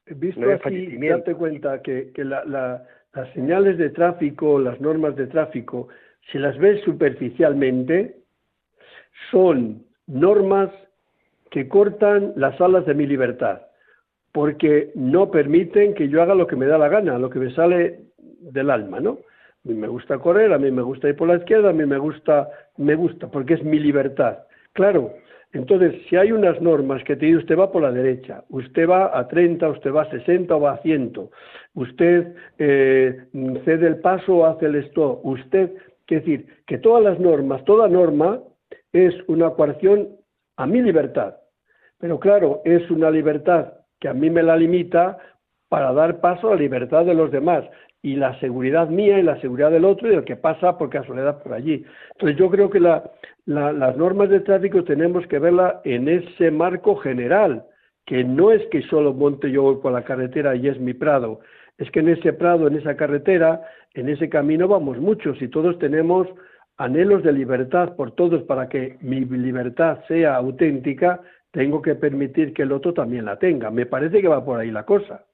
Visto 0.05 0.41
así, 0.51 0.97
date 0.97 1.35
cuenta 1.35 1.81
que, 1.81 2.11
que 2.13 2.23
la, 2.23 2.43
las 2.45 3.33
señales 3.33 3.77
de 3.77 3.89
tráfico, 3.89 4.59
las 4.59 4.79
normas 4.79 5.15
de 5.15 5.27
tráfico, 5.27 5.87
si 6.31 6.37
las 6.37 6.57
ves 6.57 6.81
superficialmente, 6.83 8.17
son 9.31 9.83
normas 10.07 10.69
que 11.51 11.67
cortan 11.67 12.33
las 12.35 12.59
alas 12.61 12.85
de 12.85 12.93
mi 12.93 13.07
libertad, 13.07 13.61
porque 14.31 14.91
no 14.95 15.31
permiten 15.31 15.93
que 15.93 16.09
yo 16.09 16.21
haga 16.21 16.35
lo 16.35 16.47
que 16.47 16.55
me 16.55 16.67
da 16.67 16.77
la 16.77 16.89
gana, 16.89 17.17
lo 17.17 17.29
que 17.29 17.39
me 17.39 17.53
sale 17.53 18.01
del 18.17 18.69
alma, 18.69 18.99
¿no? 18.99 19.19
Mí 19.69 19.75
me 19.75 19.87
gusta 19.87 20.17
correr, 20.17 20.51
a 20.51 20.57
mí 20.57 20.71
me 20.71 20.81
gusta 20.81 21.09
ir 21.09 21.15
por 21.15 21.27
la 21.27 21.35
izquierda, 21.35 21.69
a 21.69 21.73
mí 21.73 21.85
me 21.85 21.97
gusta, 21.97 22.49
me 22.77 22.95
gusta, 22.95 23.27
porque 23.27 23.53
es 23.53 23.63
mi 23.63 23.79
libertad. 23.79 24.39
Claro, 24.73 25.13
entonces, 25.53 25.93
si 26.09 26.15
hay 26.15 26.31
unas 26.31 26.59
normas 26.61 27.03
que 27.03 27.15
te 27.15 27.27
dicen 27.27 27.39
usted 27.39 27.57
va 27.57 27.71
por 27.71 27.83
la 27.83 27.91
derecha, 27.91 28.43
usted 28.49 28.89
va 28.89 29.17
a 29.17 29.27
30, 29.27 29.69
usted 29.69 29.93
va 29.93 30.03
a 30.03 30.09
60 30.09 30.55
o 30.55 30.61
va 30.61 30.71
a 30.73 30.81
100, 30.81 31.13
usted 31.75 32.35
eh, 32.57 33.25
cede 33.63 33.87
el 33.87 33.99
paso 33.99 34.37
o 34.37 34.45
hace 34.45 34.65
el 34.65 34.75
stop, 34.75 35.23
usted 35.23 35.71
es 36.15 36.25
decir, 36.25 36.47
que 36.65 36.77
todas 36.79 37.03
las 37.03 37.19
normas, 37.19 37.63
toda 37.65 37.87
norma 37.87 38.41
es 38.91 39.13
una 39.27 39.51
coerción 39.51 40.09
a 40.57 40.65
mi 40.65 40.81
libertad. 40.81 41.35
Pero 41.99 42.19
claro, 42.19 42.61
es 42.65 42.89
una 42.89 43.11
libertad 43.11 43.73
que 43.99 44.07
a 44.07 44.13
mí 44.13 44.29
me 44.29 44.41
la 44.41 44.57
limita 44.57 45.17
para 45.67 45.93
dar 45.93 46.19
paso 46.19 46.47
a 46.47 46.55
la 46.55 46.61
libertad 46.61 47.05
de 47.05 47.13
los 47.13 47.31
demás 47.31 47.63
y 48.01 48.15
la 48.15 48.39
seguridad 48.39 48.89
mía 48.89 49.19
y 49.19 49.23
la 49.23 49.39
seguridad 49.41 49.71
del 49.71 49.85
otro 49.85 50.07
y 50.07 50.11
del 50.11 50.23
que 50.23 50.37
pasa 50.37 50.77
por 50.77 50.89
casualidad 50.89 51.43
por 51.43 51.53
allí. 51.53 51.83
Entonces 52.11 52.37
yo 52.37 52.49
creo 52.49 52.69
que 52.69 52.79
las 52.79 53.97
normas 53.97 54.29
de 54.29 54.39
tráfico 54.39 54.83
tenemos 54.83 55.27
que 55.27 55.39
verlas 55.39 55.75
en 55.83 56.07
ese 56.07 56.51
marco 56.51 56.95
general, 56.95 57.65
que 58.05 58.23
no 58.23 58.51
es 58.51 58.65
que 58.67 58.81
solo 58.83 59.13
monte 59.13 59.51
yo 59.51 59.81
por 59.81 59.91
la 59.91 60.03
carretera 60.03 60.55
y 60.55 60.67
es 60.67 60.79
mi 60.79 60.93
prado, 60.93 61.41
es 61.77 61.91
que 61.91 61.99
en 61.99 62.09
ese 62.09 62.33
prado, 62.33 62.67
en 62.67 62.75
esa 62.75 62.95
carretera, 62.95 63.61
en 63.93 64.09
ese 64.09 64.29
camino 64.29 64.67
vamos 64.67 64.97
muchos 64.97 65.41
y 65.41 65.47
todos 65.47 65.77
tenemos 65.79 66.27
anhelos 66.77 67.23
de 67.23 67.33
libertad 67.33 67.95
por 67.95 68.11
todos 68.11 68.43
para 68.43 68.69
que 68.69 68.97
mi 69.01 69.25
libertad 69.25 69.99
sea 70.07 70.35
auténtica, 70.37 71.21
tengo 71.51 71.81
que 71.81 71.95
permitir 71.95 72.53
que 72.53 72.63
el 72.63 72.71
otro 72.71 72.93
también 72.93 73.25
la 73.25 73.37
tenga. 73.37 73.69
Me 73.71 73.85
parece 73.85 74.21
que 74.21 74.27
va 74.27 74.43
por 74.43 74.59
ahí 74.59 74.71
la 74.71 74.85
cosa. 74.85 75.25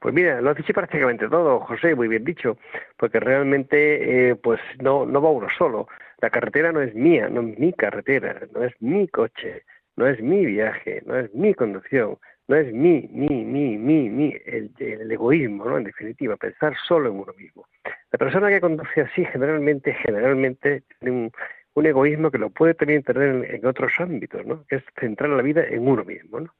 Pues 0.00 0.14
mira, 0.14 0.40
lo 0.40 0.50
has 0.50 0.56
dicho 0.56 0.72
prácticamente 0.72 1.28
todo, 1.28 1.60
José, 1.60 1.94
muy 1.94 2.06
bien 2.08 2.24
dicho, 2.24 2.56
porque 2.96 3.18
realmente 3.18 4.30
eh, 4.30 4.36
pues 4.36 4.60
no, 4.80 5.04
no 5.04 5.20
va 5.20 5.30
uno 5.30 5.48
solo. 5.56 5.88
La 6.20 6.30
carretera 6.30 6.70
no 6.72 6.80
es 6.80 6.94
mía, 6.94 7.28
no 7.28 7.40
es 7.40 7.58
mi 7.58 7.72
carretera, 7.72 8.40
no 8.54 8.62
es 8.62 8.74
mi 8.80 9.08
coche, 9.08 9.64
no 9.96 10.06
es 10.06 10.20
mi 10.20 10.46
viaje, 10.46 11.02
no 11.06 11.18
es 11.18 11.34
mi 11.34 11.52
conducción, 11.54 12.18
no 12.48 12.56
es 12.56 12.72
mi, 12.72 13.08
mi, 13.12 13.44
mi, 13.44 13.76
mi, 13.76 14.08
mi, 14.08 14.34
el, 14.46 14.72
egoísmo, 15.10 15.64
¿no? 15.66 15.78
En 15.78 15.84
definitiva, 15.84 16.36
pensar 16.36 16.74
solo 16.86 17.10
en 17.10 17.16
uno 17.16 17.32
mismo. 17.36 17.66
La 18.10 18.18
persona 18.18 18.48
que 18.48 18.60
conduce 18.60 19.02
así 19.02 19.24
generalmente, 19.26 19.92
generalmente 19.94 20.82
tiene 20.98 21.30
un, 21.74 21.86
egoísmo 21.86 22.30
que 22.30 22.38
lo 22.38 22.50
puede 22.50 22.74
también 22.74 23.04
tener 23.04 23.54
en, 23.54 23.64
otros 23.66 23.92
ámbitos, 23.98 24.44
¿no? 24.46 24.64
Que 24.66 24.76
es 24.76 24.84
centrar 24.98 25.30
la 25.30 25.42
vida 25.42 25.64
en 25.64 25.86
uno 25.86 26.04
mismo, 26.04 26.40
¿no? 26.40 26.54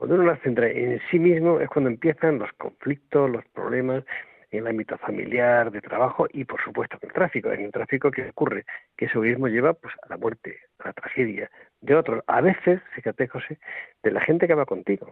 Cuando 0.00 0.14
uno 0.14 0.24
la 0.24 0.38
centra 0.38 0.66
en 0.66 0.98
sí 1.10 1.18
mismo 1.18 1.60
es 1.60 1.68
cuando 1.68 1.90
empiezan 1.90 2.38
los 2.38 2.50
conflictos, 2.54 3.28
los 3.28 3.44
problemas 3.48 4.02
en 4.50 4.60
el 4.60 4.68
ámbito 4.68 4.96
familiar, 4.96 5.70
de 5.70 5.82
trabajo 5.82 6.26
y 6.32 6.46
por 6.46 6.58
supuesto 6.64 6.96
en 7.02 7.08
el 7.10 7.12
tráfico. 7.12 7.52
En 7.52 7.66
el 7.66 7.70
tráfico 7.70 8.10
que 8.10 8.30
ocurre, 8.30 8.64
que 8.96 9.04
ese 9.04 9.18
egoísmo 9.18 9.48
lleva 9.48 9.74
pues 9.74 9.92
a 10.02 10.08
la 10.08 10.16
muerte, 10.16 10.56
a 10.78 10.88
la 10.88 10.92
tragedia, 10.94 11.50
de 11.82 11.94
otros. 11.94 12.24
A 12.28 12.40
veces, 12.40 12.80
fíjate 12.94 13.28
José, 13.28 13.58
de 14.02 14.10
la 14.10 14.22
gente 14.22 14.46
que 14.46 14.54
va 14.54 14.64
contigo, 14.64 15.06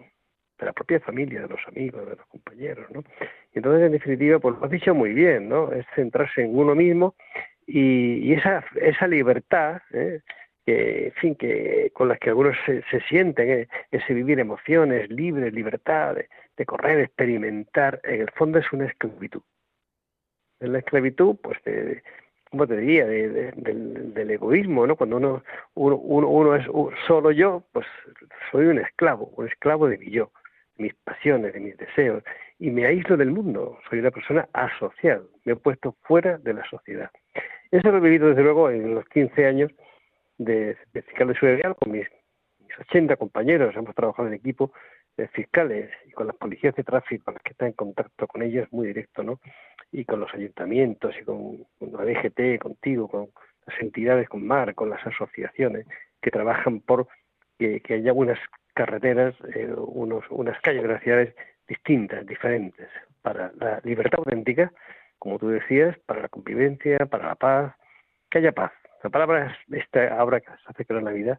de 0.59 0.65
la 0.65 0.73
propia 0.73 1.01
familia, 1.01 1.43
de 1.43 1.49
los 1.49 1.61
amigos, 1.69 2.09
de 2.09 2.17
los 2.17 2.27
compañeros, 2.29 2.91
¿no? 2.91 3.05
Y 3.53 3.59
entonces, 3.59 3.85
en 3.85 3.93
definitiva, 3.93 4.39
pues 4.39 4.57
lo 4.57 4.65
has 4.65 4.71
dicho 4.71 4.95
muy 4.95 5.13
bien, 5.13 5.51
¿no? 5.51 5.71
Es 5.71 5.85
centrarse 5.97 6.41
en 6.41 6.59
uno 6.59 6.75
mismo 6.75 7.15
y, 7.67 8.33
esa, 8.33 8.65
esa 8.81 9.07
libertad, 9.07 9.83
¿eh? 9.93 10.23
Que, 10.69 11.15
fin, 11.17 11.35
que 11.35 11.91
con 11.95 12.09
las 12.09 12.19
que 12.19 12.29
algunos 12.29 12.55
se, 12.67 13.01
sienten, 13.09 13.49
¿eh? 13.49 13.69
ese 13.91 14.13
vivir 14.13 14.39
emociones, 14.39 15.09
libre, 15.09 15.51
libertad, 15.51 16.15
de, 16.59 16.67
correr, 16.67 17.01
experimentar, 17.01 18.03
en 18.05 18.21
el 18.21 18.31
fondo 18.33 18.59
es 18.59 18.71
una 18.71 18.85
esclavitud. 18.85 19.41
En 20.61 20.73
la 20.75 20.81
esclavitud, 20.81 21.37
pues, 21.43 21.57
de, 21.65 22.03
¿cómo 22.51 22.67
te 22.67 22.77
diría?, 22.77 23.07
del, 23.07 24.31
egoísmo, 24.31 24.87
¿no? 24.87 24.95
Cuando 24.95 25.17
uno, 25.17 25.43
uno, 25.73 25.97
uno, 25.97 26.55
es 26.55 26.67
solo 27.07 27.31
yo, 27.31 27.65
pues 27.73 27.87
soy 28.53 28.67
un 28.67 28.79
esclavo, 28.79 29.33
un 29.37 29.47
esclavo 29.49 29.89
de 29.89 29.97
mi 29.97 30.11
yo, 30.11 30.33
de 30.77 30.85
mis 30.85 30.95
pasiones, 30.97 31.55
de 31.55 31.61
mis 31.61 31.79
deseos, 31.79 32.23
y 32.59 32.71
me 32.71 32.85
aíslo 32.85 33.17
del 33.17 33.31
mundo, 33.31 33.79
soy 33.89 34.01
una 34.01 34.11
persona 34.11 34.47
asocial, 34.53 35.23
me 35.47 35.55
he 35.55 35.57
puesto 35.57 35.97
fuera 36.03 36.37
de 36.37 36.53
la 36.53 36.69
sociedad. 36.69 37.11
Eso 37.71 37.91
lo 37.91 37.97
he 37.97 38.01
vivido 38.01 38.29
desde 38.29 38.43
luego 38.43 38.69
en 38.69 38.95
los 38.95 39.07
15 39.09 39.47
años 39.47 39.73
de, 40.39 40.77
fiscal 40.93 41.29
de 41.29 41.35
seguridad 41.35 41.77
con 41.77 41.93
mis, 41.93 42.07
mis 42.61 42.79
80 42.79 43.17
compañeros, 43.17 43.77
hemos 43.77 43.95
trabajado 43.95 44.29
en 44.29 44.35
equipo 44.35 44.73
de 45.17 45.29
fiscales 45.29 45.91
y 46.07 46.13
con 46.13 46.29
las 46.29 46.37
policías 46.37 46.75
de 46.77 46.85
tráfico, 46.85 47.27
con 47.27 47.35
las 47.35 47.43
que 47.43 47.51
está 47.51 47.67
en 47.67 47.73
contacto 47.73 48.27
con 48.27 48.43
ellos 48.43 48.69
muy 48.71 48.87
directo, 48.87 49.23
¿no? 49.23 49.41
y 49.93 50.05
con 50.05 50.21
los 50.21 50.33
ayuntamientos 50.35 51.15
y 51.21 51.25
con, 51.25 51.67
la 51.81 52.05
DGT, 52.05 52.61
contigo, 52.61 53.09
con 53.09 53.29
las 53.67 53.81
entidades, 53.81 54.29
con 54.29 54.47
MAR, 54.47 54.75
con 54.75 54.91
las 54.91 55.05
asociaciones 55.07 55.87
que 56.21 56.31
trabajan 56.31 56.81
por 56.81 57.09
que, 57.59 57.83
haya 57.91 58.13
unas 58.13 58.39
carreteras, 58.75 59.35
eh, 59.55 59.73
unos, 59.77 60.25
unas 60.31 60.61
calles 60.61 60.83
de 60.83 60.89
las 60.89 61.03
ciudades 61.03 61.35
distintas, 61.67 62.25
diferentes, 62.27 62.89
para 63.23 63.53
la 63.59 63.81
libertad 63.83 64.21
auténtica, 64.21 64.73
como 65.19 65.39
tú 65.39 65.49
decías, 65.49 65.99
para 66.07 66.23
la 66.23 66.29
convivencia, 66.29 66.99
para 67.07 67.29
la 67.29 67.35
paz, 67.35 67.75
que 68.31 68.39
haya 68.39 68.53
paz. 68.53 68.73
La 69.03 69.11
palabra 69.11 69.57
es 69.71 69.83
esta 69.83 70.19
ahora 70.19 70.41
que 70.41 70.47
se 70.47 70.57
hace 70.67 70.85
que 70.85 70.95
la 70.95 71.01
Navidad, 71.01 71.39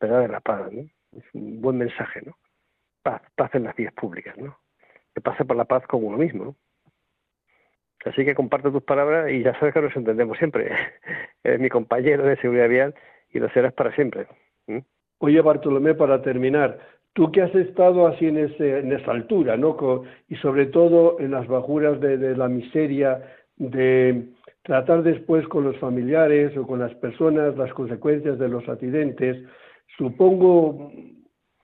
¿verdad? 0.00 0.22
De 0.22 0.28
la 0.28 0.40
paz, 0.40 0.72
¿no? 0.72 0.82
Es 1.16 1.24
un 1.32 1.60
buen 1.60 1.78
mensaje, 1.78 2.22
¿no? 2.22 2.36
Paz, 3.02 3.22
paz 3.34 3.54
en 3.54 3.64
las 3.64 3.76
vías 3.76 3.92
públicas, 3.94 4.36
¿no? 4.36 4.58
que 5.16 5.22
pasa 5.22 5.44
por 5.46 5.56
la 5.56 5.64
paz 5.64 5.86
con 5.86 6.04
uno 6.04 6.18
mismo. 6.18 6.54
Así 8.04 8.22
que 8.22 8.34
comparto 8.34 8.70
tus 8.70 8.82
palabras 8.82 9.30
y 9.30 9.42
ya 9.42 9.58
sabes 9.58 9.72
que 9.72 9.80
nos 9.80 9.96
entendemos 9.96 10.36
siempre. 10.36 10.70
Eres 11.42 11.58
mi 11.58 11.70
compañero 11.70 12.22
de 12.24 12.36
seguridad 12.36 12.68
vial 12.68 12.94
y 13.32 13.38
lo 13.38 13.48
serás 13.48 13.72
para 13.72 13.94
siempre. 13.94 14.26
Oye, 15.18 15.40
Bartolomé, 15.40 15.94
para 15.94 16.20
terminar, 16.20 16.78
tú 17.14 17.32
que 17.32 17.40
has 17.40 17.54
estado 17.54 18.06
así 18.06 18.26
en, 18.26 18.36
ese, 18.36 18.80
en 18.80 18.92
esa 18.92 19.12
altura, 19.12 19.56
¿no? 19.56 20.04
y 20.28 20.36
sobre 20.36 20.66
todo 20.66 21.18
en 21.18 21.30
las 21.30 21.48
bajuras 21.48 21.98
de 21.98 22.36
la 22.36 22.48
miseria, 22.48 23.22
de 23.56 24.22
tratar 24.66 25.04
después 25.04 25.46
con 25.46 25.62
los 25.62 25.78
familiares 25.78 26.56
o 26.56 26.66
con 26.66 26.80
las 26.80 26.92
personas 26.96 27.56
las 27.56 27.72
consecuencias 27.72 28.36
de 28.38 28.48
los 28.48 28.68
accidentes, 28.68 29.36
supongo 29.96 30.90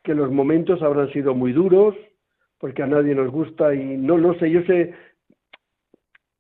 que 0.05 0.15
los 0.15 0.31
momentos 0.31 0.81
habrán 0.83 1.13
sido 1.13 1.35
muy 1.35 1.53
duros, 1.53 1.97
porque 2.59 2.83
a 2.85 2.87
nadie 2.87 3.15
nos 3.15 3.31
gusta 3.31 3.75
y 3.75 3.97
no 3.97 4.17
lo 4.17 4.35
sé, 4.35 4.51
yo 4.51 4.63
sé, 4.63 4.95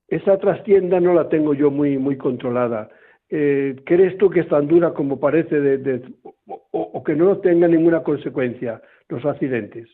esa 0.06 0.38
trastienda 0.38 1.00
no 1.00 1.14
la 1.14 1.28
tengo 1.28 1.52
yo 1.52 1.70
muy, 1.70 1.98
muy 1.98 2.16
controlada. 2.16 2.88
Eh, 3.28 3.74
¿Crees 3.84 4.16
tú 4.18 4.30
que 4.30 4.40
es 4.40 4.48
tan 4.48 4.68
dura 4.68 4.92
como 4.92 5.18
parece 5.18 5.56
o, 6.70 7.02
que 7.02 7.16
no 7.16 7.38
tenga 7.38 7.66
ninguna 7.66 8.04
consecuencia 8.04 8.80
los 9.08 9.24
accidentes? 9.24 9.88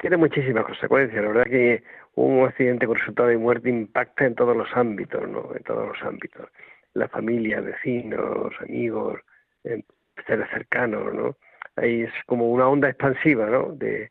Tiene 0.00 0.18
muchísimas 0.18 0.64
consecuencias. 0.64 1.22
La 1.22 1.28
verdad 1.28 1.44
que 1.44 1.82
un 2.16 2.44
accidente 2.44 2.86
con 2.86 2.96
resultado 2.96 3.28
de 3.28 3.38
muerte 3.38 3.68
impacta 3.68 4.26
en 4.26 4.34
todos 4.34 4.56
los 4.56 4.68
ámbitos, 4.74 5.28
¿no? 5.28 5.50
En 5.54 5.62
todos 5.62 5.88
los 5.88 6.02
ámbitos. 6.02 6.48
La 6.94 7.08
familia, 7.08 7.60
vecinos, 7.60 8.52
amigos, 8.60 9.20
seres 10.26 10.48
cercanos, 10.50 11.12
¿no? 11.12 11.36
Ahí 11.76 12.02
es 12.02 12.12
como 12.26 12.50
una 12.50 12.68
onda 12.68 12.88
expansiva, 12.88 13.46
¿no? 13.46 13.72
De, 13.72 14.10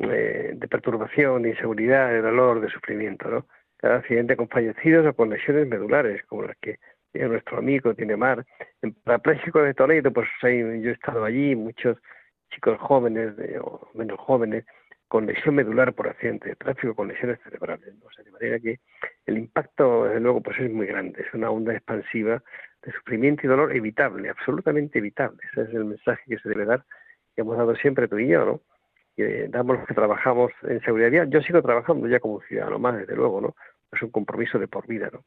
eh, 0.00 0.52
de 0.54 0.68
perturbación, 0.68 1.42
de 1.42 1.50
inseguridad, 1.50 2.10
de 2.10 2.22
dolor, 2.22 2.60
de 2.60 2.68
sufrimiento, 2.68 3.28
¿no? 3.28 3.46
Cada 3.76 3.96
accidente 3.96 4.36
con 4.36 4.48
fallecidos 4.48 5.06
o 5.06 5.14
con 5.14 5.30
lesiones 5.30 5.68
medulares, 5.68 6.24
como 6.26 6.42
las 6.42 6.56
que 6.58 6.78
tiene 7.12 7.28
nuestro 7.28 7.58
amigo, 7.58 7.94
tiene 7.94 8.16
Mar. 8.16 8.44
En 8.82 8.92
Parapléjico 8.94 9.62
de 9.62 9.74
Toledo, 9.74 10.12
pues 10.12 10.28
yo 10.42 10.48
he 10.48 10.90
estado 10.90 11.24
allí, 11.24 11.54
muchos 11.54 11.98
chicos 12.50 12.78
jóvenes 12.80 13.34
o 13.60 13.88
menos 13.94 14.18
jóvenes, 14.18 14.64
con 15.14 15.26
lesión 15.26 15.54
medular 15.54 15.92
por 15.92 16.08
accidente 16.08 16.48
de 16.48 16.56
tráfico, 16.56 16.92
con 16.96 17.06
lesiones 17.06 17.38
cerebrales. 17.44 17.86
De 17.86 18.30
manera 18.32 18.58
que 18.58 18.80
el 19.26 19.38
impacto, 19.38 20.06
desde 20.06 20.18
luego, 20.18 20.40
pues 20.40 20.58
es 20.58 20.68
muy 20.68 20.88
grande, 20.88 21.22
es 21.22 21.32
una 21.32 21.52
onda 21.52 21.72
expansiva 21.72 22.42
de 22.82 22.90
sufrimiento 22.90 23.42
y 23.44 23.48
dolor 23.48 23.76
evitable, 23.76 24.28
absolutamente 24.28 24.98
evitable. 24.98 25.38
Ese 25.52 25.62
es 25.62 25.68
el 25.68 25.84
mensaje 25.84 26.20
que 26.26 26.38
se 26.38 26.48
debe 26.48 26.64
dar, 26.64 26.84
que 27.32 27.42
hemos 27.42 27.56
dado 27.56 27.76
siempre 27.76 28.08
tú 28.08 28.18
y 28.18 28.26
yo, 28.26 28.44
¿no? 28.44 28.60
Damos 29.50 29.78
los 29.78 29.86
que 29.86 29.94
trabajamos 29.94 30.50
en 30.64 30.80
seguridad 30.80 31.12
vial. 31.12 31.30
Yo 31.30 31.40
sigo 31.42 31.62
trabajando 31.62 32.08
ya 32.08 32.18
como 32.18 32.40
ciudadano 32.40 32.80
más, 32.80 32.96
desde 32.96 33.14
luego, 33.14 33.40
¿no? 33.40 33.54
Es 33.92 34.02
un 34.02 34.10
compromiso 34.10 34.58
de 34.58 34.66
por 34.66 34.84
vida, 34.88 35.10
¿no? 35.12 35.24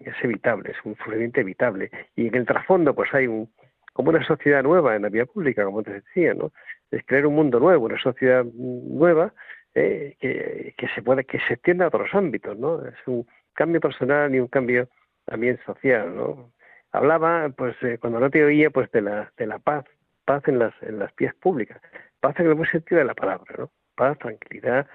Es 0.00 0.16
evitable, 0.24 0.72
es 0.72 0.78
un 0.84 0.96
sufrimiento 0.96 1.38
evitable. 1.38 1.88
Y 2.16 2.26
en 2.26 2.34
el 2.34 2.46
trasfondo, 2.46 2.96
pues 2.96 3.14
hay 3.14 3.28
un, 3.28 3.48
como 3.94 4.10
una 4.10 4.26
sociedad 4.26 4.62
nueva 4.62 4.96
en 4.96 5.02
la 5.02 5.08
vía 5.08 5.24
pública, 5.24 5.64
como 5.64 5.82
te 5.82 5.94
decía, 5.94 6.34
¿no? 6.34 6.52
Es 6.90 7.02
crear 7.06 7.26
un 7.26 7.36
mundo 7.36 7.58
nuevo, 7.58 7.86
una 7.86 7.98
sociedad 7.98 8.44
nueva 8.44 9.32
eh, 9.74 10.16
que, 10.20 10.74
que, 10.76 10.88
se 10.88 11.02
puede, 11.02 11.24
que 11.24 11.38
se 11.40 11.54
extienda 11.54 11.86
a 11.86 11.88
otros 11.88 12.12
ámbitos, 12.12 12.58
¿no? 12.58 12.84
Es 12.84 12.94
un 13.06 13.26
cambio 13.54 13.80
personal 13.80 14.34
y 14.34 14.40
un 14.40 14.48
cambio 14.48 14.88
también 15.24 15.58
social, 15.64 16.14
¿no? 16.14 16.52
Hablaba, 16.92 17.48
pues, 17.50 17.76
eh, 17.82 17.98
cuando 17.98 18.20
no 18.20 18.30
te 18.30 18.44
oía, 18.44 18.70
pues, 18.70 18.90
de 18.90 19.00
la, 19.00 19.32
de 19.36 19.46
la 19.46 19.58
paz, 19.60 19.84
paz 20.24 20.42
en 20.48 20.58
las, 20.58 20.74
en 20.82 20.98
las 20.98 21.14
vías 21.16 21.34
públicas, 21.36 21.80
paz 22.20 22.38
en 22.40 22.46
el 22.46 22.54
buen 22.54 22.70
sentido 22.70 22.98
de 22.98 23.04
la 23.04 23.14
palabra, 23.14 23.54
¿no? 23.58 23.70
Paz, 23.94 24.18
tranquilidad, 24.18 24.88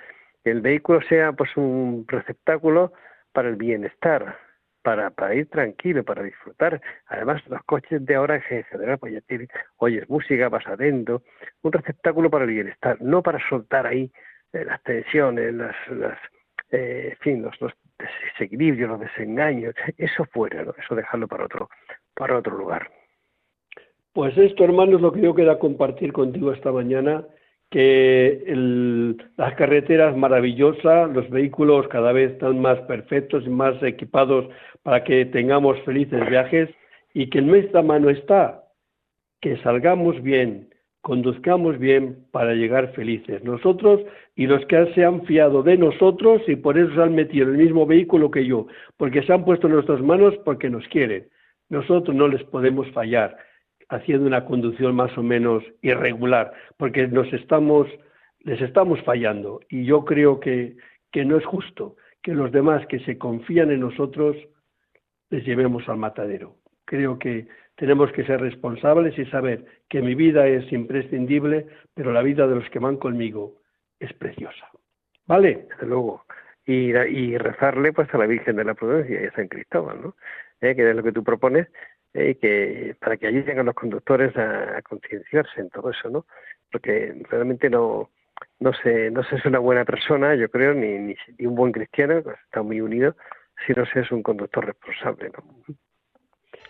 que 0.43 0.51
el 0.51 0.61
vehículo 0.61 1.01
sea, 1.03 1.31
pues, 1.31 1.55
un 1.55 2.05
receptáculo 2.07 2.91
para 3.31 3.47
el 3.47 3.55
bienestar, 3.55 4.37
para, 4.81 5.09
para 5.09 5.35
ir 5.35 5.49
tranquilo, 5.49 6.03
para 6.03 6.23
disfrutar. 6.23 6.81
Además, 7.07 7.41
los 7.47 7.63
coches 7.63 8.05
de 8.05 8.15
ahora 8.15 8.35
en 8.35 8.63
general, 8.63 8.97
pues 8.97 9.13
ya 9.13 9.21
tienen, 9.21 9.47
oyes 9.77 10.09
música, 10.09 10.49
vas 10.49 10.67
atento, 10.67 11.23
un 11.61 11.71
receptáculo 11.71 12.29
para 12.29 12.45
el 12.45 12.51
bienestar, 12.51 12.97
no 13.01 13.21
para 13.21 13.39
soltar 13.49 13.87
ahí 13.87 14.11
eh, 14.53 14.65
las 14.65 14.81
tensiones, 14.83 15.53
las, 15.53 15.75
las 15.89 16.17
eh, 16.71 17.15
fin, 17.21 17.41
los, 17.41 17.59
los, 17.61 17.73
desequilibrios, 17.99 18.89
los 18.89 18.99
desengaños, 19.01 19.75
eso 19.97 20.23
fuera, 20.25 20.63
¿no? 20.63 20.73
eso 20.77 20.95
dejarlo 20.95 21.27
para 21.27 21.45
otro, 21.45 21.69
para 22.15 22.37
otro 22.37 22.57
lugar. 22.57 22.89
Pues 24.13 24.37
esto, 24.37 24.63
hermano, 24.63 24.95
es 24.95 25.01
lo 25.01 25.11
que 25.11 25.21
yo 25.21 25.35
quería 25.35 25.59
compartir 25.59 26.13
contigo 26.13 26.51
esta 26.51 26.71
mañana 26.71 27.25
que 27.69 28.43
las 29.37 29.53
carreteras 29.55 30.17
maravillosas, 30.17 31.11
los 31.13 31.29
vehículos 31.29 31.87
cada 31.89 32.11
vez 32.11 32.31
están 32.31 32.59
más 32.59 32.79
perfectos 32.81 33.43
y 33.45 33.49
más 33.49 33.81
equipados 33.83 34.49
para 34.81 35.03
que 35.03 35.25
tengamos 35.25 35.79
felices 35.81 36.27
viajes 36.29 36.69
y 37.13 37.29
que 37.29 37.39
en 37.39 37.47
nuestra 37.47 37.81
mano 37.81 38.09
está 38.09 38.63
que 39.41 39.57
salgamos 39.57 40.21
bien, 40.21 40.69
conduzcamos 41.01 41.77
bien 41.77 42.25
para 42.31 42.53
llegar 42.53 42.91
felices. 42.93 43.43
Nosotros 43.43 44.01
y 44.35 44.47
los 44.47 44.65
que 44.65 44.91
se 44.95 45.05
han 45.05 45.25
fiado 45.25 45.61
de 45.63 45.77
nosotros 45.77 46.41
y 46.47 46.55
por 46.55 46.77
eso 46.77 46.93
se 46.95 47.01
han 47.01 47.15
metido 47.15 47.47
en 47.47 47.55
el 47.55 47.65
mismo 47.65 47.85
vehículo 47.85 48.31
que 48.31 48.45
yo, 48.45 48.67
porque 48.97 49.21
se 49.23 49.31
han 49.31 49.45
puesto 49.45 49.67
en 49.67 49.73
nuestras 49.73 50.01
manos 50.01 50.35
porque 50.43 50.69
nos 50.69 50.87
quieren. 50.87 51.27
Nosotros 51.69 52.15
no 52.15 52.27
les 52.27 52.43
podemos 52.45 52.89
fallar 52.91 53.37
haciendo 53.89 54.27
una 54.27 54.45
conducción 54.45 54.95
más 54.95 55.17
o 55.17 55.23
menos 55.23 55.63
irregular, 55.81 56.53
porque 56.77 57.07
nos 57.07 57.31
estamos, 57.33 57.87
les 58.39 58.61
estamos 58.61 59.01
fallando. 59.03 59.59
Y 59.69 59.85
yo 59.85 60.05
creo 60.05 60.39
que, 60.39 60.77
que 61.11 61.25
no 61.25 61.37
es 61.37 61.45
justo 61.45 61.95
que 62.21 62.33
los 62.33 62.51
demás 62.51 62.85
que 62.87 62.99
se 62.99 63.17
confían 63.17 63.71
en 63.71 63.81
nosotros 63.81 64.35
les 65.29 65.45
llevemos 65.45 65.87
al 65.89 65.97
matadero. 65.97 66.55
Creo 66.85 67.19
que 67.19 67.47
tenemos 67.75 68.11
que 68.11 68.25
ser 68.25 68.41
responsables 68.41 69.17
y 69.17 69.25
saber 69.27 69.65
que 69.87 70.01
mi 70.01 70.15
vida 70.15 70.47
es 70.47 70.71
imprescindible, 70.71 71.67
pero 71.93 72.11
la 72.11 72.21
vida 72.21 72.47
de 72.47 72.55
los 72.55 72.69
que 72.69 72.79
van 72.79 72.97
conmigo 72.97 73.55
es 73.99 74.11
preciosa. 74.13 74.69
¿Vale? 75.25 75.67
Desde 75.69 75.87
luego. 75.87 76.25
Y, 76.65 77.37
rezarle 77.37 77.93
pues 77.93 78.13
a 78.13 78.17
la 78.17 78.27
Virgen 78.27 78.57
de 78.57 78.63
la 78.63 78.75
Prudencia 78.75 79.21
y 79.21 79.25
a 79.25 79.31
San 79.31 79.47
Cristóbal, 79.47 80.01
¿no? 80.01 80.15
Eh, 80.61 80.75
que 80.75 80.87
es 80.87 80.95
lo 80.95 81.01
que 81.01 81.11
tú 81.11 81.23
propones, 81.23 81.67
eh, 82.13 82.35
que 82.41 82.95
para 82.99 83.17
que 83.17 83.27
ayuden 83.27 83.59
a 83.59 83.63
los 83.63 83.75
conductores 83.75 84.35
a, 84.35 84.81
concienciarse 84.81 85.61
en 85.61 85.69
todo 85.69 85.91
eso, 85.91 86.09
¿no? 86.09 86.25
Porque 86.71 87.13
realmente 87.29 87.69
no 87.69 88.09
no 88.59 88.73
se 88.73 89.11
no 89.11 89.23
se 89.23 89.35
es 89.35 89.45
una 89.45 89.59
buena 89.59 89.85
persona, 89.85 90.33
yo 90.35 90.49
creo, 90.49 90.73
ni, 90.73 90.97
ni, 90.97 91.15
un 91.45 91.55
buen 91.55 91.71
cristiano, 91.71 92.21
pues 92.23 92.37
está 92.45 92.63
muy 92.63 92.81
unido, 92.81 93.15
si 93.65 93.73
no 93.73 93.85
se 93.85 93.99
es 93.99 94.11
un 94.11 94.23
conductor 94.23 94.65
responsable, 94.65 95.29
¿no? 95.29 95.75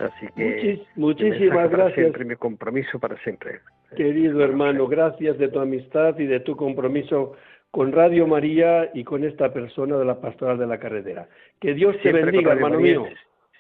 Así 0.06 0.28
que 0.36 0.82
muchísimas 0.96 1.70
gracias. 1.70 1.96
Siempre 1.96 2.26
mi 2.26 2.36
compromiso 2.36 3.00
para 3.00 3.18
siempre. 3.18 3.60
Querido 3.96 4.44
hermano, 4.44 4.88
gracias 4.88 5.38
de 5.38 5.50
tu 5.50 5.60
amistad 5.60 6.18
y 6.20 6.26
de 6.26 6.40
tu 6.42 6.56
compromiso 6.56 7.36
con 7.72 7.92
Radio 7.92 8.28
María 8.28 8.90
y 8.94 9.04
con 9.04 9.24
esta 9.24 9.54
persona 9.54 9.98
de 9.98 10.06
la 10.06 10.20
Pastoral 10.20 10.58
de 10.58 10.68
la 10.68 10.80
Carretera. 10.80 11.28
Que 11.60 11.74
Dios 11.74 11.96
te 12.02 12.12
bendiga, 12.12 12.54
hermano 12.54 12.80
mío 12.80 13.08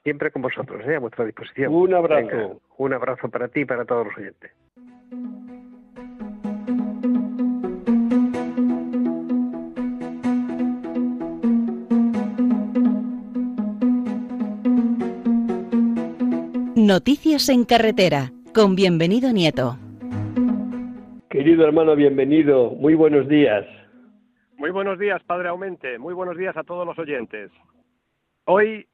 siempre 0.03 0.31
con 0.31 0.41
vosotros, 0.41 0.81
¿eh? 0.87 0.95
a 0.95 0.99
vuestra 0.99 1.25
disposición. 1.25 1.73
Un 1.73 1.93
abrazo. 1.93 2.61
un 2.77 2.93
abrazo 2.93 3.29
para 3.29 3.47
ti 3.47 3.61
y 3.61 3.65
para 3.65 3.85
todos 3.85 4.07
los 4.07 4.17
oyentes. 4.17 4.51
Noticias 16.75 17.49
en 17.49 17.65
carretera, 17.65 18.31
con 18.51 18.75
bienvenido 18.75 19.31
Nieto. 19.31 19.77
Querido 21.29 21.63
hermano, 21.63 21.95
bienvenido. 21.95 22.71
Muy 22.71 22.95
buenos 22.95 23.27
días. 23.27 23.63
Muy 24.57 24.71
buenos 24.71 24.97
días, 24.97 25.21
Padre 25.23 25.49
Aumente. 25.49 25.99
Muy 25.99 26.13
buenos 26.15 26.35
días 26.35 26.57
a 26.57 26.63
todos 26.63 26.87
los 26.87 26.97
oyentes. 26.97 27.51
Hoy 28.45 28.87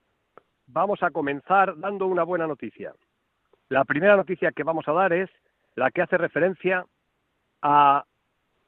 vamos 0.68 1.02
a 1.04 1.12
comenzar 1.12 1.78
dando 1.78 2.08
una 2.08 2.24
buena 2.24 2.48
noticia. 2.48 2.94
La 3.70 3.84
primera 3.84 4.16
noticia 4.16 4.52
que 4.52 4.64
vamos 4.64 4.88
a 4.88 4.94
dar 4.94 5.14
es 5.14 5.30
la 5.76 5.92
que 5.92 6.02
hace 6.02 6.18
referencia 6.18 6.86
a 7.62 8.06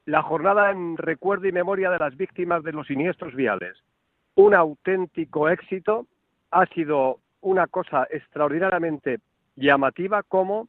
la 0.06 0.22
jornada 0.22 0.70
en 0.70 0.96
recuerdo 0.96 1.46
y 1.46 1.52
memoria 1.52 1.90
de 1.90 1.98
las 1.98 2.16
víctimas 2.16 2.62
de 2.62 2.72
los 2.72 2.86
siniestros 2.86 3.34
viales. 3.34 3.76
Un 4.34 4.54
auténtico 4.54 5.48
éxito, 5.48 6.06
ha 6.50 6.66
sido 6.66 7.20
una 7.40 7.66
cosa 7.66 8.06
extraordinariamente 8.10 9.20
llamativa 9.56 10.22
como 10.22 10.68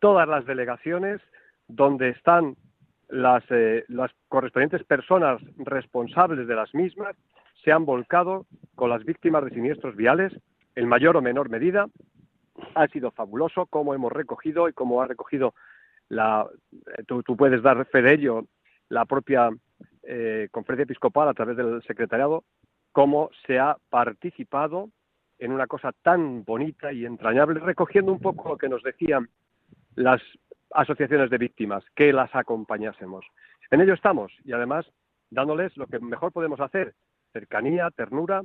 todas 0.00 0.28
las 0.28 0.44
delegaciones 0.44 1.20
donde 1.66 2.10
están 2.10 2.56
las, 3.08 3.42
eh, 3.50 3.84
las 3.88 4.10
correspondientes 4.28 4.84
personas 4.84 5.40
responsables 5.56 6.46
de 6.46 6.54
las 6.54 6.74
mismas 6.74 7.16
se 7.62 7.72
han 7.72 7.86
volcado 7.86 8.46
con 8.74 8.90
las 8.90 9.04
víctimas 9.04 9.44
de 9.44 9.50
siniestros 9.50 9.96
viales 9.96 10.32
en 10.74 10.88
mayor 10.88 11.16
o 11.16 11.22
menor 11.22 11.48
medida. 11.48 11.86
Ha 12.74 12.86
sido 12.88 13.10
fabuloso 13.10 13.66
cómo 13.66 13.94
hemos 13.94 14.12
recogido 14.12 14.68
y 14.68 14.72
cómo 14.72 15.02
ha 15.02 15.06
recogido 15.06 15.54
la, 16.08 16.46
tú, 17.06 17.22
puedes 17.36 17.62
dar 17.62 17.84
fe 17.86 18.02
de 18.02 18.14
ello, 18.14 18.44
la 18.88 19.04
propia 19.04 19.50
eh, 20.02 20.48
conferencia 20.50 20.84
episcopal, 20.84 21.28
a 21.28 21.34
través 21.34 21.56
del 21.56 21.82
secretariado, 21.82 22.44
cómo 22.92 23.30
se 23.46 23.58
ha 23.58 23.76
participado 23.90 24.90
en 25.38 25.52
una 25.52 25.66
cosa 25.66 25.92
tan 26.02 26.44
bonita 26.44 26.92
y 26.92 27.04
entrañable, 27.04 27.60
recogiendo 27.60 28.12
un 28.12 28.20
poco 28.20 28.50
lo 28.50 28.58
que 28.58 28.68
nos 28.68 28.82
decían 28.82 29.28
las 29.96 30.20
asociaciones 30.70 31.30
de 31.30 31.38
víctimas, 31.38 31.84
que 31.94 32.12
las 32.12 32.34
acompañásemos. 32.34 33.24
En 33.70 33.80
ello 33.80 33.94
estamos 33.94 34.32
y 34.44 34.52
además 34.52 34.86
dándoles 35.30 35.76
lo 35.76 35.86
que 35.86 35.98
mejor 35.98 36.32
podemos 36.32 36.60
hacer, 36.60 36.94
cercanía, 37.32 37.90
ternura 37.90 38.42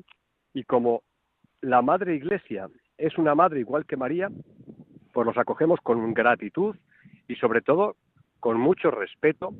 y 0.54 0.64
como 0.64 1.04
la 1.62 1.82
Madre 1.82 2.16
Iglesia 2.16 2.70
es 2.98 3.18
una 3.18 3.36
madre 3.36 3.60
igual 3.60 3.86
que 3.86 3.98
María, 3.98 4.30
pues 5.14 5.26
los 5.26 5.38
acogemos 5.38 5.80
con 5.82 6.14
gratitud 6.14 6.76
y 7.28 7.36
sobre 7.36 7.62
todo 7.62 7.96
con 8.40 8.60
mucho 8.60 8.92
respeto 8.92 9.54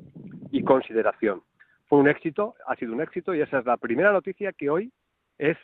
y 0.50 0.62
consideración. 0.62 1.42
Fue 1.86 1.98
un 1.98 2.08
éxito, 2.08 2.54
ha 2.66 2.76
sido 2.76 2.92
un 2.92 3.00
éxito 3.00 3.34
y 3.34 3.40
esa 3.40 3.58
es 3.58 3.66
la 3.66 3.76
primera 3.76 4.12
noticia 4.12 4.52
que 4.52 4.70
hoy 4.70 4.92
es 5.38 5.56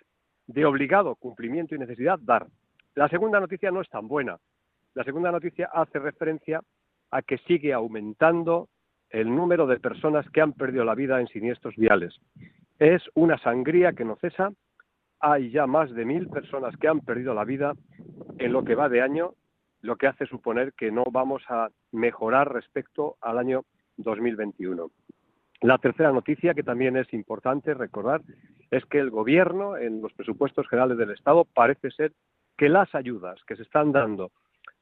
de 0.47 0.65
obligado 0.65 1.15
cumplimiento 1.17 1.75
y 1.75 1.79
necesidad 1.79 2.19
dar. 2.21 2.47
La 2.95 3.09
segunda 3.09 3.41
noticia 3.41 3.71
no 3.71 3.81
es 3.81 3.89
tan 3.89 4.09
buena. 4.09 4.39
La 4.95 5.05
segunda 5.05 5.31
noticia 5.31 5.71
hace 5.73 5.99
referencia 5.99 6.63
a 7.11 7.23
que 7.23 7.39
sigue 7.39 7.73
aumentando 7.73 8.69
el 9.11 9.35
número 9.35 9.67
de 9.67 9.79
personas 9.79 10.29
que 10.31 10.41
han 10.41 10.53
perdido 10.53 10.85
la 10.85 10.95
vida 10.95 11.21
en 11.21 11.29
siniestros 11.29 11.77
viales. 11.77 12.19
Es 12.79 13.03
una 13.15 13.39
sangría 13.39 13.93
que 13.93 14.05
no 14.05 14.17
cesa. 14.17 14.51
Hay 15.21 15.51
ya 15.51 15.67
más 15.67 15.91
de 15.93 16.05
mil 16.05 16.29
personas 16.29 16.77
que 16.77 16.89
han 16.89 17.01
perdido 17.01 17.35
la 17.35 17.45
vida 17.45 17.75
en 18.39 18.53
lo 18.53 18.65
que 18.65 18.75
va 18.75 18.89
de 18.89 19.03
año, 19.03 19.35
lo 19.81 19.97
que 19.97 20.07
hace 20.07 20.27
suponer 20.27 20.73
que 20.75 20.91
no 20.91 21.05
vamos 21.11 21.43
a 21.49 21.69
mejorar 21.93 22.53
respecto 22.53 23.17
al 23.21 23.39
año 23.39 23.65
2021. 23.97 24.91
La 25.63 25.79
tercera 25.79 26.13
noticia, 26.13 26.55
que 26.55 26.63
también 26.63 26.97
es 26.97 27.13
importante 27.15 27.73
recordar, 27.73 28.21
es 28.71 28.85
que 28.87 28.99
el 28.99 29.11
Gobierno, 29.11 29.77
en 29.77 30.03
los 30.03 30.13
presupuestos 30.13 30.69
generales 30.69 30.99
del 30.99 31.13
Estado, 31.13 31.45
parece 31.45 31.91
ser 31.91 32.13
que 32.57 32.69
las 32.69 32.95
ayudas 32.95 33.41
que 33.47 33.57
se 33.57 33.63
están 33.63 33.93
dando 33.93 34.33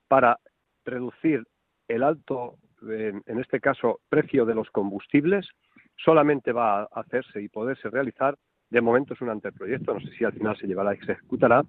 para 0.09 0.39
reducir 0.85 1.45
el 1.89 2.03
alto, 2.03 2.57
en, 2.83 3.23
este 3.39 3.61
caso, 3.61 4.01
precio 4.09 4.45
de 4.45 4.55
los 4.55 4.71
combustibles, 4.71 5.49
solamente 5.97 6.53
va 6.53 6.83
a 6.83 6.89
hacerse 6.93 7.41
y 7.41 7.49
poderse 7.49 7.89
realizar, 7.91 8.37
de 8.75 8.81
momento 8.81 9.15
es 9.15 9.21
un 9.21 9.31
anteproyecto, 9.31 9.95
no 9.95 10.01
sé 10.01 10.11
si 10.19 10.25
al 10.25 10.33
final 10.33 10.57
se 10.57 10.67
llevará 10.67 10.93
y 10.95 10.99
se 11.07 11.13
ejecutará, 11.13 11.63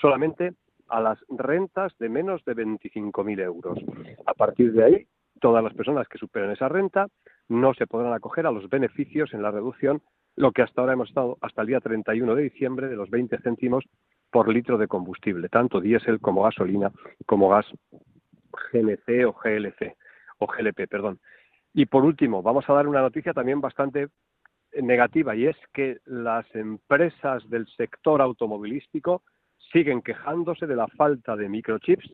solamente 0.00 0.52
a 0.86 1.00
las 1.00 1.18
rentas 1.28 1.92
de 1.98 2.08
menos 2.08 2.44
de 2.44 2.54
25.000 2.54 3.40
euros. 3.40 3.80
A 4.26 4.32
partir 4.34 4.72
de 4.72 4.84
ahí, 4.84 5.06
todas 5.40 5.64
las 5.64 5.74
personas 5.74 6.06
que 6.06 6.18
superen 6.18 6.52
esa 6.52 6.68
renta 6.68 7.08
no 7.48 7.74
se 7.74 7.88
podrán 7.88 8.12
acoger 8.12 8.46
a 8.46 8.52
los 8.52 8.70
beneficios 8.70 9.34
en 9.34 9.42
la 9.42 9.50
reducción, 9.50 10.02
lo 10.36 10.52
que 10.52 10.62
hasta 10.62 10.80
ahora 10.80 10.92
hemos 10.92 11.08
estado 11.08 11.36
hasta 11.40 11.62
el 11.62 11.66
día 11.66 11.80
31 11.80 12.32
de 12.36 12.42
diciembre 12.44 12.86
de 12.86 12.94
los 12.94 13.10
20 13.10 13.38
céntimos 13.38 13.84
por 14.30 14.48
litro 14.48 14.78
de 14.78 14.86
combustible, 14.86 15.48
tanto 15.48 15.80
diésel 15.80 16.20
como 16.20 16.44
gasolina 16.44 16.92
como 17.26 17.48
gas 17.48 17.66
GNC 18.72 19.26
o 19.26 19.32
GLC 19.32 19.96
o 20.38 20.46
GLP, 20.46 20.88
perdón. 20.88 21.18
Y 21.74 21.86
por 21.86 22.04
último, 22.04 22.40
vamos 22.40 22.70
a 22.70 22.72
dar 22.72 22.86
una 22.86 23.00
noticia 23.00 23.32
también 23.32 23.60
bastante 23.60 24.08
negativa 24.80 25.34
y 25.34 25.46
es 25.46 25.56
que 25.72 25.98
las 26.06 26.46
empresas 26.54 27.48
del 27.50 27.66
sector 27.76 28.22
automovilístico 28.22 29.22
siguen 29.72 30.02
quejándose 30.02 30.66
de 30.66 30.76
la 30.76 30.88
falta 30.88 31.36
de 31.36 31.48
microchips 31.48 32.10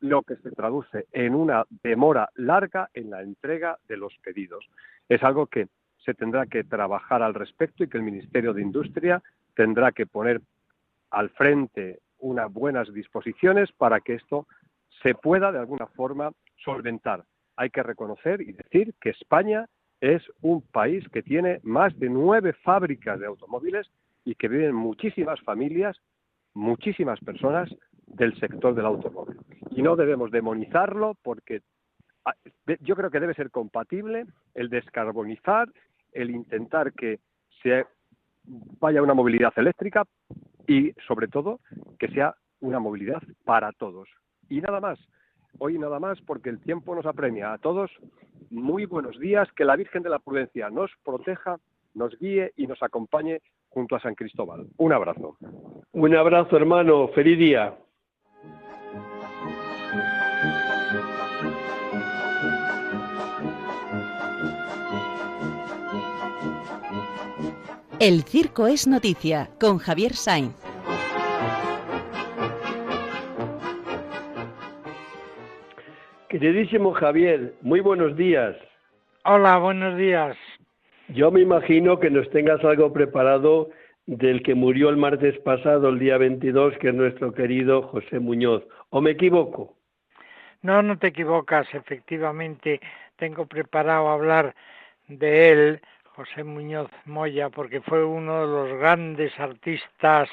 lo 0.00 0.22
que 0.22 0.36
se 0.36 0.50
traduce 0.50 1.06
en 1.12 1.34
una 1.34 1.64
demora 1.82 2.28
larga 2.34 2.90
en 2.92 3.10
la 3.10 3.22
entrega 3.22 3.78
de 3.88 3.96
los 3.96 4.14
pedidos. 4.22 4.68
Es 5.08 5.22
algo 5.22 5.46
que 5.46 5.68
se 6.04 6.12
tendrá 6.12 6.46
que 6.46 6.64
trabajar 6.64 7.22
al 7.22 7.32
respecto 7.32 7.82
y 7.82 7.88
que 7.88 7.96
el 7.96 8.02
Ministerio 8.02 8.52
de 8.52 8.60
Industria 8.60 9.22
tendrá 9.54 9.92
que 9.92 10.06
poner 10.06 10.42
al 11.10 11.30
frente 11.30 12.00
unas 12.18 12.52
buenas 12.52 12.92
disposiciones 12.92 13.72
para 13.72 14.00
que 14.00 14.14
esto 14.14 14.46
se 15.02 15.14
pueda 15.14 15.52
de 15.52 15.58
alguna 15.58 15.86
forma 15.86 16.32
solventar. 16.56 17.24
Hay 17.56 17.70
que 17.70 17.82
reconocer 17.82 18.40
y 18.42 18.52
decir 18.52 18.94
que 19.00 19.10
España 19.10 19.66
es 20.00 20.22
un 20.42 20.62
país 20.62 21.08
que 21.08 21.22
tiene 21.22 21.60
más 21.62 21.98
de 21.98 22.08
nueve 22.08 22.52
fábricas 22.52 23.20
de 23.20 23.26
automóviles 23.26 23.90
y 24.24 24.34
que 24.34 24.48
viven 24.48 24.74
muchísimas 24.74 25.40
familias, 25.40 25.96
muchísimas 26.54 27.20
personas 27.20 27.74
del 28.06 28.38
sector 28.38 28.74
del 28.74 28.86
automóvil. 28.86 29.38
Y 29.70 29.82
no 29.82 29.96
debemos 29.96 30.30
demonizarlo 30.30 31.16
porque 31.22 31.62
ah, 32.24 32.34
yo 32.80 32.96
creo 32.96 33.10
que 33.10 33.20
debe 33.20 33.34
ser 33.34 33.50
compatible 33.50 34.26
el 34.54 34.68
descarbonizar, 34.68 35.68
el 36.12 36.30
intentar 36.30 36.92
que 36.92 37.20
se 37.62 37.86
vaya 38.80 39.02
una 39.02 39.14
movilidad 39.14 39.52
eléctrica 39.56 40.04
y 40.66 40.92
sobre 41.06 41.28
todo 41.28 41.60
que 41.98 42.08
sea 42.08 42.34
una 42.60 42.78
movilidad 42.78 43.22
para 43.44 43.72
todos. 43.72 44.08
Y 44.48 44.60
nada 44.60 44.80
más, 44.80 44.98
hoy 45.58 45.78
nada 45.78 45.98
más 46.00 46.20
porque 46.22 46.50
el 46.50 46.60
tiempo 46.60 46.94
nos 46.94 47.06
apremia. 47.06 47.52
A 47.52 47.58
todos, 47.58 47.90
muy 48.50 48.86
buenos 48.86 49.18
días, 49.18 49.48
que 49.56 49.64
la 49.64 49.76
Virgen 49.76 50.02
de 50.02 50.10
la 50.10 50.18
Prudencia 50.18 50.70
nos 50.70 50.90
proteja, 51.04 51.58
nos 51.94 52.18
guíe 52.18 52.52
y 52.56 52.66
nos 52.66 52.82
acompañe 52.82 53.40
junto 53.68 53.96
a 53.96 54.00
San 54.00 54.14
Cristóbal. 54.14 54.66
Un 54.76 54.92
abrazo. 54.92 55.36
Un 55.92 56.16
abrazo, 56.16 56.56
hermano. 56.56 57.08
Feliz 57.08 57.38
día. 57.38 57.76
El 68.00 68.22
Circo 68.24 68.66
es 68.66 68.86
Noticia 68.86 69.50
con 69.58 69.78
Javier 69.78 70.14
Sainz. 70.14 70.63
Queridísimo 76.34 76.92
Javier, 76.94 77.54
muy 77.62 77.78
buenos 77.78 78.16
días. 78.16 78.56
Hola, 79.24 79.56
buenos 79.58 79.96
días. 79.96 80.36
Yo 81.06 81.30
me 81.30 81.40
imagino 81.40 82.00
que 82.00 82.10
nos 82.10 82.28
tengas 82.30 82.64
algo 82.64 82.92
preparado 82.92 83.70
del 84.06 84.42
que 84.42 84.56
murió 84.56 84.88
el 84.88 84.96
martes 84.96 85.38
pasado, 85.42 85.90
el 85.90 86.00
día 86.00 86.18
22, 86.18 86.76
que 86.78 86.88
es 86.88 86.94
nuestro 86.94 87.32
querido 87.32 87.82
José 87.82 88.18
Muñoz. 88.18 88.64
¿O 88.90 89.00
me 89.00 89.12
equivoco? 89.12 89.76
No, 90.62 90.82
no 90.82 90.98
te 90.98 91.06
equivocas. 91.06 91.72
Efectivamente, 91.72 92.80
tengo 93.14 93.46
preparado 93.46 94.08
hablar 94.08 94.56
de 95.06 95.52
él 95.52 95.80
José 96.16 96.42
Muñoz 96.42 96.90
Moya, 97.04 97.48
porque 97.48 97.80
fue 97.80 98.04
uno 98.04 98.40
de 98.40 98.46
los 98.48 98.80
grandes 98.80 99.38
artistas 99.38 100.28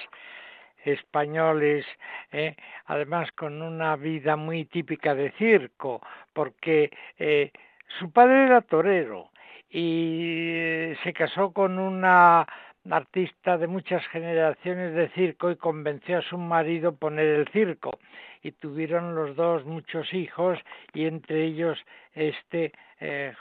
españoles, 0.83 1.85
eh, 2.31 2.55
además 2.85 3.31
con 3.33 3.61
una 3.61 3.95
vida 3.95 4.35
muy 4.35 4.65
típica 4.65 5.15
de 5.15 5.31
circo, 5.31 6.01
porque 6.33 6.91
eh, 7.19 7.51
su 7.99 8.11
padre 8.11 8.45
era 8.45 8.61
torero 8.61 9.29
y 9.69 10.49
eh, 10.53 10.97
se 11.03 11.13
casó 11.13 11.51
con 11.51 11.79
una 11.79 12.47
artista 12.89 13.57
de 13.57 13.67
muchas 13.67 14.05
generaciones 14.07 14.95
de 14.95 15.09
circo 15.09 15.51
y 15.51 15.55
convenció 15.55 16.17
a 16.17 16.23
su 16.23 16.37
marido 16.37 16.95
poner 16.95 17.27
el 17.27 17.47
circo. 17.49 17.99
Y 18.43 18.53
tuvieron 18.53 19.13
los 19.13 19.35
dos 19.35 19.65
muchos 19.65 20.11
hijos 20.15 20.57
y 20.93 21.05
entre 21.05 21.43
ellos 21.43 21.77
este 22.15 22.71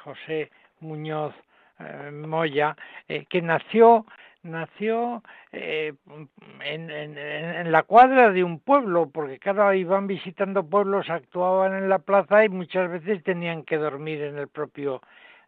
José 0.05 0.51
Muñoz 0.81 1.35
Moya, 2.13 2.77
que 3.09 3.41
nació 3.41 4.05
nació 4.43 5.23
eh, 5.53 5.93
en, 6.65 6.91
en, 6.91 7.73
la 7.73 7.83
cuadra 7.83 8.31
de 8.31 8.43
un 8.45 8.61
pueblo, 8.61 9.11
porque 9.13 9.39
claro, 9.39 9.73
iban 9.75 10.07
visitando 10.07 10.69
pueblos, 10.69 11.11
actuaban 11.11 11.75
en 11.75 11.89
la 11.89 11.99
plaza 11.99 12.45
y 12.45 12.49
muchas 12.49 12.91
veces 12.91 13.23
tenían 13.23 13.65
que 13.65 13.77
dormir 13.77 14.23
en 14.23 14.39
el 14.39 14.49
propio 14.49 15.01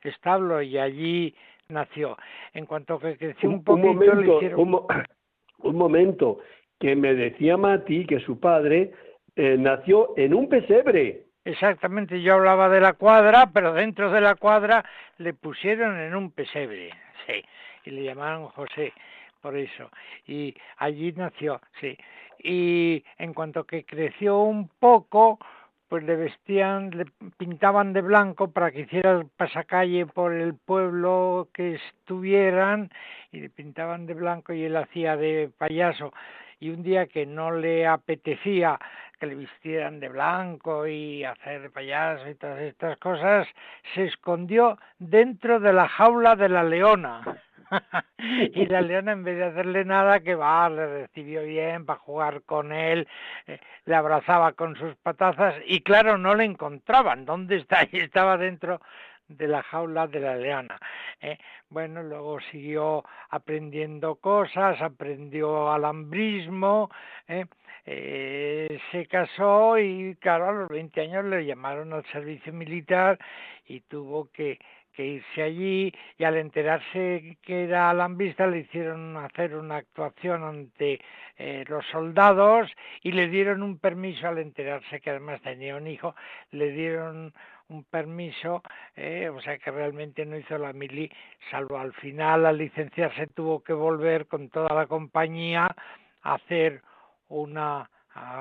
establo 0.03 0.63
y 0.63 0.79
allí 0.79 1.35
nació. 1.69 2.17
En 2.53 2.67
cuanto 2.67 2.99
que 2.99 3.17
creció 3.17 3.49
un, 3.49 3.65
poquito, 3.65 3.95
momento, 3.95 4.41
un, 5.59 5.77
momento, 5.77 6.39
que 6.79 6.95
me 6.95 7.15
decía 7.15 7.57
Mati 7.57 8.07
que 8.07 8.21
su 8.21 8.39
padre 8.39 8.93
nació 9.37 10.13
en 10.17 10.35
un 10.35 10.49
pesebre. 10.49 11.25
Exactamente, 11.45 12.23
yo 12.23 12.35
hablaba 12.35 12.69
de 12.69 12.81
la 12.81 12.93
cuadra, 12.93 13.51
pero 13.53 13.73
dentro 13.73 14.13
de 14.13 14.21
la 14.21 14.37
cuadra 14.37 14.85
le 15.19 15.35
pusieron 15.35 15.99
en 15.99 16.15
un 16.15 16.31
pesebre, 16.31 16.91
sí, 17.27 17.43
y 17.85 17.91
le 17.91 18.05
llamaron 18.05 18.49
José, 18.49 18.93
por 19.41 19.57
eso. 19.57 19.91
Y 20.27 20.55
allí 20.79 21.13
nació, 21.13 21.61
sí. 21.81 21.97
Y 22.39 23.05
en 23.19 23.35
cuanto 23.35 23.65
que 23.65 23.85
creció 23.85 24.41
un 24.41 24.69
poco, 24.69 25.39
pues 25.89 26.05
le 26.05 26.17
vestían, 26.17 26.91
le 26.91 27.05
pintaban 27.37 27.93
de 27.93 28.01
blanco 28.01 28.51
para 28.51 28.71
que 28.71 28.81
hiciera 28.81 29.25
pasacalle 29.37 30.07
por 30.07 30.33
el 30.33 30.55
pueblo 30.55 31.49
que 31.53 31.75
estuvieran, 31.75 32.91
y 33.31 33.41
le 33.41 33.51
pintaban 33.51 34.07
de 34.07 34.15
blanco 34.15 34.53
y 34.53 34.65
él 34.65 34.77
hacía 34.77 35.17
de 35.17 35.51
payaso. 35.59 36.13
Y 36.61 36.71
un 36.71 36.83
día 36.83 37.07
que 37.09 37.27
no 37.27 37.51
le 37.51 37.87
apetecía 37.87 38.79
que 39.23 39.27
le 39.27 39.35
vistieran 39.35 40.01
de 40.01 40.09
blanco 40.09 40.87
y 40.87 41.23
hacer 41.25 41.71
payaso 41.71 42.29
y 42.29 42.35
todas 42.37 42.61
estas 42.61 42.97
cosas, 42.99 43.47
se 43.95 44.07
escondió 44.07 44.79
dentro 44.99 45.61
de 45.61 45.73
la 45.73 45.89
jaula 45.89 46.35
de 46.37 46.49
la 46.49 46.65
leona. 46.65 47.21
y 48.55 48.67
la 48.67 48.81
leona 48.81 49.13
en 49.13 49.25
vez 49.25 49.37
de 49.37 49.45
hacerle 49.45 49.85
nada 49.85 50.21
que 50.21 50.35
va 50.35 50.69
le 50.69 50.87
recibió 51.03 51.43
bien 51.43 51.87
para 51.87 51.99
jugar 51.99 52.43
con 52.43 52.73
él 52.73 53.09
eh, 53.47 53.59
le 53.85 53.95
abrazaba 53.95 54.53
con 54.53 54.77
sus 54.77 54.95
patazas 54.97 55.55
y 55.67 55.81
claro 55.81 56.19
no 56.19 56.35
le 56.35 56.45
encontraban 56.45 57.25
dónde 57.25 57.57
está 57.57 57.87
y 57.91 57.99
estaba 58.01 58.37
dentro 58.37 58.81
de 59.29 59.49
la 59.49 59.63
jaula 59.63 60.07
de 60.07 60.21
la 60.21 60.37
leona. 60.37 60.79
¿eh? 61.21 61.39
Bueno, 61.69 62.03
luego 62.03 62.41
siguió 62.51 63.05
aprendiendo 63.31 64.17
cosas, 64.17 64.81
aprendió 64.83 65.73
alambrismo, 65.73 66.91
¿eh? 67.29 67.47
Eh, 67.85 68.79
se 68.93 69.07
casó 69.07 69.77
y 69.77 70.15
claro, 70.21 70.49
a 70.49 70.53
los 70.53 70.69
20 70.69 71.01
años 71.01 71.25
le 71.25 71.45
llamaron 71.45 71.93
al 71.93 72.05
servicio 72.13 72.53
militar 72.53 73.19
y 73.67 73.81
tuvo 73.81 74.31
que, 74.31 74.61
que 74.93 75.05
irse 75.05 75.43
allí 75.43 75.93
y 76.19 76.25
al 76.25 76.37
enterarse 76.37 77.39
que 77.43 77.65
era 77.65 77.91
alambista 77.91 78.47
le 78.47 78.59
hicieron 78.59 79.17
hacer 79.17 79.57
una 79.57 79.77
actuación 79.77 80.45
ante 80.45 81.01
eh, 81.37 81.65
los 81.69 81.85
soldados 81.87 82.71
y 83.03 83.13
le 83.13 83.29
dieron 83.29 83.63
un 83.63 83.79
permiso 83.79 84.29
al 84.29 84.39
enterarse 84.39 85.01
que 85.01 85.11
además 85.11 85.41
tenía 85.43 85.77
un 85.77 85.87
hijo, 85.87 86.15
le 86.51 86.71
dieron 86.73 87.33
un 87.69 87.85
permiso, 87.85 88.63
eh, 88.97 89.29
o 89.29 89.41
sea 89.41 89.59
que 89.59 89.71
realmente 89.71 90.27
no 90.27 90.37
hizo 90.37 90.59
la 90.59 90.73
mili, 90.73 91.11
salvo 91.51 91.79
al 91.79 91.95
final 91.95 92.47
al 92.47 92.59
licenciarse 92.59 93.29
tuvo 93.29 93.63
que 93.63 93.73
volver 93.73 94.27
con 94.27 94.51
toda 94.51 94.75
la 94.75 94.87
compañía 94.87 95.69
a 96.23 96.35
hacer 96.35 96.83
una 97.29 97.89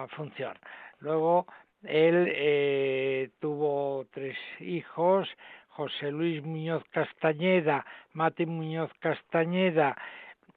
función. 0.09 0.57
Luego 0.99 1.47
él 1.83 2.31
eh, 2.35 3.29
tuvo 3.39 4.05
tres 4.11 4.37
hijos, 4.59 5.27
José 5.71 6.11
Luis 6.11 6.43
Muñoz 6.43 6.83
Castañeda, 6.91 7.85
Mati 8.13 8.45
Muñoz 8.45 8.91
Castañeda 8.99 9.95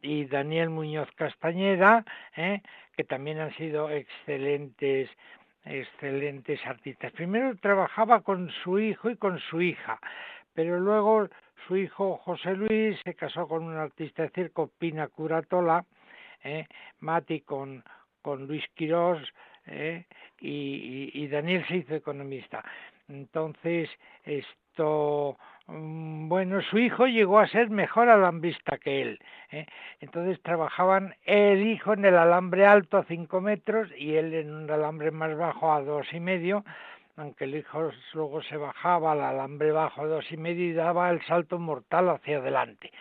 y 0.03 0.27
Daniel 0.27 0.71
Muñoz 0.71 1.09
Castañeda, 1.17 2.05
eh, 2.37 2.61
que 2.97 3.05
también 3.05 3.39
han 3.41 3.55
sido 3.55 3.91
excelentes 3.91 5.11
excelentes 5.65 6.61
artistas. 6.67 7.13
Primero 7.13 7.57
trabajaba 7.57 8.21
con 8.21 8.51
su 8.63 8.79
hijo 8.79 9.11
y 9.11 9.17
con 9.17 9.39
su 9.39 9.63
hija, 9.63 9.99
pero 10.53 10.79
luego 10.79 11.29
su 11.67 11.77
hijo 11.77 12.19
José 12.19 12.55
Luis 12.55 12.99
se 13.03 13.15
casó 13.15 13.49
con 13.49 13.65
un 13.65 13.77
artista 13.77 14.25
de 14.25 14.31
circo, 14.31 14.71
Pina 14.79 15.09
Curatola, 15.09 15.85
eh, 16.43 16.67
Mati 17.01 17.41
con, 17.41 17.83
con 18.21 18.47
Luis 18.47 18.65
Quirós 18.75 19.21
eh, 19.67 20.05
y, 20.41 21.27
Daniel 21.29 21.65
se 21.67 21.77
hizo 21.79 21.95
economista. 21.95 22.63
Entonces, 23.09 23.89
Mm, 25.67 26.29
bueno, 26.29 26.61
su 26.63 26.79
hijo 26.79 27.07
llegó 27.07 27.39
a 27.39 27.49
ser 27.49 27.71
mejor 27.71 28.09
alambista 28.09 28.77
que 28.79 29.01
él. 29.03 29.19
¿eh? 29.51 29.67
Entonces 30.01 30.41
trabajaban 30.43 31.15
el 31.25 31.67
hijo 31.67 31.95
en 31.95 32.05
el 32.05 32.17
alambre 32.17 32.67
alto 32.67 32.99
a 32.99 33.05
cinco 33.05 33.41
metros 33.41 33.89
y 33.97 34.15
él 34.17 34.35
en 34.35 34.53
un 34.53 34.71
alambre 34.71 35.11
más 35.11 35.37
bajo 35.37 35.73
a 35.73 35.81
dos 35.83 36.07
y 36.13 36.21
medio, 36.21 36.65
aunque 37.17 37.45
el 37.45 37.55
hijo 37.57 37.91
luego 38.13 38.43
se 38.43 38.57
bajaba 38.57 39.13
al 39.13 39.23
alambre 39.23 39.73
bajo 39.73 40.03
a 40.03 40.07
dos 40.07 40.31
y 40.31 40.37
medio 40.37 40.67
y 40.67 40.73
daba 40.75 41.11
el 41.11 41.25
salto 41.25 41.59
mortal 41.59 42.11
hacia 42.11 42.39
adelante. 42.39 42.93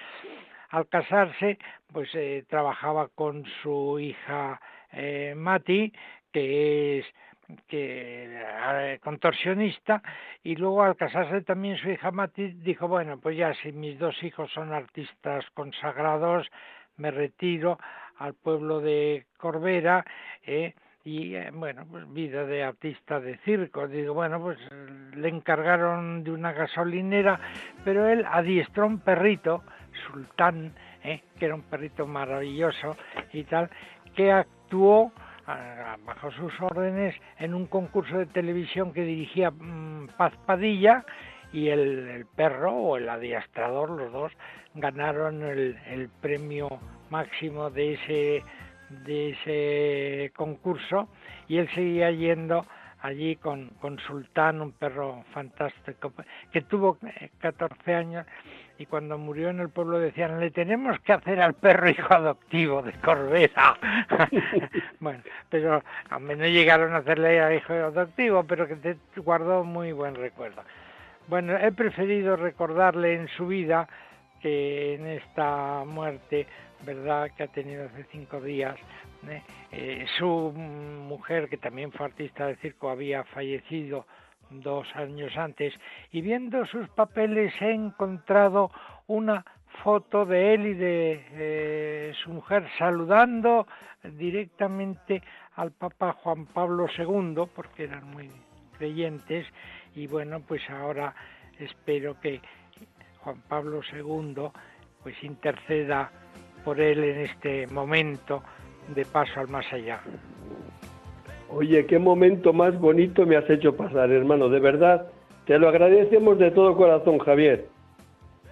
Al 0.70 0.88
casarse, 0.88 1.60
pues 1.92 2.10
eh, 2.16 2.46
trabajaba 2.50 3.10
con 3.10 3.46
su 3.62 4.00
hija 4.00 4.60
eh, 4.92 5.34
Mati, 5.36 5.94
que 6.32 7.00
es 7.00 7.06
que 7.68 9.00
contorsionista 9.04 10.02
y 10.44 10.56
luego 10.56 10.84
al 10.84 10.96
casarse 10.96 11.42
también 11.42 11.78
su 11.78 11.90
hija 11.90 12.12
Mati 12.12 12.48
dijo 12.54 12.88
bueno 12.88 13.20
pues 13.20 13.38
ya 13.38 13.54
si 13.56 13.72
mis 13.72 14.00
dos 14.00 14.22
hijos 14.24 14.52
son 14.52 14.74
artistas 14.74 15.46
consagrados 15.54 16.48
me 16.98 17.12
retiro 17.12 17.78
al 18.18 18.34
pueblo 18.34 18.80
de 18.80 19.26
Corbera 19.38 20.06
eh, 20.46 20.74
y 21.04 21.36
eh, 21.36 21.52
bueno 21.54 21.86
pues 21.90 22.12
vida 22.14 22.46
de 22.46 22.64
artista 22.64 23.20
de 23.20 23.38
circo 23.40 23.88
digo 23.88 24.14
bueno 24.14 24.40
pues 24.40 24.58
le 25.16 25.28
encargaron 25.28 26.24
de 26.24 26.32
una 26.32 26.54
gasolinera 26.54 27.40
pero 27.84 28.08
él 28.08 28.26
adiestró 28.26 28.88
un 28.88 29.00
perrito 29.00 29.64
sultán 30.08 30.74
eh, 31.04 31.22
que 31.38 31.46
era 31.46 31.56
un 31.56 31.64
perrito 31.64 32.08
maravilloso 32.08 32.96
y 33.34 33.44
tal 33.44 33.70
que 34.16 34.32
actuó 34.32 35.12
bajo 35.46 36.32
sus 36.32 36.54
órdenes 36.62 37.16
en 37.40 37.54
un 37.54 37.68
concurso 37.68 38.18
de 38.18 38.26
televisión 38.26 38.94
que 38.94 39.04
dirigía 39.04 39.52
mm, 39.52 40.08
Paz 40.18 40.34
Padilla 40.46 41.06
y 41.52 41.70
el, 41.70 42.26
perro 42.36 42.74
o 42.74 42.98
el 42.98 43.08
adiestrador, 43.08 43.92
los 43.92 44.12
dos, 44.12 44.32
ganaron 44.74 45.44
el, 45.44 46.10
premio 46.22 46.80
máximo 47.10 47.70
de 47.70 47.94
ese, 47.94 48.44
de 49.06 49.30
ese 49.30 50.32
concurso 50.36 51.10
y 51.48 51.58
él 51.58 51.70
seguía 51.76 52.10
yendo 52.12 52.66
allí 53.02 53.36
con, 53.36 53.68
con 53.82 54.00
Sultán, 54.00 54.62
un 54.62 54.72
perro 54.72 55.24
fantástico, 55.34 56.14
que 56.52 56.62
tuvo 56.62 56.98
14 57.40 57.76
eh, 57.86 57.96
años 57.96 58.26
y 58.78 58.86
cuando 58.86 59.18
murió 59.18 59.50
en 59.50 59.60
el 59.60 59.70
pueblo 59.70 60.00
decían, 60.00 60.40
le 60.40 60.52
tenemos 60.52 61.00
que 61.02 61.14
hacer 61.14 61.40
al 61.42 61.54
perro 61.54 61.90
hijo 61.90 62.14
adoptivo 62.14 62.82
de 62.82 62.94
Corbera. 62.94 63.78
bueno, 65.00 65.24
pero 65.50 65.84
a 66.10 66.20
mí 66.20 66.36
no 66.36 66.46
llegaron 66.46 66.94
a 66.94 66.98
hacerle 66.98 67.40
a 67.42 67.54
hijo 67.54 67.74
adoptivo, 67.74 68.44
pero 68.44 68.68
que 68.68 68.76
te 68.76 68.98
guardó 69.18 69.64
muy 69.64 69.92
buen 69.92 70.16
recuerdo. 70.16 70.64
Bueno, 71.28 71.56
he 71.58 71.72
preferido 71.72 72.36
recordarle 72.36 73.14
en 73.14 73.28
su 73.30 73.48
vida 73.48 73.88
que 74.42 74.96
en 74.96 75.08
esta 75.08 75.84
muerte, 75.86 76.48
¿verdad?, 76.86 77.32
que 77.38 77.44
ha 77.44 77.48
tenido 77.48 77.86
hace 77.86 78.06
cinco 78.12 78.42
días, 78.42 78.76
¿eh? 79.30 79.42
Eh, 79.72 80.06
su 80.18 80.28
mujer, 80.28 81.48
que 81.48 81.58
también 81.58 81.92
fue 81.92 82.08
artista 82.08 82.48
de 82.48 82.56
circo, 82.58 82.90
había 82.90 83.24
fallecido 83.24 84.06
dos 84.62 84.88
años 84.96 85.36
antes 85.38 85.74
y 86.12 86.22
viendo 86.22 86.66
sus 86.66 86.88
papeles 86.90 87.54
he 87.62 87.72
encontrado 87.72 88.72
una 89.08 89.46
foto 89.84 90.26
de 90.26 90.54
él 90.54 90.68
y 90.68 90.74
de 90.76 91.26
eh, 91.32 92.14
su 92.24 92.32
mujer 92.32 92.68
saludando 92.78 93.68
directamente 94.04 95.22
al 95.56 95.72
Papa 95.72 96.14
Juan 96.14 96.46
Pablo 96.46 96.88
II 96.98 97.44
porque 97.56 97.86
eran 97.86 98.10
muy 98.12 98.30
creyentes 98.78 99.48
y 99.96 100.08
bueno 100.08 100.42
pues 100.42 100.62
ahora 100.70 101.14
espero 101.60 102.20
que 102.20 102.42
Juan 103.20 103.42
Pablo 103.48 103.82
II 103.94 104.50
pues 105.02 105.22
interceda 105.24 106.12
por 106.64 106.80
él 106.80 107.04
en 107.04 107.20
este 107.22 107.68
momento 107.68 108.44
de 108.88 109.06
paso 109.06 109.40
al 109.40 109.48
más 109.48 109.66
allá. 109.72 110.02
Oye, 111.56 111.86
qué 111.86 112.00
momento 112.00 112.52
más 112.52 112.80
bonito 112.80 113.26
me 113.26 113.38
has 113.38 113.48
hecho 113.50 113.76
pasar, 113.76 114.10
hermano, 114.12 114.50
de 114.50 114.60
verdad. 114.60 115.08
Te 115.46 115.60
lo 115.60 115.70
agradecemos 115.70 116.40
de 116.40 116.50
todo 116.52 116.76
corazón, 116.76 117.20
Javier. 117.20 117.66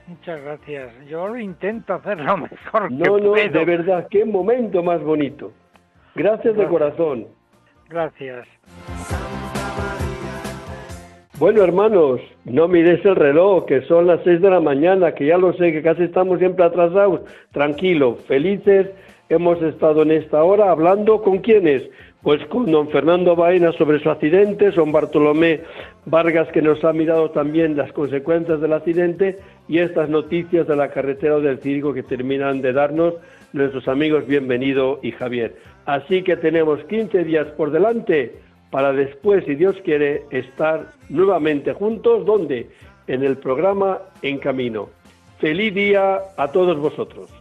Muchas 0.08 0.42
gracias. 0.44 0.92
Yo 1.08 1.28
lo 1.28 1.40
intento 1.40 1.94
hacer 1.94 2.20
lo 2.20 2.38
mejor 2.38 2.92
no, 2.92 3.18
No, 3.18 3.20
no, 3.20 3.34
de 3.34 3.66
verdad, 3.66 4.08
qué 4.10 4.26
momento 4.26 4.84
más 4.84 5.02
bonito. 5.02 5.52
Gracias 6.16 6.56
de 6.56 6.68
corazón. 6.68 7.28
Gracias. 7.90 8.48
Bueno, 11.40 11.64
hermanos, 11.64 12.22
no 12.46 12.68
miréis 12.68 13.04
el 13.04 13.16
reloj, 13.16 13.66
que 13.66 13.82
son 13.84 14.06
las 14.06 14.22
seis 14.24 14.42
de 14.42 14.50
la 14.50 14.60
mañana, 14.60 15.14
que 15.14 15.26
ya 15.26 15.40
lo 15.40 15.54
sé, 15.54 15.72
que 15.72 15.82
casi 15.82 16.04
estamos 16.04 16.38
siempre 16.38 16.66
atrasados. 16.66 17.22
Tranquilo, 17.52 18.18
felices. 18.28 18.92
Hemos 19.30 19.62
estado 19.62 20.04
en 20.04 20.12
esta 20.12 20.44
hora 20.44 20.70
hablando 20.70 21.22
con 21.22 21.40
quienes 21.40 21.90
pues 22.24 22.46
con 22.48 22.72
don 22.72 22.90
Fernando 22.90 23.36
Baena 23.36 23.72
sobre 23.74 24.00
su 24.00 24.10
accidente, 24.10 24.72
son 24.72 24.92
Bartolomé 24.92 25.62
Vargas 26.06 26.48
que 26.50 26.62
nos 26.62 26.84
ha 26.84 26.94
mirado 26.94 27.32
también 27.32 27.76
las 27.76 27.92
consecuencias 27.94 28.62
del 28.62 28.74
accidente 28.74 29.40
y 29.68 29.80
estas 29.80 30.10
noticias 30.10 30.68
de 30.68 30.76
la 30.76 30.90
carretera 30.90 31.40
del 31.40 31.60
Circo 31.60 31.94
que 31.94 32.04
terminan 32.04 32.62
de 32.62 32.74
darnos 32.74 33.16
nuestros 33.54 33.88
amigos 33.88 34.28
Bienvenido 34.28 35.00
y 35.02 35.12
Javier. 35.12 35.56
Así 35.86 36.22
que 36.24 36.38
tenemos 36.38 36.84
15 36.86 37.24
días 37.24 37.48
por 37.58 37.72
delante 37.72 38.36
para 38.70 38.94
después, 38.94 39.44
si 39.46 39.56
Dios 39.56 39.76
quiere, 39.84 40.24
estar 40.30 40.94
nuevamente 41.10 41.74
juntos, 41.74 42.26
¿dónde? 42.26 42.70
En 43.08 43.24
el 43.24 43.38
programa 43.38 44.00
En 44.22 44.38
Camino. 44.38 44.90
Feliz 45.40 45.74
día 45.74 46.20
a 46.38 46.52
todos 46.52 46.78
vosotros. 46.78 47.41